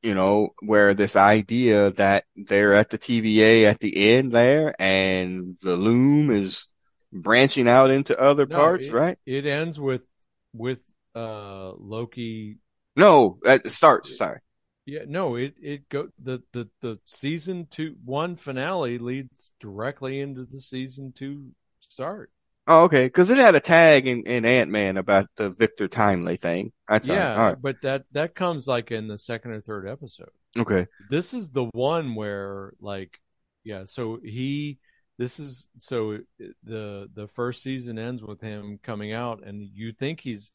you 0.03 0.15
know, 0.15 0.49
where 0.61 0.93
this 0.93 1.15
idea 1.15 1.91
that 1.91 2.25
they're 2.35 2.73
at 2.73 2.89
the 2.89 2.97
TVA 2.97 3.65
at 3.65 3.79
the 3.79 4.15
end 4.15 4.31
there 4.31 4.73
and 4.79 5.57
the 5.61 5.75
loom 5.75 6.31
is 6.31 6.65
branching 7.13 7.67
out 7.67 7.89
into 7.91 8.19
other 8.19 8.45
No, 8.45 8.55
parts, 8.55 8.87
it- 8.87 8.93
right? 8.93 9.17
It 9.25 9.45
ends 9.45 9.79
with 9.79 10.05
with 10.53 10.83
uh 11.15 11.71
Loki. 11.77 12.57
No, 12.95 13.39
it 13.43 13.69
starts, 13.71 14.17
sorry. 14.17 14.39
Yeah, 14.85 15.03
no, 15.07 15.35
it 15.35 15.55
it 15.61 15.89
go 15.89 16.09
the 16.21 16.41
the 16.51 16.69
the 16.81 16.99
season 17.05 17.67
two 17.69 17.95
one 18.03 18.35
finale 18.35 18.97
leads 18.97 19.53
directly 19.59 20.19
into 20.19 20.43
the 20.43 20.59
season 20.59 21.13
two 21.13 21.51
start. 21.79 22.31
Oh, 22.67 22.83
okay. 22.83 23.09
Cause 23.09 23.29
it 23.29 23.37
had 23.37 23.55
a 23.55 23.59
tag 23.59 24.07
in, 24.07 24.23
in 24.23 24.45
Ant-Man 24.45 24.97
about 24.97 25.27
the 25.35 25.49
Victor 25.49 25.87
Timely 25.87 26.37
thing. 26.37 26.71
That's 26.87 27.09
right. 27.09 27.15
yeah, 27.15 27.35
right. 27.35 27.57
but 27.59 27.81
that 27.81 28.05
that 28.11 28.35
comes 28.35 28.67
like 28.67 28.91
in 28.91 29.07
the 29.07 29.17
second 29.17 29.51
or 29.51 29.61
third 29.61 29.87
episode. 29.87 30.29
Okay. 30.57 30.87
this 31.09 31.33
is 31.33 31.49
the 31.49 31.65
one 31.71 32.13
where 32.13 32.73
like 32.81 33.19
yeah 33.63 33.83
so 33.85 34.19
he 34.21 34.79
this 35.17 35.39
is 35.39 35.67
so 35.77 36.19
the 36.63 37.09
the 37.13 37.27
first 37.29 37.63
season 37.63 37.97
ends 37.97 38.21
with 38.21 38.41
him 38.41 38.79
coming 38.83 39.13
out 39.13 39.43
and 39.45 39.61
you 39.61 39.93
think 39.93 40.19
he's 40.19 40.51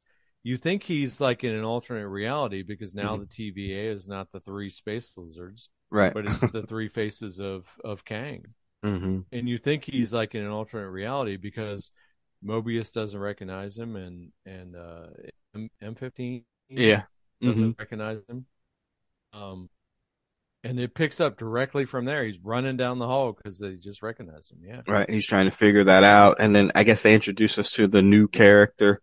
you 0.47 0.57
think 0.57 0.84
he's 0.84 1.20
like 1.20 1.42
in 1.44 1.53
an 1.53 1.64
alternate 1.64 2.09
reality 2.09 2.62
because 2.62 2.94
now 2.94 3.16
Mhm. 3.16 3.20
the 3.22 3.26
TVA 3.26 3.92
is 3.94 4.07
not 4.09 4.30
the 4.30 4.38
three 4.40 4.70
space 4.70 5.16
lizards, 5.18 5.70
Right. 5.90 6.14
but 6.14 6.24
it's 6.26 6.51
the 6.51 6.62
three 6.62 6.88
faces 6.88 7.40
of 7.40 7.68
of 7.84 8.05
Kang. 8.05 8.55
hmm 8.82 9.20
And 9.32 9.49
you 9.49 9.59
think 9.59 9.84
he's 9.84 10.12
like 10.12 10.34
in 10.36 10.44
an 10.44 10.51
alternate 10.51 10.90
reality 10.90 11.36
because 11.36 11.90
Mobius 12.44 12.92
doesn't 12.92 13.18
recognize 13.18 13.76
him 13.76 13.97
and 13.97 14.32
and 14.47 14.76
uh 14.76 15.09
M 15.55 15.68
B-15 15.80 16.44
Yeah. 16.70 17.07
doesn't 17.42 17.66
hmm 17.66 17.70
recognize 17.78 18.20
him. 18.28 18.47
Um 19.32 19.68
and 20.66 20.80
it 20.80 20.94
picks 20.94 21.20
up 21.20 21.38
directly 21.38 21.84
from 21.84 22.04
there. 22.04 22.24
He's 22.24 22.40
running 22.42 22.76
down 22.76 22.98
the 22.98 23.06
hall 23.06 23.32
because 23.32 23.60
they 23.60 23.76
just 23.76 24.02
recognize 24.02 24.50
him. 24.50 24.58
Yeah. 24.66 24.82
Right. 24.88 25.08
He's 25.08 25.26
trying 25.26 25.44
to 25.44 25.56
figure 25.56 25.84
that 25.84 26.02
out. 26.02 26.38
And 26.40 26.52
then 26.56 26.72
I 26.74 26.82
guess 26.82 27.04
they 27.04 27.14
introduce 27.14 27.56
us 27.56 27.70
to 27.72 27.86
the 27.86 28.02
new 28.02 28.26
character 28.26 29.00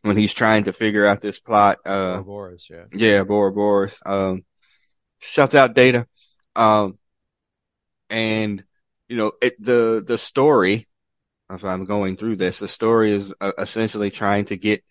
when 0.00 0.16
he's 0.16 0.32
trying 0.32 0.64
to 0.64 0.72
figure 0.72 1.04
out 1.04 1.20
this 1.20 1.38
plot. 1.38 1.80
Uh, 1.84 2.14
Ouroboros, 2.14 2.66
yeah. 2.70 2.84
yeah, 2.94 3.24
Boris. 3.24 4.00
um, 4.06 4.46
shuts 5.18 5.54
out 5.54 5.74
data. 5.74 6.06
Um, 6.56 6.98
and, 8.08 8.64
you 9.06 9.18
know, 9.18 9.32
it, 9.42 9.62
the, 9.62 10.02
the 10.04 10.16
story, 10.16 10.88
as 11.50 11.62
I'm 11.62 11.84
going 11.84 12.16
through 12.16 12.36
this, 12.36 12.58
the 12.58 12.68
story 12.68 13.12
is 13.12 13.34
uh, 13.38 13.52
essentially 13.58 14.10
trying 14.10 14.46
to 14.46 14.56
get, 14.56 14.82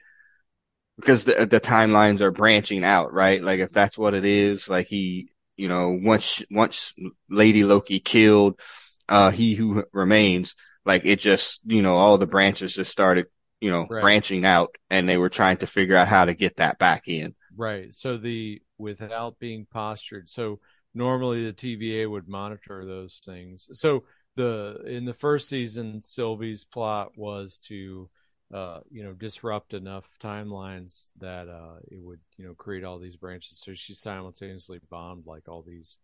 because 0.97 1.23
the, 1.23 1.47
the 1.47 1.59
timelines 1.59 2.21
are 2.21 2.31
branching 2.31 2.83
out, 2.83 3.11
right? 3.11 3.41
Like 3.41 3.59
if 3.59 3.71
that's 3.71 3.97
what 3.97 4.13
it 4.13 4.23
is, 4.23 4.69
like 4.69 4.85
he, 4.85 5.27
you 5.61 5.67
know, 5.67 5.91
once, 6.01 6.43
once 6.49 6.93
Lady 7.29 7.63
Loki 7.63 7.99
killed, 7.99 8.59
uh, 9.07 9.29
he 9.29 9.53
who 9.53 9.83
remains, 9.93 10.55
like 10.85 11.03
it 11.05 11.19
just, 11.19 11.59
you 11.65 11.83
know, 11.83 11.95
all 11.95 12.17
the 12.17 12.25
branches 12.25 12.73
just 12.73 12.91
started, 12.91 13.27
you 13.59 13.69
know, 13.69 13.85
Right. 13.87 14.01
branching 14.01 14.43
out 14.43 14.73
and 14.89 15.07
they 15.07 15.17
were 15.17 15.29
trying 15.29 15.57
to 15.57 15.67
figure 15.67 15.95
out 15.95 16.07
how 16.07 16.25
to 16.25 16.33
get 16.33 16.55
that 16.57 16.79
back 16.79 17.03
in. 17.07 17.35
Right. 17.55 17.93
So 17.93 18.17
the 18.17 18.61
without 18.79 19.37
being 19.37 19.67
postured. 19.71 20.29
So 20.29 20.59
normally 20.95 21.45
the 21.45 21.53
TVA 21.53 22.09
would 22.09 22.27
monitor 22.27 22.83
those 22.83 23.21
things. 23.23 23.67
So 23.73 24.05
the 24.35 24.81
in 24.87 25.05
the 25.05 25.13
first 25.13 25.47
season, 25.47 26.01
Sylvie's 26.01 26.63
plot 26.63 27.11
was 27.15 27.59
to 27.65 28.09
uh, 28.53 28.79
you 28.91 29.03
know, 29.03 29.13
disrupt 29.13 29.73
enough 29.73 30.17
timelines 30.19 31.09
that 31.19 31.47
uh 31.47 31.77
it 31.89 32.01
would, 32.01 32.19
you 32.37 32.45
know, 32.45 32.53
create 32.55 32.83
all 32.83 32.99
these 32.99 33.15
branches. 33.17 33.59
So 33.59 33.73
she 33.73 33.93
simultaneously 33.93 34.79
bombed 34.89 35.25
like 35.27 35.47
all 35.47 35.63
these 35.63 35.97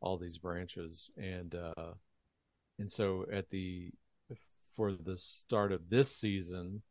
all 0.00 0.18
these 0.18 0.38
branches. 0.38 1.10
And 1.16 1.54
uh 1.54 1.92
and 2.78 2.90
so 2.90 3.26
at 3.32 3.50
the 3.50 3.92
for 4.76 4.92
the 4.92 5.16
start 5.18 5.72
of 5.72 5.88
this 5.90 6.14
season, 6.16 6.82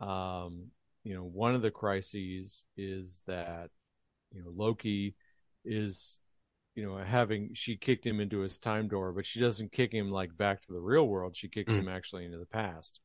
um, 0.00 0.66
you 1.04 1.14
know, 1.14 1.24
one 1.24 1.54
of 1.54 1.62
the 1.62 1.70
crises 1.70 2.64
is 2.76 3.20
that, 3.26 3.70
you 4.32 4.42
know, 4.42 4.50
Loki 4.54 5.14
is, 5.64 6.18
you 6.76 6.84
know, 6.86 6.96
having 6.98 7.50
she 7.54 7.76
kicked 7.76 8.06
him 8.06 8.20
into 8.20 8.40
his 8.40 8.58
time 8.58 8.88
door, 8.88 9.12
but 9.12 9.26
she 9.26 9.40
doesn't 9.40 9.72
kick 9.72 9.92
him 9.92 10.10
like 10.10 10.36
back 10.36 10.62
to 10.62 10.72
the 10.72 10.80
real 10.80 11.08
world. 11.08 11.36
She 11.36 11.48
kicks 11.48 11.72
Mm. 11.72 11.78
him 11.78 11.88
actually 11.88 12.24
into 12.26 12.38
the 12.38 12.46
past. 12.46 13.00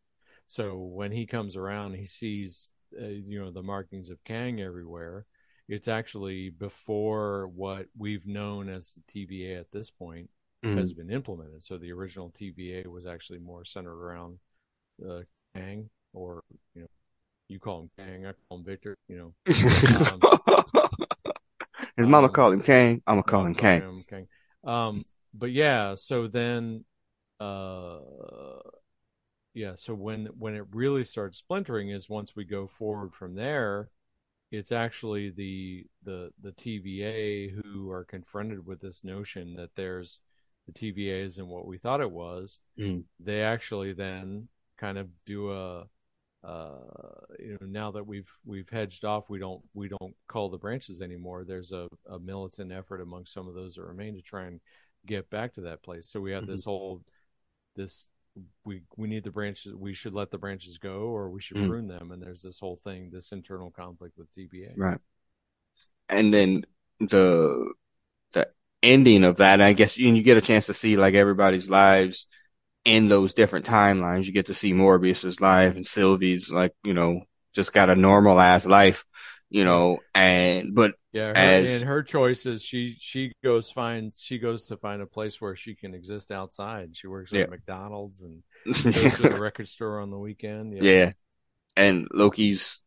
So 0.47 0.77
when 0.77 1.11
he 1.11 1.25
comes 1.25 1.55
around, 1.55 1.95
he 1.95 2.05
sees, 2.05 2.69
uh, 2.99 3.05
you 3.07 3.39
know, 3.39 3.51
the 3.51 3.63
markings 3.63 4.09
of 4.09 4.23
Kang 4.23 4.61
everywhere. 4.61 5.25
It's 5.67 5.87
actually 5.87 6.49
before 6.49 7.47
what 7.47 7.87
we've 7.97 8.27
known 8.27 8.69
as 8.69 8.91
the 8.91 9.01
TVA 9.11 9.59
at 9.59 9.71
this 9.71 9.89
point 9.89 10.29
Mm. 10.63 10.77
has 10.79 10.93
been 10.93 11.11
implemented. 11.11 11.63
So 11.63 11.77
the 11.77 11.91
original 11.91 12.31
TVA 12.31 12.87
was 12.87 13.05
actually 13.05 13.37
more 13.39 13.63
centered 13.63 13.93
around 13.99 14.39
uh, 15.07 15.21
Kang, 15.53 15.89
or 16.13 16.41
you 16.73 16.81
know, 16.81 16.87
you 17.47 17.59
call 17.59 17.81
him 17.81 17.89
Kang, 17.97 18.25
I 18.25 18.33
call 18.49 18.57
him 18.57 18.65
Victor. 18.65 18.97
You 19.07 19.17
know, 19.17 19.33
His 21.97 22.07
mama 22.07 22.27
um, 22.27 22.33
called 22.33 22.53
him 22.55 22.61
Kang. 22.61 23.01
I'm 23.05 23.15
gonna 23.15 23.23
call 23.23 23.45
him 23.45 23.53
Kang. 23.53 23.81
him 23.81 24.03
Kang. 24.09 24.27
Um, 24.63 25.05
but 25.33 25.51
yeah, 25.51 25.95
so 25.95 26.27
then, 26.27 26.83
uh, 27.39 27.99
yeah, 29.55 29.73
so 29.75 29.95
when 29.95 30.27
when 30.37 30.55
it 30.55 30.65
really 30.73 31.05
starts 31.05 31.39
splintering 31.39 31.89
is 31.89 32.09
once 32.09 32.35
we 32.35 32.45
go 32.45 32.67
forward 32.67 33.13
from 33.15 33.35
there. 33.35 33.89
It's 34.51 34.71
actually 34.71 35.31
the 35.31 35.87
the 36.03 36.31
the 36.41 36.53
TVA 36.53 37.49
who 37.49 37.91
are 37.91 38.05
confronted 38.05 38.65
with 38.65 38.81
this 38.81 39.03
notion 39.03 39.55
that 39.55 39.75
there's 39.75 40.21
the 40.67 40.73
TVA 40.73 41.25
isn't 41.25 41.47
what 41.47 41.67
we 41.67 41.77
thought 41.79 42.01
it 42.01 42.11
was. 42.11 42.61
Mm. 42.79 43.05
They 43.19 43.43
actually 43.43 43.93
then 43.93 44.49
kind 44.77 44.97
of 44.99 45.09
do 45.25 45.51
a 45.51 45.87
uh, 46.43 46.69
you 47.39 47.57
know 47.59 47.67
now 47.67 47.91
that 47.91 48.05
we've 48.07 48.31
we've 48.45 48.69
hedged 48.69 49.03
off 49.05 49.29
we 49.29 49.39
don't 49.39 49.63
we 49.73 49.89
don't 49.89 50.15
call 50.27 50.49
the 50.49 50.57
branches 50.59 51.01
anymore 51.01 51.43
there's 51.43 51.71
a, 51.71 51.87
a 52.09 52.19
militant 52.19 52.71
effort 52.71 53.01
among 53.01 53.25
some 53.25 53.47
of 53.47 53.55
those 53.55 53.75
that 53.75 53.83
remain 53.83 54.15
to 54.15 54.21
try 54.21 54.45
and 54.45 54.61
get 55.07 55.29
back 55.31 55.53
to 55.53 55.61
that 55.61 55.81
place 55.83 56.07
so 56.07 56.21
we 56.21 56.31
have 56.31 56.43
Mhm. 56.43 56.47
this 56.47 56.65
whole 56.65 57.03
this 57.75 58.09
we 58.63 58.81
we 58.97 59.07
need 59.07 59.23
the 59.23 59.31
branches 59.31 59.73
we 59.73 59.93
should 59.93 60.13
let 60.13 60.31
the 60.31 60.37
branches 60.37 60.77
go 60.77 61.01
or 61.01 61.29
we 61.29 61.41
should 61.41 61.57
Mhm. 61.57 61.69
prune 61.69 61.87
them 61.87 62.11
and 62.11 62.21
there's 62.21 62.41
this 62.41 62.59
whole 62.59 62.75
thing 62.75 63.09
this 63.11 63.31
internal 63.31 63.71
conflict 63.71 64.17
with 64.17 64.31
TVA 64.31 64.77
Right. 64.77 64.99
And 66.09 66.33
then 66.33 66.65
the 66.99 67.73
the 68.33 68.49
ending 68.83 69.23
of 69.23 69.37
that, 69.37 69.61
I 69.61 69.73
guess 69.73 69.97
you, 69.97 70.13
you 70.13 70.23
get 70.23 70.37
a 70.37 70.41
chance 70.41 70.67
to 70.67 70.73
see 70.73 70.97
like 70.97 71.15
everybody's 71.15 71.69
lives 71.69 72.27
in 72.85 73.09
those 73.09 73.33
different 73.33 73.65
timelines. 73.65 74.25
You 74.25 74.33
get 74.33 74.47
to 74.47 74.53
see 74.53 74.73
Mobius's 74.73 75.41
life 75.41 75.75
and 75.75 75.85
Sylvie's 75.85 76.51
like, 76.51 76.73
you 76.83 76.93
know, 76.93 77.21
just 77.53 77.73
got 77.73 77.89
a 77.89 77.95
normal 77.95 78.39
ass 78.39 78.65
life, 78.65 79.05
you 79.49 79.63
know, 79.63 79.99
and 80.13 80.73
but 80.75 80.93
yeah 81.11 81.27
her, 81.29 81.37
As- 81.37 81.71
and 81.81 81.89
her 81.89 82.03
choice 82.03 82.45
is 82.45 82.61
she 82.63 82.97
she 82.99 83.33
goes 83.43 83.71
find 83.71 84.13
she 84.13 84.37
goes 84.39 84.65
to 84.67 84.77
find 84.77 85.01
a 85.01 85.05
place 85.05 85.39
where 85.39 85.55
she 85.55 85.75
can 85.75 85.93
exist 85.93 86.29
outside 86.31 86.97
she 86.97 87.07
works 87.07 87.31
Yeah. 87.31 87.43
at 87.43 87.49
McDonald's 87.51 88.21
and 88.21 88.43
goes 88.65 88.83
to 89.17 89.29
the 89.29 89.37
record 89.39 89.69
store 89.69 89.99
on 90.01 90.09
the 90.11 90.17
weekend 90.17 90.83
yeah. 90.83 91.11
And 91.77 92.07
Loki's 92.13 92.81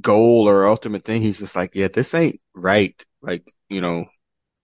goal 0.00 0.46
or 0.48 0.66
ultimate 0.66 1.04
thing, 1.04 1.22
he's 1.22 1.38
just 1.38 1.56
like, 1.56 1.74
yeah, 1.74 1.88
this 1.88 2.12
ain't 2.14 2.38
right. 2.54 2.94
Like, 3.22 3.50
you 3.70 3.80
know, 3.80 4.04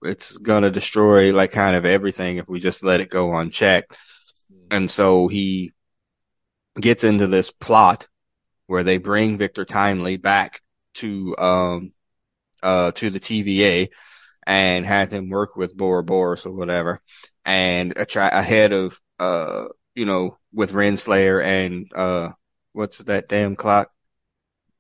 it's 0.03 0.37
gonna 0.37 0.71
destroy 0.71 1.33
like 1.33 1.53
kind 1.53 1.75
of 1.75 1.85
everything 1.87 2.37
if 2.37 2.49
we 2.49 2.61
just 2.61 2.85
let 2.85 3.01
it 3.01 3.09
go 3.11 3.35
unchecked. 3.35 3.97
Mm. 4.53 4.67
And 4.71 4.91
so 4.91 5.27
he 5.29 5.73
gets 6.81 7.03
into 7.03 7.27
this 7.27 7.51
plot 7.51 8.09
where 8.67 8.85
they 8.85 8.99
bring 8.99 9.39
Victor 9.39 9.65
Timely 9.65 10.17
back 10.17 10.61
to, 10.97 11.37
um, 11.39 11.91
uh, 12.63 12.93
to 12.93 13.11
the 13.11 13.21
TVA 13.21 13.91
and 14.47 14.87
have 14.87 15.13
him 15.13 15.31
work 15.31 15.57
with 15.57 15.81
Ouroboros 15.81 16.47
or 16.47 16.53
whatever 16.53 17.01
and 17.45 17.95
try 18.09 18.29
ahead 18.29 18.73
of, 18.73 19.01
uh, 19.19 19.67
you 19.95 20.05
know, 20.05 20.37
with 20.53 20.73
Renslayer 20.73 21.43
and, 21.43 21.87
uh, 21.95 22.33
what's 22.73 22.99
that 22.99 23.29
damn 23.29 23.57
clock? 23.57 23.91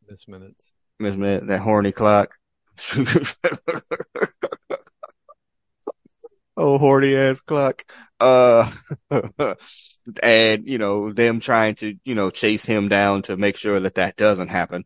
Miss 0.08 0.28
minutes 0.28 0.72
Miss 0.98 1.16
Minute, 1.16 1.46
that 1.48 1.60
horny 1.60 1.92
clock. 1.92 2.34
oh, 6.56 6.78
horny 6.78 7.14
ass 7.14 7.40
clock. 7.40 7.84
Uh, 8.18 8.70
and 10.22 10.66
you 10.68 10.78
know, 10.78 11.12
them 11.12 11.40
trying 11.40 11.74
to, 11.76 11.96
you 12.04 12.14
know, 12.14 12.30
chase 12.30 12.64
him 12.64 12.88
down 12.88 13.20
to 13.22 13.36
make 13.36 13.56
sure 13.56 13.78
that 13.80 13.96
that 13.96 14.16
doesn't 14.16 14.48
happen. 14.48 14.84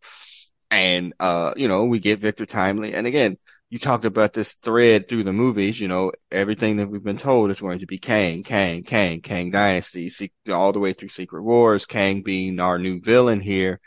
And, 0.70 1.14
uh, 1.18 1.52
you 1.56 1.68
know, 1.68 1.84
we 1.84 1.98
get 1.98 2.20
Victor 2.20 2.46
Timely. 2.46 2.94
And 2.94 3.06
again, 3.06 3.38
you 3.70 3.78
talked 3.78 4.04
about 4.04 4.32
this 4.32 4.54
thread 4.54 5.08
through 5.08 5.24
the 5.24 5.32
movies, 5.32 5.80
you 5.80 5.88
know, 5.88 6.12
everything 6.30 6.76
that 6.76 6.88
we've 6.88 7.02
been 7.02 7.18
told 7.18 7.50
is 7.50 7.60
going 7.60 7.80
to 7.80 7.86
be 7.86 7.98
Kang, 7.98 8.42
Kang, 8.42 8.82
Kang, 8.82 9.20
Kang 9.20 9.50
Dynasty, 9.50 10.10
all 10.48 10.72
the 10.72 10.80
way 10.80 10.92
through 10.92 11.08
Secret 11.08 11.42
Wars, 11.42 11.86
Kang 11.86 12.22
being 12.22 12.58
our 12.58 12.78
new 12.78 13.00
villain 13.00 13.40
here 13.40 13.80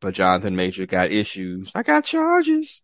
but 0.00 0.14
Jonathan 0.14 0.56
Major 0.56 0.86
got 0.86 1.10
issues. 1.10 1.72
I 1.74 1.82
got 1.82 2.04
charges 2.04 2.82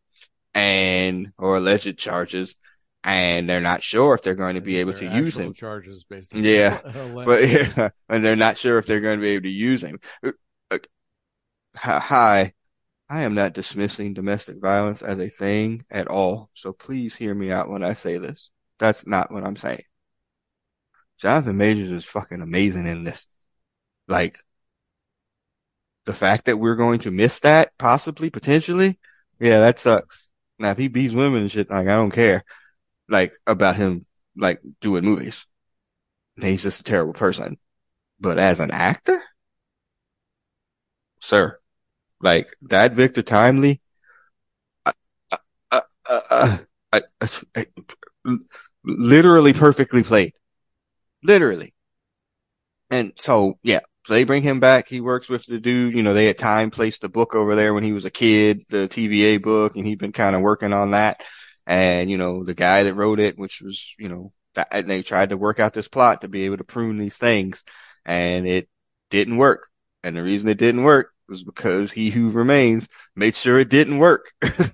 and, 0.55 1.33
or 1.39 1.57
alleged 1.57 1.99
charges 1.99 2.57
and 3.05 3.49
they're 3.49 3.61
not 3.61 3.83
sure 3.83 4.15
if 4.15 4.23
they're 4.23 4.35
going 4.35 4.55
to 4.55 4.61
be 4.61 4.77
able 4.79 4.93
to 4.95 5.07
use 5.07 5.37
him. 5.37 5.55
charges 5.55 6.05
basically 6.05 6.55
Yeah. 6.55 6.81
But 7.15 7.49
yeah, 7.49 7.89
and 8.09 8.25
they're 8.25 8.37
not 8.37 8.57
sure 8.57 8.79
if 8.79 8.87
they're 8.87 9.01
going 9.01 9.19
to 9.19 9.23
be 9.23 9.31
able 9.31 9.45
to 9.45 9.51
use 9.51 9.83
him. 9.83 9.99
Uh, 10.25 10.33
uh, 10.71 10.79
Hi, 11.75 12.53
I 13.13 13.25
am 13.25 13.35
not 13.35 13.53
dismissing 13.53 14.15
domestic 14.15 14.59
violence 14.59 15.03
as 15.03 15.19
a 15.19 15.29
thing 15.29 15.85
at 15.91 16.09
all. 16.09 16.49
So 16.55 16.73
please 16.73 17.15
hear 17.15 17.35
me 17.35 17.53
out 17.53 17.69
when 17.69 17.83
I 17.83 17.93
say 17.93 18.17
this. 18.17 18.49
That's 18.79 19.07
not 19.07 19.31
what 19.31 19.45
I'm 19.45 19.57
saying. 19.57 19.83
Jonathan 21.19 21.59
Majors 21.59 21.91
is 21.91 22.07
fucking 22.07 22.41
amazing 22.41 22.87
in 22.87 23.05
this. 23.05 23.27
Like, 24.09 24.39
the 26.07 26.15
fact 26.15 26.47
that 26.47 26.57
we're 26.57 26.75
going 26.75 27.01
to 27.01 27.11
miss 27.11 27.41
that, 27.41 27.77
possibly, 27.77 28.31
potentially, 28.31 28.99
yeah, 29.39 29.61
that 29.61 29.79
sucks. 29.79 30.31
Now, 30.59 30.71
if 30.71 30.79
he 30.79 30.89
beats 30.89 31.13
women 31.13 31.43
and 31.43 31.53
shit, 31.53 31.69
like, 31.69 31.89
I 31.89 31.97
don't 31.97 32.13
care, 32.13 32.45
like, 33.11 33.35
about 33.47 33.77
him, 33.77 34.07
like, 34.39 34.63
doing 34.81 35.05
movies. 35.05 35.47
He's 36.41 36.63
just 36.63 36.81
a 36.81 36.85
terrible 36.85 37.13
person. 37.13 37.59
But 38.19 38.39
as 38.39 38.59
an 38.59 38.71
actor? 38.71 39.21
Sir, 41.21 41.59
Like 42.23 42.55
that 42.63 42.93
Victor 42.93 43.23
Timely, 43.23 43.81
uh, 44.87 45.81
uh, 46.31 46.59
uh, 46.93 47.01
literally 48.85 49.53
perfectly 49.53 50.03
played, 50.03 50.33
literally. 51.23 51.75
And 52.91 53.13
so, 53.19 53.59
yeah, 53.63 53.81
they 54.09 54.25
bring 54.25 54.43
him 54.43 54.61
back. 54.61 54.89
He 54.89 55.01
works 55.01 55.29
with 55.29 55.47
the 55.47 55.59
dude. 55.59 55.95
You 55.95 56.03
know, 56.03 56.15
they 56.15 56.27
had 56.27 56.39
time 56.39 56.71
placed 56.71 57.03
the 57.03 57.09
book 57.09 57.35
over 57.35 57.55
there 57.55 57.75
when 57.75 57.85
he 57.85 57.93
was 57.93 58.05
a 58.05 58.11
kid, 58.11 58.63
the 58.69 58.89
TVA 58.89 59.43
book, 59.43 59.77
and 59.77 59.87
he'd 59.87 59.99
been 59.99 60.13
kind 60.13 60.37
of 60.37 60.43
working 60.43 60.73
on 60.73 60.91
that. 60.93 61.23
And, 61.67 62.11
you 62.11 62.19
know, 62.19 62.45
the 62.45 62.55
guy 62.55 62.85
that 62.85 62.95
wrote 62.95 63.21
it, 63.21 63.39
which 63.39 63.63
was, 63.63 63.95
you 63.99 64.09
know, 64.09 64.33
that, 64.55 64.87
they 64.87 65.03
tried 65.03 65.31
to 65.31 65.37
work 65.37 65.61
out 65.61 65.73
this 65.73 65.89
plot 65.89 66.21
to 66.21 66.29
be 66.29 66.45
able 66.45 66.59
to 66.59 66.65
prune 66.65 66.99
these 66.99 67.17
things 67.17 67.65
and 68.05 68.47
it 68.47 68.69
didn't 69.11 69.37
work. 69.37 69.69
And 70.03 70.17
the 70.17 70.23
reason 70.23 70.49
it 70.49 70.59
didn't 70.59 70.83
work 70.83 71.12
was 71.29 71.45
because 71.45 71.93
he 71.93 72.11
who 72.11 72.31
remains 72.31 72.89
made 73.17 73.35
sure 73.35 73.59
it 73.59 73.69
didn't 73.69 73.99
work. 73.99 74.33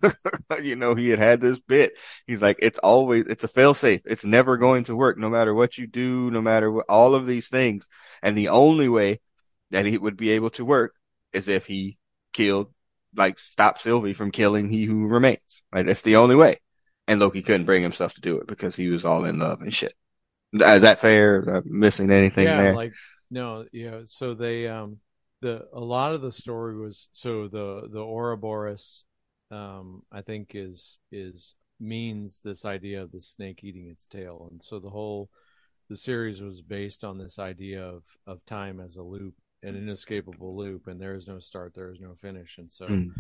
you 0.62 0.76
know, 0.76 0.94
he 0.94 1.09
had 1.11 1.18
had 1.18 1.40
this 1.40 1.61
bit. 1.61 1.92
He's 2.26 2.42
like, 2.42 2.57
it's 2.61 2.78
always, 2.78 3.26
it's 3.26 3.44
a 3.44 3.49
fail 3.49 3.74
safe. 3.74 4.01
It's 4.05 4.24
never 4.24 4.57
going 4.57 4.84
to 4.84 4.96
work 4.96 5.18
no 5.18 5.30
matter 5.30 5.55
what 5.55 5.78
you 5.78 5.86
do, 5.86 6.30
no 6.30 6.40
matter 6.42 6.70
what, 6.70 6.86
all 6.88 7.14
of 7.14 7.26
these 7.26 7.49
things. 7.49 7.86
And 8.22 8.36
the 8.36 8.49
only 8.49 8.88
way 8.88 9.20
that 9.70 9.86
it 9.86 10.03
would 10.03 10.16
be 10.16 10.30
able 10.30 10.51
to 10.51 10.64
work 10.64 10.94
is 11.32 11.49
if 11.49 11.66
he 11.66 11.99
killed, 12.32 12.72
like, 13.14 13.38
stop 13.38 13.78
Sylvie 13.78 14.14
from 14.14 14.30
killing 14.30 14.68
he 14.68 14.84
who 14.84 15.07
remains. 15.07 15.62
Like, 15.72 15.86
that's 15.86 16.03
the 16.03 16.16
only 16.16 16.36
way. 16.36 16.57
And 17.07 17.20
Loki 17.20 17.42
couldn't 17.42 17.66
bring 17.66 17.82
himself 17.82 18.14
to 18.14 18.20
do 18.20 18.38
it 18.38 18.46
because 18.46 18.76
he 18.76 18.88
was 18.88 19.05
all 19.05 19.24
in 19.24 19.38
love 19.38 19.62
and 19.62 19.72
shit. 19.72 19.94
Is 20.53 20.82
that 20.82 21.01
fair? 21.01 21.57
Am 21.57 21.62
missing 21.66 22.11
anything 22.11 22.46
yeah, 22.46 22.62
there? 22.62 22.74
like 22.74 22.94
no, 23.30 23.66
yeah. 23.72 24.01
So 24.05 24.34
they 24.34 24.66
um 24.66 24.99
the 25.41 25.68
a 25.72 25.80
lot 25.80 26.14
of 26.14 26.20
the 26.22 26.32
story 26.32 26.76
was 26.76 27.09
so 27.12 27.49
the 27.49 27.89
the 27.91 28.01
Ouroboros 28.03 29.05
um 29.51 30.03
I 30.12 30.22
think 30.22 30.53
is 30.55 31.01
is 31.12 31.55
means 31.80 32.41
this 32.41 32.64
idea 32.64 33.03
of 33.03 33.12
the 33.12 33.20
snake 33.20 33.62
eating 33.62 33.89
its 33.89 34.07
tail, 34.07 34.49
and 34.51 34.62
so 34.62 34.78
the 34.80 34.91
whole 34.91 35.30
the 35.89 35.97
series 35.97 36.43
was 36.43 36.61
based 36.62 37.05
on 37.05 37.18
this 37.18 37.39
idea 37.39 37.82
of 37.84 38.03
of 38.26 38.45
time 38.45 38.80
as 38.80 38.97
a 38.97 39.03
loop, 39.03 39.34
an 39.62 39.76
inescapable 39.76 40.57
loop, 40.57 40.86
and 40.89 41.01
there 41.01 41.14
is 41.14 41.28
no 41.28 41.39
start, 41.39 41.74
there 41.74 41.91
is 41.91 42.01
no 42.01 42.14
finish, 42.14 42.59
and 42.59 42.70
so 42.70 42.86
Mm. 42.86 43.12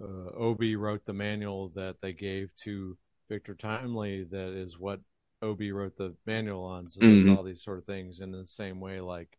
uh, 0.00 0.30
Obi 0.36 0.76
wrote 0.76 1.04
the 1.04 1.12
manual 1.12 1.68
that 1.70 1.96
they 2.00 2.12
gave 2.12 2.54
to 2.56 2.96
Victor 3.28 3.54
Timely. 3.54 4.24
That 4.24 4.52
is 4.54 4.78
what 4.78 5.00
Obi 5.42 5.72
wrote 5.72 5.96
the 5.96 6.14
manual 6.26 6.64
on. 6.64 6.88
So 6.90 7.00
there's 7.00 7.26
Mhm. 7.26 7.36
all 7.36 7.42
these 7.44 7.62
sort 7.62 7.78
of 7.78 7.86
things. 7.86 8.20
And 8.20 8.34
in 8.34 8.40
the 8.40 8.46
same 8.46 8.80
way, 8.80 9.00
like, 9.00 9.38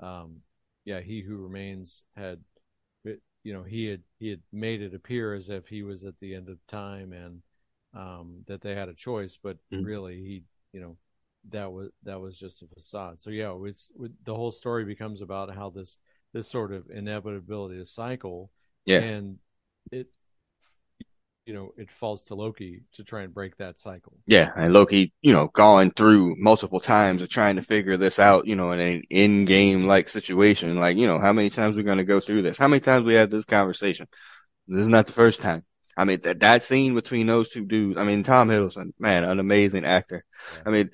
um, 0.00 0.42
yeah, 0.90 1.00
he 1.00 1.22
who 1.22 1.36
remains 1.36 2.04
had, 2.16 2.40
you 3.42 3.52
know, 3.52 3.62
he 3.62 3.86
had 3.86 4.02
he 4.18 4.28
had 4.30 4.40
made 4.52 4.82
it 4.82 4.94
appear 4.94 5.34
as 5.34 5.48
if 5.48 5.66
he 5.68 5.82
was 5.82 6.04
at 6.04 6.18
the 6.18 6.34
end 6.34 6.48
of 6.48 6.58
time 6.66 7.12
and 7.12 7.42
um, 7.94 8.42
that 8.46 8.60
they 8.60 8.74
had 8.74 8.88
a 8.88 8.94
choice, 8.94 9.38
but 9.42 9.56
Mhm. 9.70 9.84
really 9.84 10.16
he, 10.16 10.42
you 10.72 10.80
know, 10.80 10.96
that 11.48 11.72
was 11.72 11.88
that 12.04 12.20
was 12.20 12.38
just 12.38 12.62
a 12.62 12.66
facade. 12.66 13.20
So 13.20 13.30
yeah, 13.30 13.54
it's 13.64 13.90
the 14.24 14.34
whole 14.34 14.52
story 14.52 14.84
becomes 14.84 15.22
about 15.22 15.54
how 15.54 15.70
this 15.70 15.96
this 16.32 16.48
sort 16.48 16.72
of 16.72 16.90
inevitability 16.90 17.78
to 17.78 17.86
cycle 17.86 18.50
Yeah. 18.84 19.00
and 19.00 19.38
it 19.90 20.08
you 21.50 21.56
know 21.56 21.74
it 21.76 21.90
falls 21.90 22.22
to 22.22 22.36
loki 22.36 22.82
to 22.92 23.02
try 23.02 23.22
and 23.22 23.34
break 23.34 23.56
that 23.56 23.76
cycle 23.76 24.12
Yeah, 24.24 24.52
and 24.54 24.72
Loki, 24.72 25.12
you 25.20 25.32
know, 25.32 25.48
going 25.48 25.90
through 25.90 26.36
multiple 26.38 26.78
times 26.78 27.22
of 27.22 27.28
trying 27.28 27.56
to 27.56 27.62
figure 27.62 27.96
this 27.96 28.20
out, 28.20 28.46
you 28.46 28.54
know, 28.54 28.70
in 28.70 28.78
an 28.78 29.02
in-game 29.10 29.88
like 29.88 30.08
situation. 30.08 30.78
Like, 30.78 30.96
you 30.96 31.08
know, 31.08 31.18
how 31.18 31.32
many 31.32 31.50
times 31.50 31.74
we're 31.74 31.82
going 31.82 31.98
to 31.98 32.04
go 32.04 32.20
through 32.20 32.42
this? 32.42 32.56
How 32.56 32.68
many 32.68 32.78
times 32.78 33.04
we 33.04 33.14
had 33.14 33.32
this 33.32 33.44
conversation? 33.46 34.06
This 34.68 34.82
is 34.82 34.88
not 34.88 35.08
the 35.08 35.12
first 35.12 35.40
time. 35.40 35.64
I 35.96 36.04
mean, 36.04 36.20
that, 36.20 36.38
that 36.38 36.62
scene 36.62 36.94
between 36.94 37.26
those 37.26 37.48
two 37.48 37.66
dudes, 37.66 37.98
I 37.98 38.04
mean, 38.04 38.22
Tom 38.22 38.48
Hiddleston, 38.48 38.92
man, 39.00 39.24
an 39.24 39.40
amazing 39.40 39.84
actor. 39.84 40.24
Yeah. 40.54 40.62
I 40.66 40.70
mean, 40.70 40.90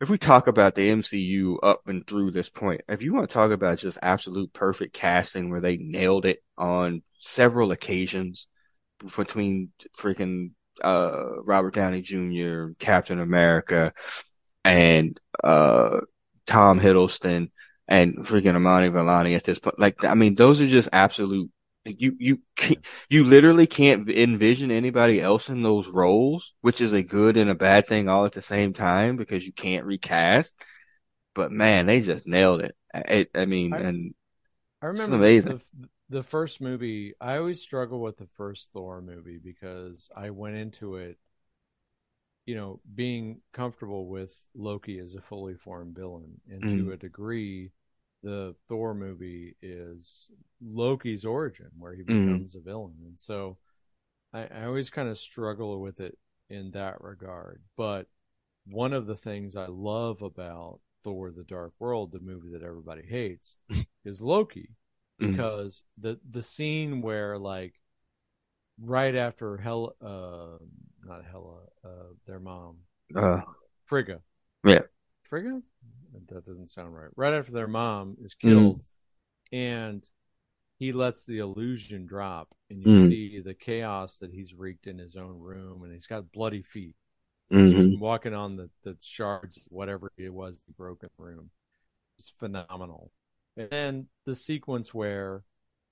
if 0.00 0.08
we 0.08 0.18
talk 0.18 0.46
about 0.46 0.76
the 0.76 0.88
MCU 0.88 1.58
up 1.64 1.80
and 1.88 2.06
through 2.06 2.30
this 2.30 2.48
point, 2.48 2.82
if 2.88 3.02
you 3.02 3.12
want 3.12 3.28
to 3.28 3.34
talk 3.34 3.50
about 3.50 3.78
just 3.78 3.98
absolute 4.02 4.52
perfect 4.52 4.94
casting 4.94 5.50
where 5.50 5.60
they 5.60 5.78
nailed 5.78 6.26
it 6.26 6.38
on 6.56 7.02
several 7.18 7.72
occasions 7.72 8.46
between 9.16 9.72
freaking 9.98 10.50
uh 10.82 11.42
Robert 11.44 11.74
Downey 11.74 12.02
Jr., 12.02 12.74
Captain 12.78 13.20
America, 13.20 13.92
and 14.64 15.18
uh 15.44 16.00
Tom 16.46 16.80
Hiddleston 16.80 17.50
and 17.88 18.18
freaking 18.26 18.54
Iman 18.54 18.92
Vellani 18.92 19.36
at 19.36 19.44
this 19.44 19.58
point. 19.58 19.78
Like, 19.78 20.04
I 20.04 20.14
mean, 20.14 20.34
those 20.34 20.60
are 20.60 20.66
just 20.66 20.88
absolute. 20.92 21.50
You 21.86 22.14
you 22.18 22.38
you 23.10 23.24
literally 23.24 23.66
can't 23.66 24.08
envision 24.10 24.70
anybody 24.70 25.20
else 25.20 25.48
in 25.48 25.62
those 25.62 25.88
roles, 25.88 26.54
which 26.60 26.80
is 26.80 26.92
a 26.92 27.02
good 27.02 27.36
and 27.36 27.50
a 27.50 27.54
bad 27.54 27.86
thing 27.86 28.08
all 28.08 28.26
at 28.26 28.32
the 28.32 28.42
same 28.42 28.72
time 28.72 29.16
because 29.16 29.46
you 29.46 29.52
can't 29.52 29.86
recast. 29.86 30.54
But 31.34 31.52
man, 31.52 31.86
they 31.86 32.00
just 32.02 32.26
nailed 32.26 32.62
it. 32.62 32.74
I, 32.94 33.26
I 33.34 33.46
mean, 33.46 33.76
I- 33.76 33.78
and 33.78 34.14
i 34.82 34.86
It's 34.92 35.08
remember 35.08 35.08
amazing. 35.08 35.54
the, 35.54 35.60
the 36.10 36.22
first 36.22 36.60
movie 36.60 37.14
i 37.20 37.36
always 37.38 37.62
struggle 37.62 38.00
with 38.00 38.18
the 38.18 38.26
first 38.26 38.70
thor 38.72 39.00
movie 39.00 39.38
because 39.42 40.10
i 40.16 40.30
went 40.30 40.56
into 40.56 40.96
it 40.96 41.18
you 42.46 42.54
know 42.54 42.80
being 42.94 43.40
comfortable 43.52 44.08
with 44.08 44.46
loki 44.54 44.98
as 44.98 45.14
a 45.14 45.20
fully 45.20 45.54
formed 45.54 45.96
villain 45.96 46.40
and 46.50 46.66
to 46.68 46.90
Mm. 46.90 46.92
a 46.92 46.96
degree 46.96 47.70
the 48.22 48.54
thor 48.68 48.94
movie 48.94 49.56
is 49.62 50.30
loki's 50.62 51.24
origin 51.24 51.70
where 51.78 51.94
he 51.94 52.02
Mhm. 52.06 52.12
becomes 52.26 52.54
a 52.54 52.60
villain 52.60 52.96
and 53.06 53.18
so 53.18 53.56
I, 54.34 54.46
I 54.48 54.64
always 54.66 54.90
kind 54.90 55.08
of 55.08 55.18
struggle 55.18 55.80
with 55.80 56.00
it 56.00 56.18
in 56.50 56.72
that 56.72 57.00
regard. 57.02 57.62
But 57.76 58.08
one 58.66 58.92
of 58.92 59.06
the 59.06 59.16
things 59.16 59.56
I 59.56 59.66
love 59.68 60.22
about 60.22 60.80
Thor: 61.04 61.30
The 61.32 61.44
Dark 61.44 61.74
World, 61.80 62.12
the 62.12 62.20
movie 62.20 62.50
that 62.50 62.62
everybody 62.62 63.02
hates, 63.06 63.56
is 64.04 64.22
Loki, 64.22 64.70
Mhm. 65.20 65.36
because 65.36 65.82
the 65.98 66.20
the 66.30 66.42
scene 66.42 67.02
where 67.02 67.38
like 67.38 67.74
right 68.80 69.14
after 69.14 69.56
Hel, 69.56 69.94
uh, 70.00 70.58
not 71.04 71.24
Hela, 71.24 71.60
uh, 71.84 71.88
their 72.26 72.40
mom, 72.40 72.78
uh, 73.14 73.42
Frigga, 73.86 74.20
Yeah. 74.64 74.82
Frigga, 75.24 75.62
that 76.26 76.44
doesn't 76.44 76.68
sound 76.70 76.94
right. 76.94 77.10
Right 77.16 77.32
after 77.34 77.52
their 77.52 77.68
mom 77.68 78.16
is 78.22 78.34
Mm-hmm. 78.44 78.72
killed, 78.72 78.80
and 79.52 80.06
he 80.78 80.92
lets 80.92 81.26
the 81.26 81.38
illusion 81.38 82.06
drop, 82.06 82.48
and 82.70 82.82
you 82.82 82.90
Mm. 82.90 82.94
see 82.94 83.40
the 83.40 83.54
chaos 83.54 84.18
that 84.18 84.32
he's 84.32 84.54
wreaked 84.54 84.86
in 84.86 84.98
his 84.98 85.16
own 85.16 85.38
room, 85.40 85.84
and 85.84 85.92
he's 85.92 86.06
got 86.06 86.32
bloody 86.32 86.62
feet. 86.62 86.96
So 87.60 87.78
mhm. 87.78 87.82
he's 87.82 87.98
walking 87.98 88.34
on 88.34 88.56
the, 88.56 88.70
the 88.84 88.96
shards, 89.00 89.64
whatever 89.70 90.12
it 90.18 90.32
was, 90.32 90.60
he 90.66 90.72
broke 90.72 91.02
in 91.02 91.10
the 91.18 91.24
room. 91.24 91.50
It's 92.18 92.30
phenomenal. 92.30 93.12
And 93.60 93.70
then 93.70 94.06
the 94.26 94.34
sequence 94.34 94.94
where, 94.94 95.44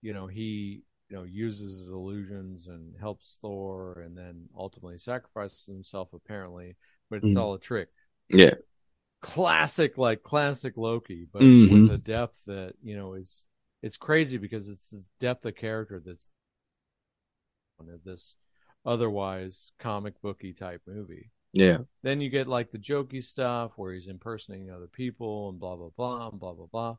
you 0.02 0.12
know, 0.14 0.26
he, 0.26 0.82
you 1.08 1.16
know, 1.16 1.24
uses 1.24 1.80
his 1.80 1.88
illusions 1.88 2.66
and 2.66 2.94
helps 2.98 3.38
Thor 3.40 4.02
and 4.04 4.16
then 4.16 4.48
ultimately 4.56 4.98
sacrifices 4.98 5.66
himself 5.66 6.12
apparently, 6.12 6.76
but 7.10 7.16
it's 7.24 7.34
Mhm. 7.34 7.38
all 7.38 7.54
a 7.54 7.58
trick. 7.58 7.88
yeah, 8.30 8.54
Classic, 9.20 9.98
like 9.98 10.22
classic 10.22 10.76
Loki, 10.76 11.26
but 11.32 11.42
Mhm. 11.42 11.88
with 11.88 11.90
a 11.90 11.98
depth 11.98 12.44
that, 12.46 12.74
you 12.82 12.96
know, 12.96 13.14
is 13.14 13.44
it's 13.82 13.96
crazy 13.96 14.38
because 14.38 14.68
it's 14.68 14.90
the 14.90 15.04
depth 15.18 15.44
of 15.44 15.56
character 15.56 16.00
that's 16.04 16.24
of 17.80 18.04
this 18.04 18.36
otherwise 18.84 19.72
comic 19.78 20.20
booky 20.20 20.52
type 20.52 20.82
movie. 20.86 21.30
yeah, 21.52 21.78
Then 22.02 22.20
you 22.20 22.30
get 22.30 22.46
like 22.46 22.70
the 22.70 22.78
jokey 22.78 23.22
stuff 23.22 23.72
where 23.76 23.92
he's 23.92 24.06
impersonating 24.08 24.70
other 24.70 24.86
people 24.86 25.48
and 25.48 25.58
blah 25.58 25.76
blah 25.76 25.90
blah 25.96 26.28
and 26.28 26.38
blah 26.40 26.52
blah 26.52 26.66
blah. 26.66 26.96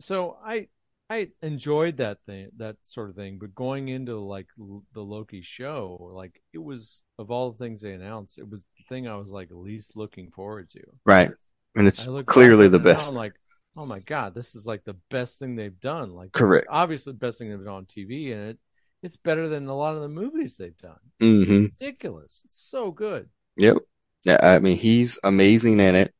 So 0.00 0.36
I 0.44 0.68
I 1.10 1.28
enjoyed 1.42 1.98
that 1.98 2.18
thing 2.26 2.50
that 2.58 2.76
sort 2.82 3.10
of 3.10 3.16
thing, 3.16 3.38
but 3.38 3.54
going 3.54 3.88
into 3.88 4.18
like 4.20 4.48
l- 4.58 4.84
the 4.92 5.02
Loki 5.02 5.42
show, 5.42 6.10
like 6.14 6.42
it 6.52 6.58
was 6.58 7.02
of 7.18 7.30
all 7.30 7.52
the 7.52 7.58
things 7.58 7.82
they 7.82 7.92
announced, 7.92 8.38
it 8.38 8.48
was 8.48 8.64
the 8.76 8.84
thing 8.88 9.08
I 9.08 9.16
was 9.16 9.30
like 9.30 9.48
least 9.50 9.96
looking 9.96 10.30
forward 10.30 10.70
to. 10.70 10.82
right. 11.04 11.30
And 11.76 11.86
it's 11.86 12.08
clearly 12.26 12.68
the 12.68 12.78
at 12.78 12.86
it 12.86 12.88
now, 12.92 12.94
best. 12.94 13.12
Like, 13.12 13.34
oh 13.76 13.86
my 13.86 14.00
god, 14.00 14.34
this 14.34 14.54
is 14.54 14.66
like 14.66 14.84
the 14.84 14.96
best 15.10 15.38
thing 15.38 15.56
they've 15.56 15.80
done. 15.80 16.10
Like 16.10 16.32
Correct. 16.32 16.66
obviously 16.70 17.12
the 17.12 17.18
best 17.18 17.38
thing 17.38 17.48
they've 17.50 17.64
done 17.64 17.74
on 17.74 17.86
TV, 17.86 18.32
and 18.32 18.50
it 18.50 18.58
it's 19.02 19.16
better 19.16 19.48
than 19.48 19.66
a 19.68 19.76
lot 19.76 19.94
of 19.94 20.02
the 20.02 20.08
movies 20.08 20.56
they've 20.56 20.76
done. 20.76 20.98
Mm-hmm. 21.20 21.66
Ridiculous. 21.80 22.42
It's 22.44 22.60
so 22.60 22.90
good. 22.90 23.28
Yep. 23.56 23.76
Yeah, 24.24 24.38
I 24.42 24.58
mean, 24.58 24.76
he's 24.76 25.18
amazing 25.22 25.80
in 25.80 25.94
it. 25.94 26.14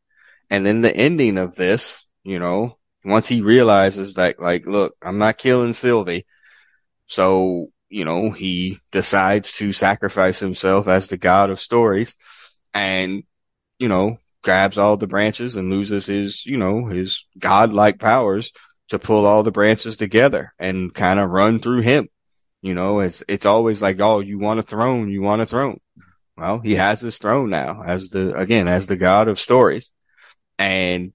And 0.50 0.64
then 0.64 0.80
the 0.80 0.96
ending 0.96 1.36
of 1.38 1.56
this, 1.56 2.08
you 2.24 2.38
know, 2.38 2.78
once 3.10 3.28
he 3.28 3.40
realizes 3.40 4.14
that, 4.14 4.40
like, 4.40 4.66
look, 4.66 4.94
I'm 5.02 5.18
not 5.18 5.38
killing 5.38 5.72
Sylvie. 5.72 6.26
So, 7.06 7.68
you 7.88 8.04
know, 8.04 8.30
he 8.30 8.78
decides 8.92 9.52
to 9.54 9.72
sacrifice 9.72 10.38
himself 10.38 10.88
as 10.88 11.08
the 11.08 11.16
god 11.16 11.50
of 11.50 11.60
stories 11.60 12.16
and, 12.74 13.22
you 13.78 13.88
know, 13.88 14.18
grabs 14.42 14.78
all 14.78 14.96
the 14.96 15.06
branches 15.06 15.56
and 15.56 15.70
loses 15.70 16.06
his, 16.06 16.44
you 16.46 16.58
know, 16.58 16.86
his 16.86 17.26
godlike 17.38 17.98
powers 17.98 18.52
to 18.88 18.98
pull 18.98 19.26
all 19.26 19.42
the 19.42 19.50
branches 19.50 19.96
together 19.96 20.52
and 20.58 20.94
kind 20.94 21.18
of 21.18 21.30
run 21.30 21.58
through 21.58 21.80
him. 21.80 22.08
You 22.62 22.74
know, 22.74 23.00
it's, 23.00 23.22
it's 23.28 23.46
always 23.46 23.80
like, 23.80 24.00
oh, 24.00 24.20
you 24.20 24.38
want 24.38 24.60
a 24.60 24.62
throne, 24.62 25.08
you 25.08 25.22
want 25.22 25.42
a 25.42 25.46
throne. 25.46 25.78
Well, 26.36 26.60
he 26.60 26.74
has 26.74 27.00
his 27.00 27.18
throne 27.18 27.50
now 27.50 27.82
as 27.84 28.10
the, 28.10 28.34
again, 28.34 28.68
as 28.68 28.86
the 28.86 28.96
god 28.96 29.28
of 29.28 29.38
stories. 29.38 29.92
And 30.58 31.12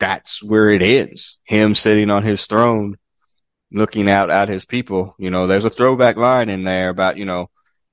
that's 0.00 0.42
where 0.42 0.70
it 0.70 0.82
ends. 0.82 1.38
Him 1.44 1.76
sitting 1.76 2.10
on 2.10 2.24
his 2.24 2.46
throne, 2.46 2.96
looking 3.70 4.10
out 4.10 4.30
at 4.30 4.48
his 4.48 4.64
people. 4.64 5.14
You 5.18 5.30
know, 5.30 5.46
there's 5.46 5.64
a 5.64 5.70
throwback 5.70 6.16
line 6.16 6.48
in 6.48 6.64
there 6.64 6.88
about, 6.88 7.16
you 7.16 7.26
know, 7.26 7.50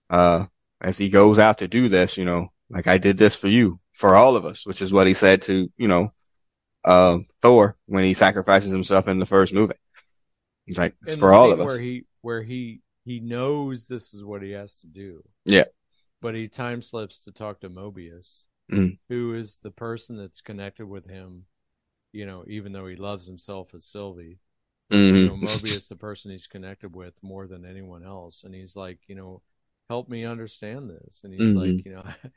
uh, 0.09 0.45
as 0.81 0.97
he 0.97 1.09
goes 1.09 1.37
out 1.37 1.59
to 1.59 1.67
do 1.67 1.89
this, 1.89 2.17
you 2.17 2.25
know, 2.25 2.47
like 2.69 2.87
I 2.87 2.97
did 2.97 3.17
this 3.17 3.35
for 3.35 3.47
you, 3.47 3.79
for 3.93 4.15
all 4.15 4.35
of 4.35 4.45
us, 4.45 4.65
which 4.65 4.81
is 4.81 4.91
what 4.91 5.05
he 5.05 5.13
said 5.13 5.43
to, 5.43 5.71
you 5.77 5.87
know, 5.87 6.11
uh, 6.83 7.19
Thor 7.41 7.77
when 7.85 8.03
he 8.03 8.13
sacrifices 8.13 8.71
himself 8.71 9.07
in 9.07 9.19
the 9.19 9.25
first 9.25 9.53
movie. 9.53 9.75
He's 10.65 10.77
like, 10.77 10.95
it's 11.03 11.17
for 11.17 11.33
all 11.33 11.51
of 11.51 11.59
us. 11.59 11.65
Where 11.65 11.79
he, 11.79 12.05
where 12.21 12.43
he, 12.43 12.81
he 13.03 13.19
knows 13.19 13.87
this 13.87 14.13
is 14.13 14.23
what 14.23 14.41
he 14.41 14.51
has 14.51 14.77
to 14.77 14.87
do. 14.87 15.23
Yeah. 15.45 15.65
But 16.21 16.35
he 16.35 16.47
time 16.47 16.81
slips 16.81 17.21
to 17.21 17.31
talk 17.31 17.61
to 17.61 17.69
Mobius, 17.69 18.45
Mm. 18.69 18.99
who 19.07 19.33
is 19.33 19.59
the 19.63 19.71
person 19.71 20.17
that's 20.17 20.41
connected 20.41 20.87
with 20.87 21.09
him, 21.09 21.45
you 22.11 22.25
know, 22.25 22.43
even 22.47 22.71
though 22.71 22.87
he 22.87 22.95
loves 22.95 23.25
himself 23.27 23.73
as 23.73 23.85
Sylvie. 23.85 24.39
Mhm. 24.91 25.15
You 25.15 25.25
know, 25.27 25.35
Mobius, 25.47 25.87
the 25.89 25.95
person 25.95 26.31
he's 26.31 26.47
connected 26.47 26.95
with 26.95 27.21
more 27.21 27.47
than 27.47 27.65
anyone 27.65 28.03
else. 28.03 28.43
And 28.43 28.53
he's 28.55 28.75
like, 28.75 28.99
you 29.07 29.15
know, 29.15 29.41
help 29.89 30.09
me 30.09 30.25
understand 30.25 30.89
this. 30.89 31.23
And 31.23 31.33
he's 31.33 31.53
Mhm. 31.53 31.55
like, 31.55 31.85
you 31.85 31.91
know, 31.93 32.03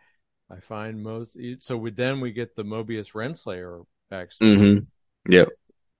I 0.50 0.60
find 0.60 1.02
most. 1.02 1.36
So 1.58 1.76
we, 1.76 1.90
then 1.90 2.20
we 2.20 2.32
get 2.32 2.56
the 2.56 2.64
Mobius 2.64 3.12
Renslayer 3.12 3.86
backstory, 4.10 4.56
Mhm. 4.58 4.86
Yep. 5.28 5.48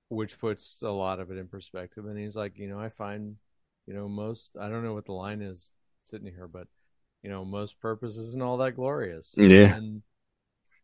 which 0.08 0.38
puts 0.40 0.82
a 0.82 0.90
lot 0.90 1.20
of 1.20 1.30
it 1.30 1.38
in 1.38 1.46
perspective. 1.46 2.04
And 2.06 2.18
he's 2.18 2.34
like, 2.34 2.58
you 2.58 2.68
know, 2.68 2.80
I 2.80 2.88
find, 2.88 3.36
you 3.86 3.94
know, 3.94 4.08
most. 4.08 4.56
I 4.60 4.68
don't 4.68 4.82
know 4.82 4.94
what 4.94 5.06
the 5.06 5.12
line 5.12 5.40
is 5.40 5.72
sitting 6.02 6.32
here, 6.32 6.48
but 6.48 6.66
you 7.22 7.30
know, 7.30 7.44
most 7.44 7.78
purpose 7.80 8.16
isn't 8.16 8.42
all 8.42 8.56
that 8.58 8.76
glorious. 8.76 9.34
Yeah. 9.36 9.76
And 9.76 10.02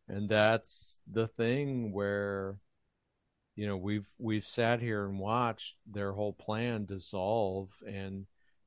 and 0.08 0.28
that's 0.28 1.00
the 1.10 1.26
thing 1.26 1.92
where 1.92 2.58
you 3.56 3.66
know 3.66 3.76
we've 3.76 4.08
we've 4.18 4.44
sat 4.44 4.80
here 4.80 5.06
and 5.06 5.18
watched 5.18 5.76
their 5.86 6.12
whole 6.12 6.32
plan 6.34 6.84
dissolve 6.86 7.72
and 7.86 8.26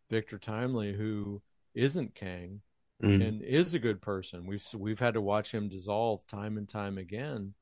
Victor 0.10 0.38
Timely 0.40 0.94
who 0.94 1.42
isn't 1.76 2.16
Kang 2.16 2.62
Mhm. 3.02 3.22
and 3.22 3.42
is 3.44 3.74
a 3.74 3.80
good 3.80 4.02
person 4.02 4.46
we've 4.48 4.66
we've 4.76 5.00
had 5.00 5.16
to 5.16 5.22
watch 5.22 5.52
him 5.54 5.70
dissolve 5.70 6.26
time 6.28 6.58
and 6.58 6.68
time 6.70 6.98
again 6.98 7.54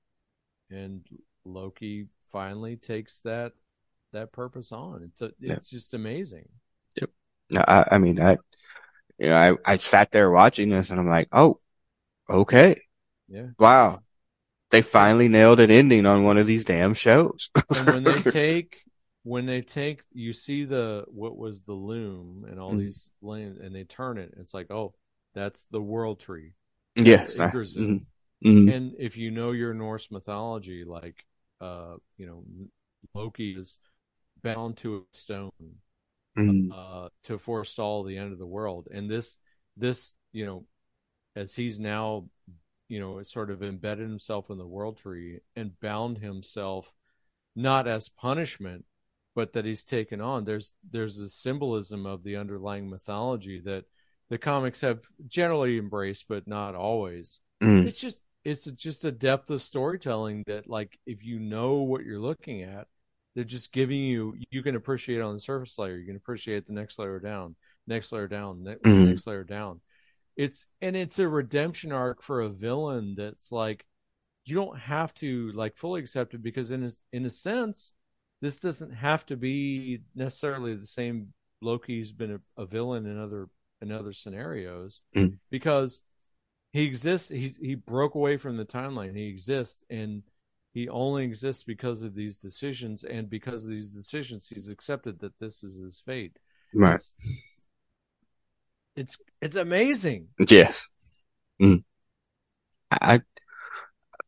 and 0.71 1.07
Loki 1.45 2.07
finally 2.27 2.75
takes 2.77 3.21
that 3.21 3.53
that 4.13 4.31
purpose 4.31 4.71
on 4.71 5.03
it's 5.03 5.21
a, 5.21 5.31
Yeah. 5.39 5.55
it's 5.55 5.69
just 5.69 5.93
amazing 5.93 6.49
No, 7.49 7.63
I, 7.67 7.85
I 7.91 7.97
mean, 7.97 8.19
I, 8.19 8.37
you 9.19 9.29
know, 9.29 9.37
I, 9.65 9.73
I 9.73 9.77
sat 9.77 10.11
there 10.11 10.31
watching 10.31 10.69
this 10.69 10.89
and 10.89 10.99
I'm 10.99 11.07
like, 11.07 11.29
oh, 11.31 11.59
okay. 12.29 12.81
yeah 13.27 13.47
Wow. 13.59 14.01
They 14.69 14.81
finally 14.81 15.27
nailed 15.29 15.59
an 15.59 15.71
ending 15.71 16.05
on 16.05 16.23
one 16.23 16.37
of 16.37 16.45
these 16.45 16.65
damn 16.65 16.93
shows. 16.93 17.49
and 17.73 17.87
when 17.87 18.03
they 18.03 18.19
take 18.31 18.83
when 19.23 19.45
they 19.45 19.61
take 19.61 20.03
you 20.13 20.33
see 20.33 20.63
the 20.65 21.03
what 21.07 21.37
was 21.37 21.61
the 21.61 21.73
loom 21.73 22.45
and 22.49 22.59
all 22.59 22.71
Mhm. 22.73 22.79
these 22.79 23.09
lanes 23.21 23.57
and 23.59 23.75
they 23.75 23.83
turn 23.83 24.17
it 24.17 24.33
it's 24.37 24.53
like 24.53 24.71
oh 24.71 24.93
that's 25.33 25.65
the 25.71 25.81
world 25.81 26.19
tree 26.19 26.53
yes. 26.95 27.39
I- 27.39 27.47
mhm. 27.47 28.01
Mhm. 28.43 28.71
and 28.71 28.95
if 28.99 29.17
you 29.17 29.31
know 29.31 29.51
your 29.51 29.73
norse 29.73 30.09
mythology 30.11 30.85
like 30.85 31.25
uh 31.61 31.95
you 32.17 32.25
know 32.25 32.43
loki 33.13 33.51
is 33.51 33.79
bound 34.43 34.77
to 34.77 34.97
a 34.97 35.17
stone 35.17 35.51
Mhm. 36.37 36.71
uh 36.71 37.09
to 37.23 37.37
forestall 37.37 38.03
the 38.03 38.17
end 38.17 38.31
of 38.31 38.39
the 38.39 38.45
world 38.45 38.87
and 38.91 39.09
this 39.09 39.37
this 39.75 40.13
you 40.31 40.45
know 40.45 40.65
as 41.35 41.53
he's 41.53 41.79
now 41.79 42.27
you 42.87 42.99
know 42.99 43.21
sort 43.23 43.51
of 43.51 43.63
embedded 43.63 44.07
himself 44.09 44.49
in 44.49 44.57
the 44.57 44.67
world 44.67 44.97
tree 44.97 45.39
and 45.55 45.79
bound 45.79 46.17
himself 46.19 46.93
not 47.55 47.87
as 47.87 48.09
punishment 48.09 48.85
but 49.35 49.53
that 49.53 49.65
he's 49.65 49.83
taken 49.83 50.21
on 50.21 50.43
there's 50.43 50.73
there's 50.91 51.17
a 51.19 51.29
symbolism 51.29 52.05
of 52.05 52.23
the 52.23 52.35
underlying 52.35 52.89
mythology 52.89 53.59
that 53.63 53.85
the 54.29 54.37
comics 54.37 54.81
have 54.81 54.99
generally 55.27 55.77
embraced 55.77 56.27
but 56.27 56.47
not 56.47 56.75
always 56.75 57.39
Mhm. 57.61 57.87
it's 57.87 57.99
just 57.99 58.21
it's 58.43 58.65
just 58.65 59.05
a 59.05 59.11
depth 59.11 59.49
of 59.49 59.61
storytelling 59.61 60.43
that 60.47 60.69
like 60.69 60.97
if 61.05 61.23
you 61.23 61.39
know 61.39 61.75
what 61.75 62.03
you're 62.03 62.19
looking 62.19 62.61
at 62.63 62.87
they're 63.35 63.43
just 63.43 63.71
giving 63.71 63.99
you 63.99 64.35
you 64.51 64.63
can 64.63 64.75
appreciate 64.75 65.21
on 65.21 65.33
the 65.33 65.39
surface 65.39 65.77
layer 65.77 65.97
you 65.97 66.05
can 66.07 66.15
appreciate 66.15 66.65
the 66.65 66.73
next 66.73 66.97
layer 66.99 67.19
down 67.19 67.55
next 67.85 68.11
layer 68.11 68.27
down 68.27 68.63
ne- 68.63 68.77
Mhm. 68.85 69.07
next 69.09 69.27
layer 69.27 69.43
down 69.43 69.79
it's 70.37 70.65
and 70.81 70.95
it's 70.95 71.19
a 71.19 71.27
redemption 71.27 71.91
arc 71.91 72.21
for 72.21 72.41
a 72.41 72.49
villain 72.49 73.15
that's 73.17 73.51
like 73.51 73.85
you 74.45 74.55
don't 74.55 74.77
have 74.79 75.13
to 75.15 75.51
like 75.53 75.75
fully 75.75 75.99
accept 76.01 76.33
it 76.33 76.41
because 76.41 76.71
in 76.71 76.83
a, 76.85 76.91
in 77.11 77.25
a 77.25 77.29
sense 77.29 77.93
this 78.39 78.59
doesn't 78.59 78.91
have 78.91 79.25
to 79.25 79.35
be 79.35 79.99
necessarily 80.15 80.75
the 80.75 80.85
same 80.85 81.33
Loki's 81.61 82.11
been 82.11 82.33
a, 82.33 82.61
a 82.61 82.65
villain 82.65 83.05
in 83.07 83.19
other 83.19 83.49
in 83.81 83.91
other 83.91 84.13
scenarios 84.13 85.01
Mm. 85.15 85.37
because 85.49 86.01
he 86.71 86.83
exists 86.83 87.29
he 87.29 87.51
he 87.59 87.75
broke 87.75 88.13
away 88.15 88.37
from 88.37 88.57
the 88.57 88.65
timeline 88.65 89.15
he 89.17 89.27
exists 89.27 89.83
and 89.89 90.21
he 90.73 90.87
only 90.87 91.23
exists 91.23 91.63
because 91.63 92.03
of 92.03 92.13
these 92.13 92.39
decisions 92.39 93.03
and 93.03 93.29
because 93.29 93.63
of 93.63 93.71
these 93.71 93.95
decisions 93.95 94.47
he's 94.47 94.69
accepted 94.69 95.19
that 95.19 95.39
this 95.39 95.63
is 95.63 95.79
his 95.83 95.99
fate 96.05 96.37
Right. 96.73 96.95
it's 96.95 97.66
it's, 98.97 99.17
it's 99.41 99.55
amazing 99.55 100.27
Yes. 100.49 100.87
Mm. 101.61 101.83
I, 102.91 103.21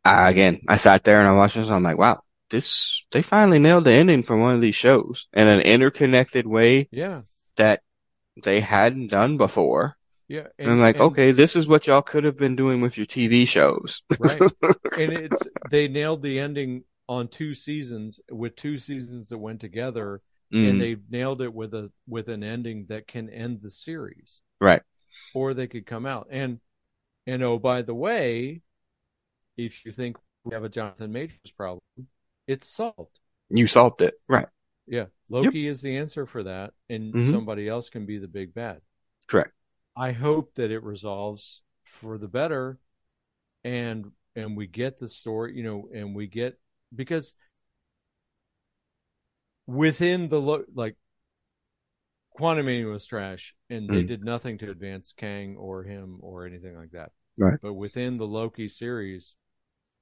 I, 0.03 0.29
again, 0.29 0.61
I 0.67 0.77
sat 0.77 1.03
there 1.03 1.19
and 1.19 1.27
I 1.27 1.33
watched 1.33 1.55
this 1.55 1.67
and 1.67 1.75
I'm 1.75 1.83
like, 1.83 1.97
wow, 1.97 2.21
this, 2.49 3.03
they 3.11 3.21
finally 3.21 3.59
nailed 3.59 3.83
the 3.85 3.91
ending 3.91 4.23
for 4.23 4.37
one 4.37 4.55
of 4.55 4.61
these 4.61 4.75
shows 4.75 5.27
in 5.33 5.47
an 5.47 5.61
interconnected 5.61 6.47
way 6.47 6.87
yeah 6.91 7.21
that 7.57 7.81
they 8.43 8.61
hadn't 8.61 9.07
done 9.07 9.37
before. 9.37 9.97
yeah 10.27 10.47
And, 10.57 10.71
I'm 10.71 10.79
like, 10.79 10.99
okay, 10.99 11.31
this 11.31 11.55
is 11.55 11.67
what 11.67 11.87
y'all 11.87 12.01
could 12.01 12.23
have 12.23 12.37
been 12.37 12.55
doing 12.55 12.81
with 12.81 12.97
your 12.97 13.05
TV 13.05 13.47
shows. 13.47 14.01
right 14.19 14.41
and 14.97 15.13
it's 15.13 15.47
they 15.69 15.87
nailed 15.87 16.21
the 16.21 16.39
ending 16.39 16.83
on 17.07 17.27
two 17.27 17.53
seasons 17.53 18.19
with 18.31 18.55
two 18.55 18.77
seasons 18.77 19.29
that 19.29 19.37
went 19.37 19.59
together 19.61 20.21
Mm, 20.51 20.67
and 20.67 20.81
they 20.81 20.95
nailed 21.09 21.41
it 21.43 21.53
with 21.53 21.75
a 21.75 21.91
with 22.07 22.27
an 22.27 22.43
ending 22.43 22.87
that 22.89 23.07
can 23.07 23.29
end 23.29 23.61
the 23.61 23.69
series 23.69 24.41
right. 24.59 24.81
or 25.33 25.53
they 25.53 25.67
could 25.67 25.85
come 25.85 26.05
out 26.05 26.27
and 26.29 26.59
and 27.27 27.43
oh 27.43 27.59
by 27.59 27.81
the 27.81 27.93
way 27.93 28.61
if 29.57 29.85
you 29.85 29.91
think 29.91 30.17
we 30.43 30.53
have 30.53 30.63
a 30.63 30.69
jonathan 30.69 31.11
majors 31.11 31.51
problem 31.57 31.81
it's 32.47 32.67
solved 32.67 33.19
You 33.49 33.67
solved 33.67 34.01
it. 34.01 34.15
Right. 34.27 34.47
yeah 34.87 35.05
loki 35.29 35.67
is 35.67 35.81
the 35.81 35.97
answer 35.97 36.25
for 36.25 36.43
that 36.43 36.73
and 36.89 37.13
Mhm. 37.13 37.31
somebody 37.31 37.67
else 37.67 37.89
can 37.89 38.05
be 38.05 38.17
the 38.17 38.27
big 38.27 38.53
bad 38.53 38.81
Correct. 39.27 39.53
I 39.95 40.11
hope 40.13 40.55
that 40.55 40.71
it 40.71 40.83
resolves 40.83 41.61
for 41.83 42.17
the 42.17 42.27
better 42.27 42.79
and 43.63 44.11
and 44.35 44.55
we 44.55 44.65
get 44.67 44.97
the 44.97 45.07
story, 45.09 45.55
you 45.57 45.63
know, 45.63 45.89
and 45.93 46.15
we 46.15 46.27
get 46.27 46.57
because 46.95 47.35
within 49.67 50.29
the 50.29 50.41
lo- 50.41 50.63
like 50.73 50.95
Quantumania 52.37 52.89
was 52.91 53.05
trash 53.05 53.55
and 53.69 53.89
they 53.89 54.03
Mm. 54.03 54.07
did 54.07 54.23
nothing 54.23 54.57
to 54.59 54.69
advance 54.69 55.13
Kang 55.15 55.55
or 55.57 55.83
him 55.83 56.17
or 56.21 56.45
anything 56.45 56.75
like 56.75 56.91
that. 56.91 57.11
Right. 57.37 57.59
But 57.61 57.73
within 57.73 58.17
the 58.17 58.27
Loki 58.27 58.67
series, 58.67 59.35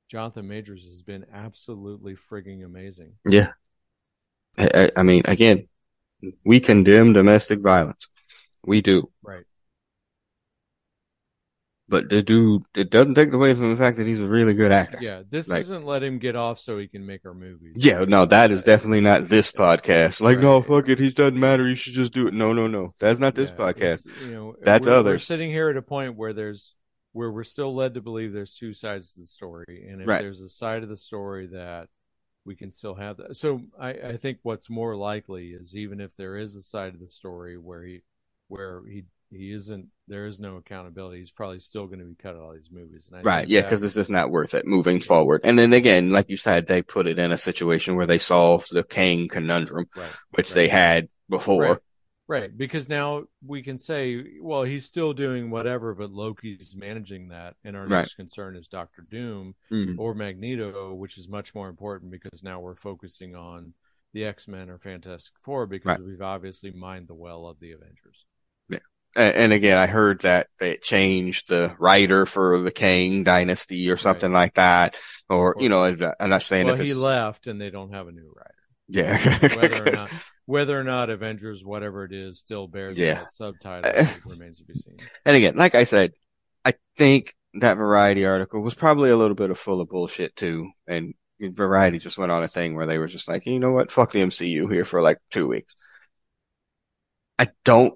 Jonathan 0.09 0.47
Majors 0.47 0.85
has 0.85 1.01
been 1.03 1.25
absolutely 1.33 2.15
frigging 2.15 2.63
amazing. 2.63 3.13
Yeah. 3.29 3.53
I, 4.57 4.69
I- 4.73 4.91
I 4.97 5.03
mean, 5.03 5.23
again, 5.25 5.67
we 6.43 6.59
condemn 6.59 7.13
domestic 7.13 7.59
violence. 7.61 8.07
We 8.65 8.81
do. 8.81 9.11
Right. 9.21 9.43
But 11.89 12.09
the 12.09 12.21
dude, 12.21 12.63
it 12.75 12.89
doesn't 12.89 13.15
take 13.15 13.31
away 13.31 13.53
from 13.53 13.69
the 13.69 13.77
fact 13.77 13.95
that 13.97 14.07
he's 14.07 14.19
a 14.19 14.27
really 14.27 14.53
good 14.53 14.73
actor. 14.73 14.97
Yeah, 15.01 15.23
this 15.29 15.47
Like- 15.47 15.61
doesn't 15.61 15.85
let 15.85 16.03
him 16.03 16.19
get 16.19 16.35
off 16.35 16.59
so 16.59 16.77
he 16.77 16.87
can 16.89 17.05
make 17.05 17.25
our 17.25 17.33
movies. 17.33 17.73
Yeah, 17.77 18.03
no, 18.05 18.25
that 18.25 18.51
is 18.51 18.61
definitely 18.63 18.99
not 19.01 19.23
this 19.29 19.51
podcast. 19.53 20.19
Like, 20.19 20.35
Right. 20.37 20.43
no, 20.43 20.61
fuck 20.61 20.89
it, 20.89 20.99
he 20.99 21.11
doesn't 21.11 21.39
matter. 21.39 21.65
You 21.67 21.75
should 21.75 21.93
just 21.93 22.13
do 22.13 22.27
it. 22.27 22.33
No, 22.33 22.51
no, 22.51 22.67
no, 22.67 22.93
that's 22.99 23.19
not 23.21 23.35
this 23.35 23.51
Yeah, 23.51 23.57
podcast. 23.57 24.25
You 24.25 24.31
know, 24.33 24.55
That's 24.61 24.85
we're, 24.85 25.01
We're 25.03 25.17
sitting 25.17 25.49
here 25.49 25.69
at 25.69 25.77
a 25.77 25.81
point 25.81 26.17
where 26.17 26.33
there's 26.33 26.75
where 27.13 27.31
we're 27.31 27.43
still 27.45 27.73
led 27.73 27.93
to 27.95 28.01
believe 28.01 28.31
there's 28.33 28.55
two 28.55 28.73
sides 28.73 29.13
to 29.13 29.21
the 29.21 29.25
story, 29.25 29.87
and 29.89 30.01
if 30.01 30.07
Right. 30.07 30.21
there's 30.21 30.41
a 30.41 30.49
side 30.49 30.83
of 30.83 30.89
the 30.89 30.97
story 30.97 31.47
that 31.47 31.87
we 32.45 32.55
can 32.55 32.71
still 32.71 32.93
have 32.95 33.17
that. 33.17 33.35
So 33.37 33.61
I, 33.79 33.89
I 33.91 34.17
think 34.17 34.39
what's 34.43 34.69
more 34.69 34.95
likely 34.95 35.51
is 35.53 35.75
even 35.75 35.99
if 35.99 36.15
there 36.15 36.35
is 36.37 36.53
a 36.55 36.61
side 36.61 36.93
of 36.93 36.99
the 36.99 37.07
story 37.07 37.57
where 37.57 37.81
he 37.83 38.01
where 38.49 38.81
he 38.85 39.05
he 39.31 39.51
isn't. 39.51 39.87
There 40.07 40.25
is 40.25 40.39
no 40.39 40.55
accountability. 40.55 41.19
He's 41.19 41.31
probably 41.31 41.59
still 41.59 41.87
going 41.87 41.99
to 41.99 42.05
be 42.05 42.15
cut 42.15 42.35
all 42.35 42.53
these 42.53 42.69
movies. 42.71 43.09
right? 43.23 43.47
Yeah, 43.47 43.61
because 43.61 43.83
it's 43.83 43.95
just 43.95 44.09
not 44.09 44.31
worth 44.31 44.53
it 44.53 44.65
moving 44.65 44.97
yeah. 44.97 45.05
forward. 45.05 45.41
And 45.43 45.59
then 45.59 45.73
again, 45.73 46.11
like 46.11 46.29
you 46.29 46.37
said, 46.37 46.67
they 46.67 46.81
put 46.81 47.07
it 47.07 47.19
in 47.19 47.31
a 47.31 47.37
situation 47.37 47.95
where 47.95 48.05
they 48.05 48.17
solved 48.17 48.69
the 48.71 48.83
Kang 48.83 49.27
conundrum, 49.27 49.87
right. 49.95 50.09
which 50.31 50.49
right. 50.49 50.55
they 50.55 50.67
had 50.67 51.09
before. 51.29 51.63
Right. 51.63 51.77
Right, 52.29 52.55
because 52.55 52.89
now 52.89 53.23
we 53.45 53.63
can 53.63 53.77
say, 53.77 54.21
well, 54.41 54.63
he's 54.63 54.85
still 54.85 55.13
doing 55.13 55.49
whatever, 55.49 55.95
but 55.95 56.11
Loki's 56.11 56.75
managing 56.75 57.29
that, 57.29 57.55
and 57.63 57.77
our 57.77 57.87
next 57.87 58.15
concern 58.15 58.57
is 58.57 58.67
Doctor 58.67 59.07
Doom 59.09 59.55
mm-hmm. 59.71 59.97
or 59.97 60.13
Magneto, 60.13 60.93
which 60.93 61.17
is 61.17 61.29
much 61.29 61.55
more 61.55 61.69
important 61.69 62.11
because 62.11 62.43
now 62.43 62.59
we're 62.59 62.75
focusing 62.75 63.33
on 63.33 63.73
the 64.11 64.25
X 64.25 64.45
Men 64.45 64.69
or 64.69 64.77
Fantastic 64.77 65.35
Four 65.41 65.67
because 65.67 65.99
we've 65.99 66.21
obviously 66.21 66.71
mined 66.71 67.07
the 67.07 67.15
well 67.15 67.45
of 67.45 67.61
the 67.61 67.71
Avengers. 67.71 68.25
And, 69.15 69.35
and, 69.35 69.53
again, 69.53 69.77
I 69.77 69.87
heard 69.87 70.21
that 70.21 70.47
they 70.59 70.77
changed 70.77 71.47
the 71.47 71.75
writer 71.79 72.25
for 72.25 72.59
the 72.59 72.71
Kang 72.71 73.23
Dynasty 73.23 73.89
or 73.89 73.97
something 73.97 74.31
right. 74.31 74.41
like 74.41 74.53
that, 74.55 74.95
or, 75.29 75.55
or, 75.55 75.61
you 75.61 75.69
know, 75.69 75.83
I'm 76.19 76.29
not 76.29 76.43
saying 76.43 76.67
well, 76.67 76.79
if 76.79 76.85
he 76.85 76.93
left 76.93 77.47
and 77.47 77.59
they 77.59 77.69
don't 77.69 77.93
have 77.93 78.07
a 78.07 78.11
new 78.11 78.31
writer. 78.35 78.53
Yeah, 78.89 79.17
whether 79.55 79.83
or 79.83 79.91
not 79.91 80.11
whether 80.47 80.79
or 80.79 80.83
not 80.83 81.09
Avengers, 81.09 81.63
whatever 81.63 82.05
it 82.05 82.13
is, 82.13 82.39
still 82.39 82.67
bears 82.67 82.97
yeah. 82.97 83.15
that 83.15 83.31
subtitle 83.31 83.91
remains 84.25 84.59
to 84.59 84.63
be 84.63 84.75
seen. 84.75 84.95
And 85.25 85.35
again, 85.35 85.55
like 85.57 85.75
I 85.75 85.83
said, 85.83 86.13
I 86.63 86.73
think 86.97 87.33
that 87.55 87.75
Variety 87.75 88.25
article 88.25 88.61
was 88.61 88.73
probably 88.73 89.09
a 89.09 89.17
little 89.17 89.35
bit 89.35 89.51
of 89.51 89.59
full 89.59 89.81
of 89.81 89.89
bullshit 89.89 90.35
too. 90.37 90.71
And 90.87 91.13
Variety 91.39 91.99
just 91.99 92.17
went 92.17 92.31
on 92.31 92.43
a 92.43 92.47
thing 92.47 92.75
where 92.75 92.85
they 92.85 92.97
were 92.97 93.07
just 93.07 93.27
like, 93.27 93.45
you 93.45 93.59
know 93.59 93.73
what, 93.73 93.91
fuck 93.91 94.13
the 94.13 94.21
MCU 94.21 94.71
here 94.71 94.85
for 94.85 95.01
like 95.01 95.17
two 95.31 95.49
weeks. 95.49 95.75
I 97.37 97.47
don't. 97.65 97.93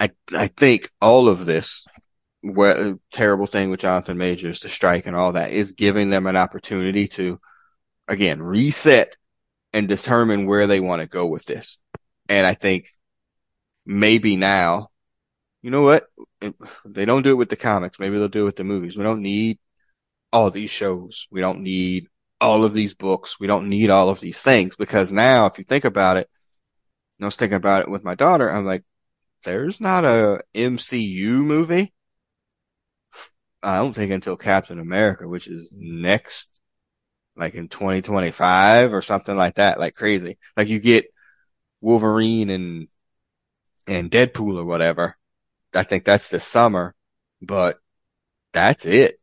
I 0.00 0.10
I 0.34 0.46
think 0.48 0.90
all 1.00 1.28
of 1.28 1.44
this, 1.46 1.84
where 2.40 2.96
terrible 3.12 3.46
thing 3.46 3.70
with 3.70 3.80
Jonathan 3.80 4.16
Majors, 4.16 4.60
the 4.60 4.68
strike 4.70 5.06
and 5.06 5.14
all 5.14 5.34
that, 5.34 5.52
is 5.52 5.74
giving 5.74 6.10
them 6.10 6.26
an 6.26 6.36
opportunity 6.36 7.06
to, 7.08 7.38
again, 8.08 8.42
reset 8.42 9.16
and 9.72 9.86
determine 9.86 10.46
where 10.46 10.66
they 10.66 10.80
want 10.80 11.02
to 11.02 11.08
go 11.08 11.26
with 11.26 11.44
this. 11.44 11.78
And 12.28 12.46
I 12.46 12.54
think 12.54 12.86
maybe 13.84 14.36
now, 14.36 14.88
you 15.62 15.70
know 15.70 15.82
what? 15.82 16.06
They 16.86 17.04
don't 17.04 17.22
do 17.22 17.32
it 17.32 17.38
with 17.38 17.50
the 17.50 17.56
comics. 17.56 17.98
Maybe 17.98 18.16
they'll 18.16 18.28
do 18.28 18.42
it 18.42 18.46
with 18.46 18.56
the 18.56 18.64
movies. 18.64 18.96
We 18.96 19.04
don't 19.04 19.22
need 19.22 19.58
all 20.32 20.50
these 20.50 20.70
shows. 20.70 21.28
We 21.30 21.40
don't 21.40 21.62
need 21.62 22.08
all 22.40 22.64
of 22.64 22.72
these 22.72 22.94
books. 22.94 23.38
We 23.38 23.46
don't 23.46 23.68
need 23.68 23.90
all 23.90 24.08
of 24.08 24.20
these 24.20 24.40
things 24.40 24.76
because 24.76 25.12
now, 25.12 25.46
if 25.46 25.58
you 25.58 25.64
think 25.64 25.84
about 25.84 26.16
it, 26.16 26.28
I 27.20 27.26
was 27.26 27.36
thinking 27.36 27.56
about 27.56 27.82
it 27.82 27.90
with 27.90 28.02
my 28.02 28.14
daughter. 28.14 28.50
I'm 28.50 28.64
like, 28.64 28.82
there's 29.42 29.80
not 29.80 30.04
a 30.04 30.40
MCU 30.54 31.42
movie. 31.42 31.92
I 33.62 33.78
don't 33.78 33.92
think 33.92 34.12
until 34.12 34.36
Captain 34.36 34.78
America, 34.78 35.28
which 35.28 35.46
is 35.46 35.68
next 35.72 36.48
like 37.36 37.54
in 37.54 37.68
2025 37.68 38.92
or 38.92 39.02
something 39.02 39.36
like 39.36 39.56
that, 39.56 39.78
like 39.78 39.94
crazy. 39.94 40.38
Like 40.56 40.68
you 40.68 40.80
get 40.80 41.06
Wolverine 41.80 42.50
and, 42.50 42.88
and 43.86 44.10
Deadpool 44.10 44.58
or 44.58 44.64
whatever. 44.64 45.16
I 45.74 45.82
think 45.84 46.04
that's 46.04 46.30
the 46.30 46.40
summer, 46.40 46.94
but 47.40 47.78
that's 48.52 48.86
it. 48.86 49.20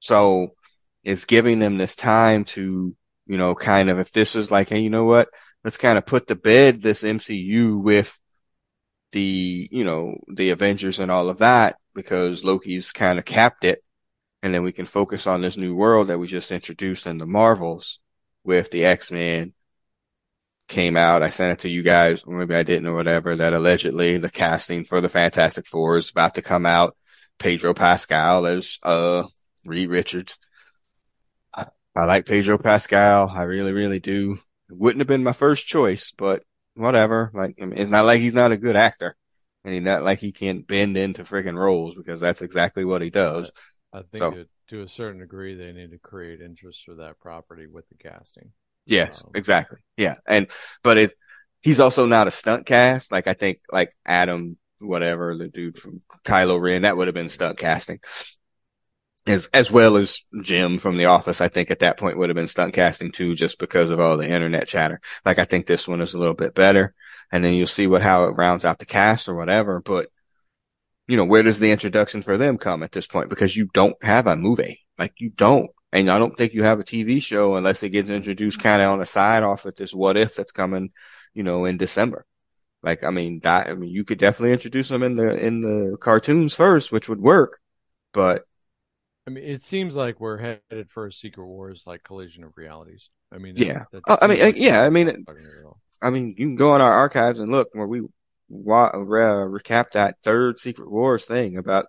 So 0.00 0.54
it's 1.04 1.24
giving 1.24 1.58
them 1.58 1.78
this 1.78 1.94
time 1.96 2.44
to, 2.46 2.94
you 3.26 3.38
know, 3.38 3.54
kind 3.54 3.90
of, 3.90 3.98
if 3.98 4.12
this 4.12 4.34
is 4.36 4.50
like, 4.50 4.68
hey, 4.68 4.80
you 4.80 4.90
know 4.90 5.04
what? 5.04 5.28
Let's 5.64 5.76
kind 5.76 5.98
of 5.98 6.06
put 6.06 6.26
to 6.28 6.34
bed 6.36 6.80
this 6.80 7.02
MCU 7.02 7.82
with 7.82 8.18
the, 9.12 9.68
you 9.70 9.84
know, 9.84 10.16
the 10.28 10.50
Avengers 10.50 11.00
and 11.00 11.10
all 11.10 11.28
of 11.28 11.38
that 11.38 11.76
because 11.94 12.44
Loki's 12.44 12.92
kind 12.92 13.18
of 13.18 13.24
capped 13.24 13.64
it 13.64 13.82
and 14.42 14.54
then 14.54 14.62
we 14.62 14.72
can 14.72 14.86
focus 14.86 15.26
on 15.26 15.40
this 15.40 15.56
new 15.56 15.74
world 15.74 16.08
that 16.08 16.18
we 16.18 16.26
just 16.26 16.50
introduced 16.50 17.06
in 17.06 17.18
the 17.18 17.26
Marvels 17.26 18.00
with 18.44 18.70
the 18.70 18.84
X-Men 18.84 19.52
came 20.68 20.96
out. 20.96 21.22
I 21.22 21.28
sent 21.28 21.52
it 21.52 21.62
to 21.62 21.68
you 21.68 21.82
guys, 21.82 22.22
or 22.22 22.38
maybe 22.38 22.54
I 22.54 22.62
didn't 22.62 22.86
or 22.86 22.94
whatever, 22.94 23.36
that 23.36 23.52
allegedly 23.52 24.16
the 24.16 24.30
casting 24.30 24.84
for 24.84 25.00
the 25.00 25.08
Fantastic 25.08 25.66
Four 25.66 25.98
is 25.98 26.10
about 26.10 26.36
to 26.36 26.42
come 26.42 26.64
out. 26.64 26.96
Pedro 27.38 27.74
Pascal 27.74 28.46
as, 28.46 28.78
uh, 28.82 29.24
Reed 29.64 29.90
Richards. 29.90 30.38
I, 31.54 31.66
I 31.96 32.04
like 32.06 32.26
Pedro 32.26 32.56
Pascal. 32.58 33.28
I 33.28 33.42
really, 33.42 33.72
really 33.72 33.98
do. 33.98 34.38
Wouldn't 34.70 35.00
have 35.00 35.08
been 35.08 35.24
my 35.24 35.32
first 35.32 35.66
choice, 35.66 36.12
but 36.16 36.42
whatever. 36.74 37.30
Like, 37.34 37.56
I 37.60 37.64
mean, 37.64 37.78
it's 37.78 37.90
not 37.90 38.04
like 38.04 38.20
he's 38.20 38.34
not 38.34 38.52
a 38.52 38.56
good 38.56 38.76
actor. 38.76 39.16
And 39.62 39.74
he's 39.74 39.82
not 39.82 40.02
like 40.02 40.20
he 40.20 40.32
can't 40.32 40.66
bend 40.66 40.96
into 40.96 41.22
freaking 41.24 41.58
roles 41.58 41.94
because 41.94 42.20
that's 42.20 42.40
exactly 42.40 42.84
what 42.84 43.02
he 43.02 43.10
does. 43.10 43.52
I 43.92 44.00
think 44.02 44.22
so, 44.22 44.32
it, 44.32 44.48
to 44.68 44.82
a 44.82 44.88
certain 44.88 45.20
degree, 45.20 45.54
they 45.54 45.72
need 45.72 45.90
to 45.90 45.98
create 45.98 46.40
interest 46.40 46.84
for 46.86 46.94
that 46.94 47.18
property 47.20 47.66
with 47.66 47.86
the 47.88 47.96
casting. 47.96 48.52
Yes, 48.86 49.22
um, 49.22 49.32
exactly. 49.34 49.78
Yeah. 49.98 50.14
And, 50.26 50.46
but 50.82 50.96
it, 50.96 51.12
he's 51.60 51.78
also 51.78 52.06
not 52.06 52.26
a 52.26 52.30
stunt 52.30 52.64
cast. 52.64 53.12
Like 53.12 53.26
I 53.26 53.34
think 53.34 53.58
like 53.70 53.90
Adam, 54.06 54.56
whatever, 54.78 55.36
the 55.36 55.48
dude 55.48 55.76
from 55.76 56.00
Kylo 56.24 56.58
Ren, 56.58 56.82
that 56.82 56.96
would 56.96 57.08
have 57.08 57.14
been 57.14 57.28
stunt 57.28 57.58
casting. 57.58 57.98
As, 59.30 59.46
as 59.52 59.70
well 59.70 59.96
as 59.96 60.24
Jim 60.42 60.78
from 60.78 60.96
The 60.96 61.06
Office, 61.06 61.40
I 61.40 61.48
think 61.48 61.70
at 61.70 61.78
that 61.80 61.98
point 61.98 62.18
would 62.18 62.28
have 62.28 62.36
been 62.36 62.48
stunt 62.48 62.74
casting 62.74 63.12
too, 63.12 63.34
just 63.34 63.58
because 63.58 63.90
of 63.90 64.00
all 64.00 64.16
the 64.16 64.28
internet 64.28 64.66
chatter. 64.66 65.00
Like 65.24 65.38
I 65.38 65.44
think 65.44 65.66
this 65.66 65.86
one 65.86 66.00
is 66.00 66.14
a 66.14 66.18
little 66.18 66.34
bit 66.34 66.54
better. 66.54 66.94
And 67.32 67.44
then 67.44 67.54
you'll 67.54 67.68
see 67.68 67.86
what, 67.86 68.02
how 68.02 68.24
it 68.24 68.36
rounds 68.36 68.64
out 68.64 68.78
the 68.78 68.86
cast 68.86 69.28
or 69.28 69.34
whatever. 69.34 69.80
But 69.80 70.08
you 71.06 71.16
know, 71.16 71.24
where 71.24 71.42
does 71.42 71.58
the 71.58 71.72
introduction 71.72 72.22
for 72.22 72.36
them 72.36 72.58
come 72.58 72.82
at 72.82 72.92
this 72.92 73.06
point? 73.06 73.30
Because 73.30 73.56
you 73.56 73.68
don't 73.72 73.96
have 74.02 74.26
a 74.26 74.36
movie. 74.36 74.80
Like 74.98 75.14
you 75.18 75.30
don't. 75.30 75.70
And 75.92 76.10
I 76.10 76.18
don't 76.18 76.36
think 76.36 76.52
you 76.52 76.62
have 76.62 76.78
a 76.78 76.84
TV 76.84 77.20
show 77.22 77.56
unless 77.56 77.82
it 77.82 77.90
gets 77.90 78.10
introduced 78.10 78.60
kind 78.60 78.80
of 78.80 78.92
on 78.92 79.00
the 79.00 79.06
side 79.06 79.42
off 79.42 79.66
at 79.66 79.76
this 79.76 79.92
what 79.94 80.16
if 80.16 80.36
that's 80.36 80.52
coming, 80.52 80.90
you 81.34 81.42
know, 81.42 81.64
in 81.64 81.78
December. 81.78 82.26
Like, 82.82 83.02
I 83.04 83.10
mean, 83.10 83.40
that, 83.40 83.68
I 83.68 83.74
mean, 83.74 83.90
you 83.90 84.04
could 84.04 84.18
definitely 84.18 84.52
introduce 84.52 84.88
them 84.88 85.02
in 85.02 85.16
the, 85.16 85.36
in 85.36 85.60
the 85.60 85.96
cartoons 86.00 86.54
first, 86.54 86.92
which 86.92 87.08
would 87.08 87.20
work, 87.20 87.60
but. 88.12 88.44
I 89.26 89.30
mean, 89.30 89.44
it 89.44 89.62
seems 89.62 89.94
like 89.94 90.20
we're 90.20 90.38
headed 90.38 90.90
for 90.90 91.06
a 91.06 91.12
Secret 91.12 91.46
Wars 91.46 91.84
like 91.86 92.02
collision 92.02 92.44
of 92.44 92.56
realities. 92.56 93.10
I 93.32 93.38
mean, 93.38 93.54
yeah. 93.56 93.84
That, 93.92 94.02
that 94.06 94.12
uh, 94.12 94.16
I 94.22 94.26
mean, 94.26 94.40
like 94.40 94.56
yeah, 94.58 94.82
I 94.82 94.90
mean, 94.90 95.24
I 96.02 96.10
mean, 96.10 96.34
you 96.36 96.46
can 96.46 96.56
go 96.56 96.72
on 96.72 96.80
our 96.80 96.92
archives 96.92 97.38
and 97.38 97.52
look 97.52 97.68
where 97.72 97.86
we 97.86 98.02
wa- 98.48 98.90
re- 98.94 99.60
recap 99.60 99.92
that 99.92 100.16
third 100.24 100.58
Secret 100.58 100.90
Wars 100.90 101.26
thing 101.26 101.56
about 101.56 101.86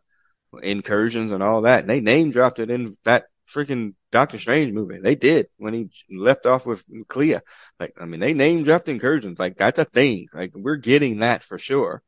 incursions 0.62 1.32
and 1.32 1.42
all 1.42 1.62
that. 1.62 1.80
And 1.82 1.90
they 1.90 2.02
name 2.02 2.32
dropped 2.32 2.60
it 2.60 2.70
in 2.70 2.96
that 3.06 3.26
freaking 3.50 3.96
Doctor 4.12 4.38
Strange 4.38 4.72
movie. 4.74 5.00
They 5.00 5.16
did 5.16 5.48
when 5.58 5.74
he 5.74 5.90
left 6.14 6.46
off 6.46 6.66
with 6.66 6.84
Clea. 7.08 7.38
Like, 7.80 7.94
I 8.00 8.06
mean, 8.06 8.20
they 8.20 8.34
name 8.34 8.64
dropped 8.64 8.90
incursions. 8.90 9.40
Like, 9.40 9.58
that's 9.58 9.80
a 9.80 9.86
thing. 9.86 10.28
Like, 10.34 10.52
we're 10.54 10.76
getting 10.76 11.20
that 11.20 11.44
for 11.44 11.58
sure. 11.58 12.04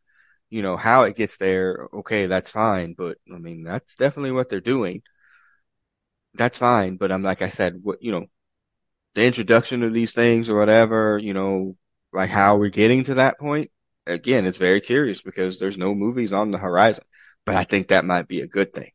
You 0.50 0.62
know, 0.62 0.78
how 0.78 1.04
it 1.04 1.16
gets 1.16 1.38
there, 1.38 1.88
okay, 1.94 2.28
that's 2.28 2.52
fine. 2.52 2.94
But, 2.96 3.18
I 3.34 3.40
mean, 3.40 3.64
that's 3.64 3.96
definitely 3.96 4.34
what 4.34 4.50
they're 4.50 4.62
doing. 4.62 5.02
That's 6.36 6.58
fine. 6.58 6.98
But 6.98 7.12
I'm, 7.12 7.24
like 7.24 7.42
I 7.42 7.50
said, 7.50 7.80
what, 7.82 8.02
you 8.02 8.12
know, 8.12 8.26
the 9.16 9.26
introduction 9.26 9.84
of 9.84 9.94
these 9.94 10.14
things 10.14 10.50
or 10.50 10.58
whatever, 10.58 11.18
you 11.18 11.34
know, 11.34 11.76
like 12.12 12.30
how 12.30 12.58
we're 12.58 12.70
getting 12.70 13.04
to 13.06 13.16
that 13.16 13.40
point 13.40 13.70
again, 14.06 14.46
it's 14.46 14.58
very 14.58 14.82
curious 14.82 15.22
because 15.22 15.60
there's 15.60 15.78
no 15.78 15.96
movies 15.96 16.34
on 16.34 16.52
the 16.52 16.58
horizon, 16.58 17.04
but 17.46 17.56
I 17.56 17.64
think 17.64 17.88
that 17.88 18.06
might 18.06 18.28
be 18.28 18.42
a 18.42 18.48
good 18.48 18.74
thing. 18.74 18.92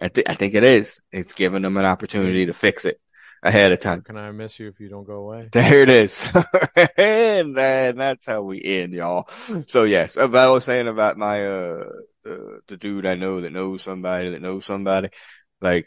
I, 0.00 0.08
th- 0.08 0.28
I 0.28 0.34
think 0.34 0.54
it 0.54 0.64
is. 0.64 1.00
It's 1.12 1.34
giving 1.34 1.62
them 1.62 1.76
an 1.76 1.84
opportunity 1.84 2.46
to 2.46 2.54
fix 2.54 2.84
it 2.84 2.98
ahead 3.42 3.72
of 3.72 3.80
time. 3.80 4.02
Can 4.02 4.16
I 4.16 4.30
miss 4.32 4.58
you 4.58 4.68
if 4.68 4.80
you 4.80 4.88
don't 4.88 5.06
go 5.06 5.14
away? 5.14 5.48
There 5.52 5.82
it 5.82 5.90
is. 5.90 6.32
and 6.96 7.56
then 7.56 7.96
that's 7.96 8.26
how 8.26 8.42
we 8.42 8.62
end, 8.64 8.94
y'all. 8.94 9.28
So 9.66 9.84
yes, 9.84 10.16
I 10.16 10.26
was 10.26 10.64
saying 10.64 10.88
about 10.88 11.18
my, 11.18 11.46
uh, 11.46 11.90
the, 12.24 12.60
the 12.68 12.76
dude 12.76 13.06
I 13.06 13.14
know 13.16 13.40
that 13.40 13.52
knows 13.52 13.82
somebody 13.82 14.30
that 14.30 14.42
knows 14.42 14.64
somebody, 14.64 15.10
like 15.62 15.86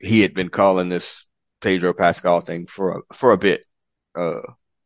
he 0.00 0.20
had 0.20 0.34
been 0.34 0.48
calling 0.48 0.88
this 0.88 1.26
Pedro 1.60 1.92
Pascal 1.92 2.40
thing 2.40 2.66
for 2.66 2.98
a, 2.98 3.14
for 3.14 3.32
a 3.32 3.38
bit. 3.38 3.64
Uh, 4.14 4.40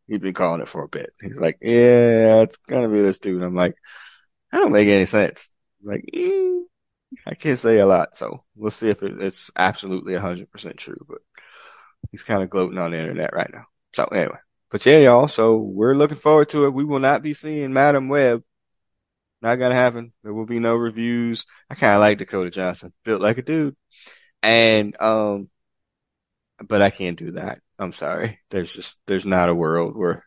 he'd 0.08 0.20
been 0.20 0.34
calling 0.34 0.60
it 0.60 0.68
for 0.68 0.84
a 0.84 0.88
bit. 0.88 1.10
He's 1.20 1.36
like, 1.36 1.58
yeah, 1.60 2.42
it's 2.42 2.56
gonna 2.68 2.88
be 2.88 3.00
this 3.00 3.18
dude. 3.18 3.42
I'm 3.42 3.54
like, 3.54 3.74
that 4.50 4.60
don't 4.60 4.72
make 4.72 4.88
any 4.88 5.06
sense. 5.06 5.50
Like, 5.82 6.04
mm, 6.14 6.62
I 7.26 7.34
can't 7.34 7.58
say 7.58 7.78
a 7.78 7.86
lot. 7.86 8.16
So 8.16 8.44
we'll 8.54 8.70
see 8.70 8.90
if 8.90 9.02
it, 9.02 9.20
it's 9.20 9.50
absolutely 9.56 10.14
hundred 10.16 10.50
percent 10.50 10.76
true, 10.76 11.04
but 11.08 11.18
he's 12.10 12.22
kind 12.22 12.42
of 12.42 12.50
gloating 12.50 12.78
on 12.78 12.92
the 12.92 12.98
internet 12.98 13.34
right 13.34 13.50
now. 13.52 13.64
So 13.92 14.04
anyway, 14.04 14.38
but 14.70 14.84
yeah, 14.86 14.98
y'all. 14.98 15.28
So 15.28 15.56
we're 15.56 15.94
looking 15.94 16.16
forward 16.16 16.48
to 16.50 16.66
it. 16.66 16.74
We 16.74 16.84
will 16.84 17.00
not 17.00 17.22
be 17.22 17.34
seeing 17.34 17.72
Madame 17.72 18.08
Web. 18.08 18.42
Not 19.40 19.56
gonna 19.56 19.74
happen. 19.74 20.12
There 20.22 20.32
will 20.32 20.46
be 20.46 20.60
no 20.60 20.76
reviews. 20.76 21.44
I 21.68 21.74
kind 21.74 21.94
of 21.94 22.00
like 22.00 22.18
Dakota 22.18 22.50
Johnson, 22.50 22.92
built 23.04 23.20
like 23.20 23.38
a 23.38 23.42
dude, 23.42 23.76
and 24.42 25.00
um, 25.00 25.48
but 26.66 26.82
I 26.82 26.90
can't 26.90 27.18
do 27.18 27.32
that. 27.32 27.60
I'm 27.78 27.92
sorry. 27.92 28.38
There's 28.50 28.72
just, 28.74 29.00
there's 29.06 29.26
not 29.26 29.48
a 29.48 29.54
world 29.54 29.96
where 29.96 30.24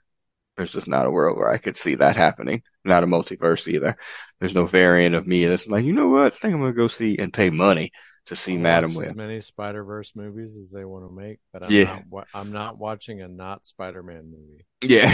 there's 0.57 0.73
just 0.73 0.87
not 0.87 1.05
a 1.05 1.11
world 1.11 1.37
where 1.37 1.49
I 1.49 1.57
could 1.57 1.77
see 1.77 1.95
that 1.95 2.15
happening. 2.15 2.63
Not 2.83 3.03
a 3.03 3.07
multiverse 3.07 3.67
either. 3.67 3.97
There's 4.39 4.55
no 4.55 4.65
variant 4.65 5.15
of 5.15 5.27
me 5.27 5.45
that's 5.45 5.67
like, 5.67 5.85
you 5.85 5.93
know 5.93 6.09
what? 6.09 6.33
I 6.33 6.35
think 6.35 6.53
I'm 6.53 6.61
gonna 6.61 6.73
go 6.73 6.87
see 6.87 7.17
and 7.17 7.33
pay 7.33 7.49
money 7.49 7.91
to 8.27 8.35
see 8.35 8.57
Madame 8.57 8.93
Web. 8.95 9.09
As 9.09 9.15
many 9.15 9.41
Spider 9.41 9.83
Verse 9.83 10.13
movies 10.15 10.57
as 10.57 10.71
they 10.71 10.85
want 10.85 11.07
to 11.07 11.13
make, 11.13 11.39
but 11.53 11.63
I'm 11.63 11.71
Yeah. 11.71 11.99
not. 12.11 12.27
I'm 12.33 12.51
not 12.51 12.77
watching 12.77 13.21
a 13.21 13.27
not 13.27 13.65
Spider 13.65 14.03
Man 14.03 14.31
movie. 14.31 14.65
Yeah. 14.81 15.09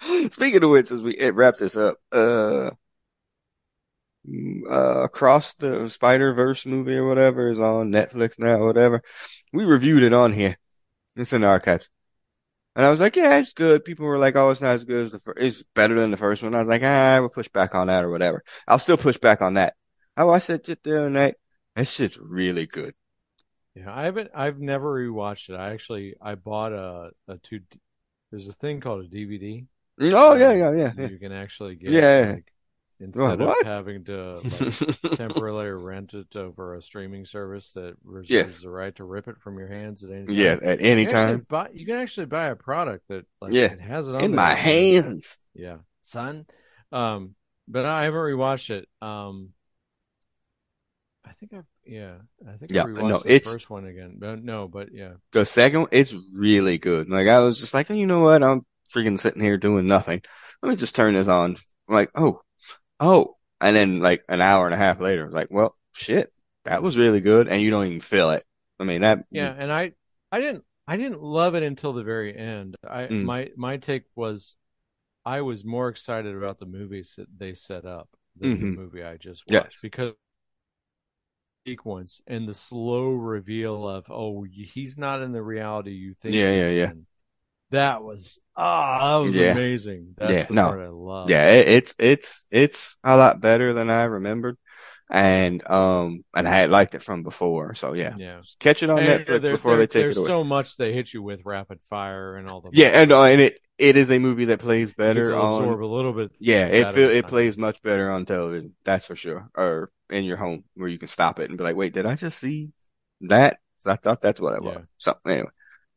Speaking 0.30 0.64
of 0.64 0.70
which, 0.70 0.90
as 0.90 1.00
we 1.00 1.30
wrap 1.30 1.56
this 1.56 1.76
up, 1.76 1.96
uh, 2.10 2.70
uh, 4.70 5.02
across 5.02 5.54
the 5.54 5.88
Spider 5.88 6.32
Verse 6.32 6.64
movie 6.66 6.96
or 6.96 7.06
whatever 7.06 7.48
is 7.48 7.60
on 7.60 7.90
Netflix 7.90 8.38
now, 8.38 8.60
or 8.60 8.66
whatever. 8.66 9.02
We 9.52 9.64
reviewed 9.64 10.02
it 10.02 10.12
on 10.12 10.32
here. 10.32 10.56
It's 11.16 11.32
in 11.32 11.42
the 11.42 11.48
archives. 11.48 11.88
And 12.74 12.86
I 12.86 12.90
was 12.90 13.00
like, 13.00 13.16
yeah, 13.16 13.38
it's 13.38 13.52
good. 13.52 13.84
People 13.84 14.06
were 14.06 14.18
like, 14.18 14.34
oh, 14.34 14.48
it's 14.50 14.62
not 14.62 14.74
as 14.74 14.84
good 14.84 15.04
as 15.04 15.10
the 15.10 15.18
first. 15.18 15.38
It's 15.40 15.62
better 15.74 15.94
than 15.94 16.10
the 16.10 16.16
first 16.16 16.42
one. 16.42 16.54
I 16.54 16.60
was 16.60 16.68
like, 16.68 16.82
ah, 16.82 17.18
we'll 17.20 17.28
push 17.28 17.48
back 17.48 17.74
on 17.74 17.88
that 17.88 18.04
or 18.04 18.10
whatever. 18.10 18.42
I'll 18.66 18.78
still 18.78 18.96
push 18.96 19.18
back 19.18 19.42
on 19.42 19.54
that. 19.54 19.74
I 20.16 20.24
watched 20.24 20.48
it 20.50 20.64
just 20.64 20.82
the 20.82 20.98
other 20.98 21.10
night. 21.10 21.34
That 21.76 21.86
shit's 21.86 22.18
really 22.18 22.66
good. 22.66 22.94
Yeah, 23.74 23.94
I 23.94 24.04
haven't. 24.04 24.30
I've 24.34 24.58
never 24.58 24.94
rewatched 24.94 25.50
it. 25.50 25.56
I 25.56 25.72
actually 25.72 26.14
I 26.20 26.34
bought 26.34 26.72
a 26.72 27.10
a 27.28 27.38
two. 27.38 27.60
There's 28.30 28.48
a 28.48 28.52
thing 28.52 28.80
called 28.80 29.04
a 29.04 29.08
DVD. 29.08 29.66
Oh, 30.00 30.34
yeah, 30.34 30.50
um, 30.50 30.58
yeah, 30.58 30.72
yeah. 30.72 30.92
yeah. 30.96 31.08
You 31.08 31.18
can 31.18 31.32
actually 31.32 31.76
get. 31.76 31.90
Yeah. 31.90 32.32
Like, 32.34 32.51
instead 33.02 33.40
of 33.40 33.54
having 33.64 34.04
to 34.04 34.34
like, 34.34 35.16
temporarily 35.16 35.70
rent 35.82 36.14
it 36.14 36.34
over 36.36 36.74
a 36.74 36.82
streaming 36.82 37.26
service 37.26 37.72
that 37.74 37.94
reserves 38.04 38.30
Yes. 38.30 38.60
the 38.60 38.70
right 38.70 38.94
to 38.96 39.04
rip 39.04 39.28
it 39.28 39.38
from 39.40 39.58
your 39.58 39.68
hands 39.68 40.02
at 40.04 40.10
any 40.10 40.26
time. 40.26 40.34
Yeah, 40.34 40.56
at 40.62 40.80
any 40.80 41.02
You 41.02 41.06
can 41.08 41.16
actually 41.16 41.36
time. 41.38 41.46
buy. 41.48 41.68
You 41.74 41.86
can 41.86 41.96
actually 41.96 42.26
buy 42.26 42.46
a 42.46 42.56
product 42.56 43.08
that 43.08 43.26
like 43.40 43.52
Yeah. 43.52 43.72
it 43.72 43.80
has 43.80 44.08
it 44.08 44.14
on 44.14 44.24
In 44.24 44.34
my 44.34 44.54
hands. 44.54 45.38
Yeah, 45.54 45.78
son. 46.00 46.46
Um, 46.92 47.34
but 47.68 47.84
I 47.86 48.04
haven't 48.04 48.18
rewatched 48.20 48.70
it. 48.70 48.88
Um, 49.00 49.50
I 51.24 51.32
think 51.32 51.52
I've 51.54 51.64
yeah, 51.84 52.14
I 52.48 52.56
think 52.56 52.72
Yeah, 52.72 52.82
I 52.82 52.86
rewatched 52.86 53.08
no, 53.08 53.18
the 53.20 53.32
it's- 53.34 53.52
first 53.52 53.70
one 53.70 53.86
again. 53.86 54.16
But 54.18 54.42
no, 54.42 54.68
but 54.68 54.88
yeah, 54.92 55.14
The 55.32 55.44
second 55.44 55.80
one, 55.80 55.88
it's 55.92 56.14
really 56.32 56.78
good. 56.78 57.08
Like 57.08 57.28
I 57.28 57.40
was 57.40 57.58
just 57.60 57.74
like, 57.74 57.88
you 57.90 58.06
know 58.06 58.22
what? 58.22 58.42
I'm 58.42 58.64
freaking 58.94 59.18
sitting 59.18 59.42
here 59.42 59.56
doing 59.56 59.86
nothing. 59.86 60.22
Let 60.62 60.70
me 60.70 60.76
just 60.76 60.94
turn 60.94 61.14
this 61.14 61.28
on. 61.28 61.56
I'm 61.88 61.94
like, 61.94 62.10
oh, 62.14 62.40
oh. 63.02 63.36
And 63.60 63.76
then 63.76 64.00
like 64.00 64.24
an 64.28 64.40
hour 64.40 64.64
and 64.64 64.74
a 64.74 64.78
half 64.78 65.00
later, 65.00 65.28
like, 65.30 65.48
well, 65.50 65.76
shit, 65.92 66.32
that 66.64 66.82
was 66.82 66.96
really 66.96 67.20
good. 67.20 67.46
And 67.48 67.62
you 67.62 67.70
don't 67.70 67.86
even 67.86 68.00
feel 68.00 68.30
it. 68.30 68.44
I 68.80 68.84
mean, 68.84 69.02
that, 69.02 69.24
yeah. 69.30 69.54
And 69.56 69.72
I, 69.72 69.92
I 70.32 70.40
didn't, 70.40 70.64
I 70.88 70.96
didn't 70.96 71.22
love 71.22 71.54
it 71.54 71.62
until 71.62 71.92
the 71.92 72.02
very 72.02 72.36
end. 72.36 72.76
I 72.88 73.06
Mm. 73.08 73.24
my 73.24 73.50
my 73.56 73.76
take 73.76 74.04
was, 74.16 74.56
I 75.24 75.42
was 75.42 75.64
more 75.64 75.88
excited 75.88 76.34
about 76.36 76.58
the 76.58 76.66
movies 76.66 77.14
that 77.18 77.28
they 77.38 77.54
set 77.54 77.84
up 77.84 78.08
than 78.36 78.50
Mhm. 78.50 78.74
the 78.74 78.80
movie 78.80 79.04
I 79.04 79.16
just 79.16 79.46
Yes. 79.48 79.64
watched 79.64 79.82
because 79.82 80.14
sequence 81.66 82.20
and 82.26 82.48
the 82.48 82.54
slow 82.54 83.10
reveal 83.12 83.88
of 83.88 84.06
oh 84.10 84.42
he's 84.42 84.98
not 84.98 85.22
in 85.22 85.32
the 85.32 85.42
reality 85.42 85.92
you 85.92 86.14
think 86.14 86.34
Yeah, 86.34 86.50
yeah, 86.50 86.70
yeah. 86.70 86.90
in. 86.90 87.06
That 87.72 88.02
was 88.02 88.40
ah 88.56 89.18
that 89.18 89.26
was 89.26 89.34
Yeah. 89.34 89.52
amazing 89.52 90.14
that's 90.16 90.32
Yeah, 90.32 90.42
the 90.44 90.54
no. 90.54 90.66
part 90.68 90.80
I 90.80 90.88
love 90.88 91.30
yeah, 91.30 91.50
it, 91.50 91.68
it's, 91.68 91.94
it's, 91.98 92.46
it's 92.50 92.96
a 93.04 93.16
lot 93.16 93.40
better 93.40 93.72
than 93.72 93.90
I 93.90 94.04
remembered. 94.04 94.56
And, 95.10 95.68
um, 95.68 96.24
and 96.34 96.48
I 96.48 96.50
had 96.50 96.70
liked 96.70 96.94
it 96.94 97.02
from 97.02 97.22
before. 97.22 97.74
So 97.74 97.92
yeah, 97.92 98.14
yeah 98.16 98.40
catch 98.60 98.82
it 98.82 98.88
on 98.88 98.98
And 98.98 99.08
Netflix 99.26 99.42
there- 99.42 99.52
before 99.52 99.72
there- 99.72 99.80
they 99.80 99.86
take 99.86 100.00
it 100.00 100.04
away. 100.04 100.14
There's 100.14 100.26
so 100.26 100.44
much 100.44 100.76
they 100.78 100.92
hit 100.94 101.12
you 101.12 101.22
with 101.22 101.42
rapid 101.44 101.80
fire 101.90 102.36
and 102.36 102.48
all 102.48 102.62
the 102.62 102.70
yeah. 102.72 103.02
And, 103.02 103.12
uh, 103.12 103.24
and 103.24 103.40
it, 103.40 103.58
it 103.76 103.96
is 103.96 104.10
a 104.10 104.18
movie 104.18 104.46
that 104.46 104.60
plays 104.60 104.92
better 104.94 105.34
on, 105.34 105.64
absorb 105.64 105.82
a 105.82 105.86
little 105.86 106.12
bit 106.14 106.30
Yeah, 106.38 106.66
it 106.66 106.94
feel, 106.94 107.10
it 107.10 107.26
plays 107.26 107.58
much 107.58 107.82
better 107.82 108.10
on 108.10 108.24
television. 108.24 108.74
That's 108.84 109.06
for 109.06 109.16
sure. 109.16 109.50
Or 109.54 109.90
in 110.08 110.24
your 110.24 110.36
home 110.38 110.64
where 110.74 110.88
you 110.88 110.98
can 110.98 111.08
stop 111.08 111.40
it 111.40 111.48
and 111.50 111.58
be 111.58 111.64
like, 111.64 111.76
wait, 111.76 111.92
did 111.92 112.06
I 112.06 112.14
just 112.14 112.38
see 112.38 112.70
that? 113.22 113.58
I 113.84 113.96
thought 113.96 114.22
that's 114.22 114.40
what 114.40 114.54
I 114.54 114.60
was. 114.60 114.76
Yeah. 114.76 114.84
So 114.98 115.14
anyway, 115.26 115.48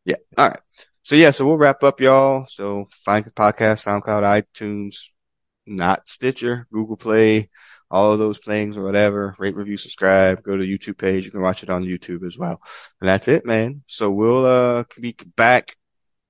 yeah. 0.05 0.15
All 0.37 0.49
right. 0.49 0.59
So 1.05 1.13
yeah, 1.13 1.29
so 1.29 1.45
we'll 1.45 1.59
wrap 1.59 1.83
up 1.83 2.01
y'all. 2.01 2.47
So 2.47 2.87
find 2.89 3.23
the 3.23 3.29
podcast, 3.29 3.85
SoundCloud, 3.85 4.23
iTunes, 4.23 5.11
not 5.67 6.09
Stitcher, 6.09 6.65
Google 6.73 6.97
Play, 6.97 7.51
all 7.91 8.11
of 8.11 8.17
those 8.17 8.39
things 8.39 8.75
or 8.75 8.81
whatever. 8.81 9.35
Rate, 9.37 9.55
review, 9.55 9.77
subscribe. 9.77 10.41
Go 10.41 10.57
to 10.57 10.63
the 10.63 10.77
YouTube 10.77 10.97
page. 10.97 11.23
You 11.23 11.29
can 11.29 11.43
watch 11.43 11.61
it 11.61 11.69
on 11.69 11.83
YouTube 11.83 12.25
as 12.25 12.39
well. 12.39 12.59
And 12.99 13.07
that's 13.07 13.27
it, 13.27 13.45
man. 13.45 13.83
So 13.85 14.09
we'll, 14.09 14.47
uh, 14.47 14.83
be 14.99 15.15
back. 15.35 15.77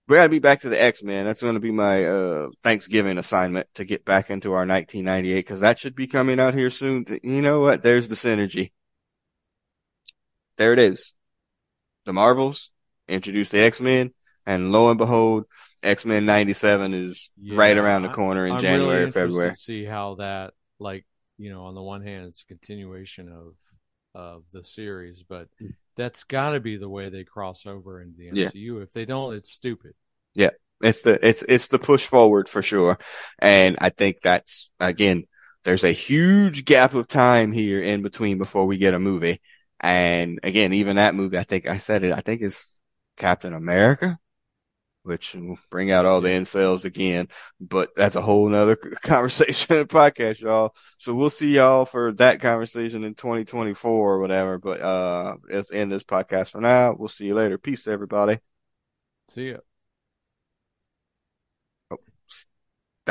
We're 0.10 0.18
going 0.18 0.26
to 0.26 0.30
be 0.30 0.40
back 0.40 0.60
to 0.62 0.70
the 0.70 0.84
X-Men. 0.84 1.24
That's 1.24 1.42
gonna 1.42 1.62
be 1.62 1.72
my, 1.72 2.04
uh, 2.04 2.50
Thanksgiving 2.62 3.18
assignment 3.18 3.74
to 3.76 3.86
get 3.86 4.04
back 4.04 4.30
into 4.30 4.52
our 4.52 4.68
1998 4.68 5.36
because 5.38 5.62
that 5.62 5.80
should 5.80 5.96
be 5.96 6.08
coming 6.08 6.38
out 6.38 6.54
here 6.54 6.70
soon. 6.70 7.06
You 7.24 7.42
know 7.42 7.62
what? 7.62 7.82
There's 7.82 8.10
the 8.10 8.16
synergy. 8.16 8.74
There 10.58 10.74
it 10.74 10.80
is. 10.80 11.14
The 12.04 12.12
Marvels 12.12 12.72
introduced 13.08 13.54
the 13.54 13.62
X-Men 13.62 14.12
and 14.46 14.72
lo 14.72 14.90
and 14.90 14.98
behold, 14.98 15.46
X-Men 15.84 16.26
97 16.26 16.94
is 16.94 17.32
Yeah, 17.42 17.56
right 17.56 17.78
around 17.78 18.04
the 18.04 18.10
corner 18.10 18.46
in 18.46 18.54
I'm 18.54 18.62
January, 18.62 19.06
really 19.06 19.12
February. 19.12 19.50
to 19.52 19.56
see 19.56 19.86
how 19.86 20.16
that 20.16 20.54
like 20.80 21.06
you 21.38 21.52
know 21.52 21.66
on 21.66 21.76
the 21.76 21.82
one 21.82 22.02
hand 22.04 22.28
it's 22.28 22.42
a 22.42 22.46
continuation 22.46 23.30
of 23.30 23.54
of 24.14 24.44
the 24.54 24.64
series 24.64 25.24
but 25.24 25.48
that's 25.96 26.24
got 26.24 26.52
to 26.52 26.60
be 26.60 26.78
the 26.78 26.90
way 26.90 27.10
they 27.10 27.24
cross 27.24 27.66
over 27.66 28.02
into 28.02 28.18
the 28.18 28.30
Mm. 28.32 28.38
Yeah. 28.38 28.50
MCU 28.50 28.80
if 28.80 28.92
they 28.92 29.06
don't 29.06 29.34
it's 29.36 29.52
stupid 29.52 29.94
Yeah, 30.34 30.50
It's 30.82 31.02
the, 31.04 31.26
it's, 31.26 31.42
it's 31.44 31.68
the 31.68 31.80
push 31.80 32.06
forward 32.06 32.50
for 32.50 32.62
sure. 32.62 32.98
And 33.40 33.78
I 33.82 33.90
think 33.90 34.18
that's, 34.22 34.70
again, 34.80 35.24
there's 35.64 35.84
a 35.84 35.92
huge 35.92 36.66
gap 36.66 36.94
of 36.94 37.08
time 37.08 37.52
here 37.52 37.82
in 37.82 38.02
between 38.02 38.38
before 38.38 38.66
we 38.68 38.78
get 38.78 38.94
a 38.94 39.00
movie. 39.00 39.42
And 39.80 40.40
again, 40.44 40.74
even 40.74 40.98
that 40.98 41.16
movie, 41.16 41.38
I 41.38 41.44
think 41.44 41.68
I 41.68 41.78
said 41.78 42.04
it, 42.04 42.14
I 42.14 42.22
think 42.22 42.42
is 42.42 42.66
Captain 43.18 43.54
America, 43.54 44.18
which 45.06 45.36
will 45.36 45.60
bring 45.70 45.92
out 45.92 46.06
all 46.06 46.20
the 46.20 46.30
incels 46.30 46.84
again, 46.84 47.28
but 47.60 47.90
that's 47.96 48.16
a 48.16 48.22
whole 48.22 48.50
nother 48.50 48.76
conversation 49.04 49.78
and 49.78 49.88
podcast, 49.90 50.42
y'all. 50.42 50.76
So 50.98 51.14
we'll 51.14 51.30
see 51.30 51.56
y'all 51.56 51.86
for 51.86 52.12
that 52.14 52.42
conversation 52.42 53.04
in 53.04 53.14
2024 53.14 53.92
or 53.92 54.20
whatever. 54.20 54.58
But, 54.58 54.82
uh, 54.82 55.38
let's 55.50 55.72
end 55.72 55.92
this 55.92 56.04
podcast 56.04 56.52
for 56.52 56.62
now. 56.62 56.96
We'll 56.98 57.08
see 57.08 57.26
you 57.26 57.36
later. 57.36 57.58
Peace, 57.58 57.88
everybody. 57.88 58.40
see 59.28 59.52
ya 59.52 59.58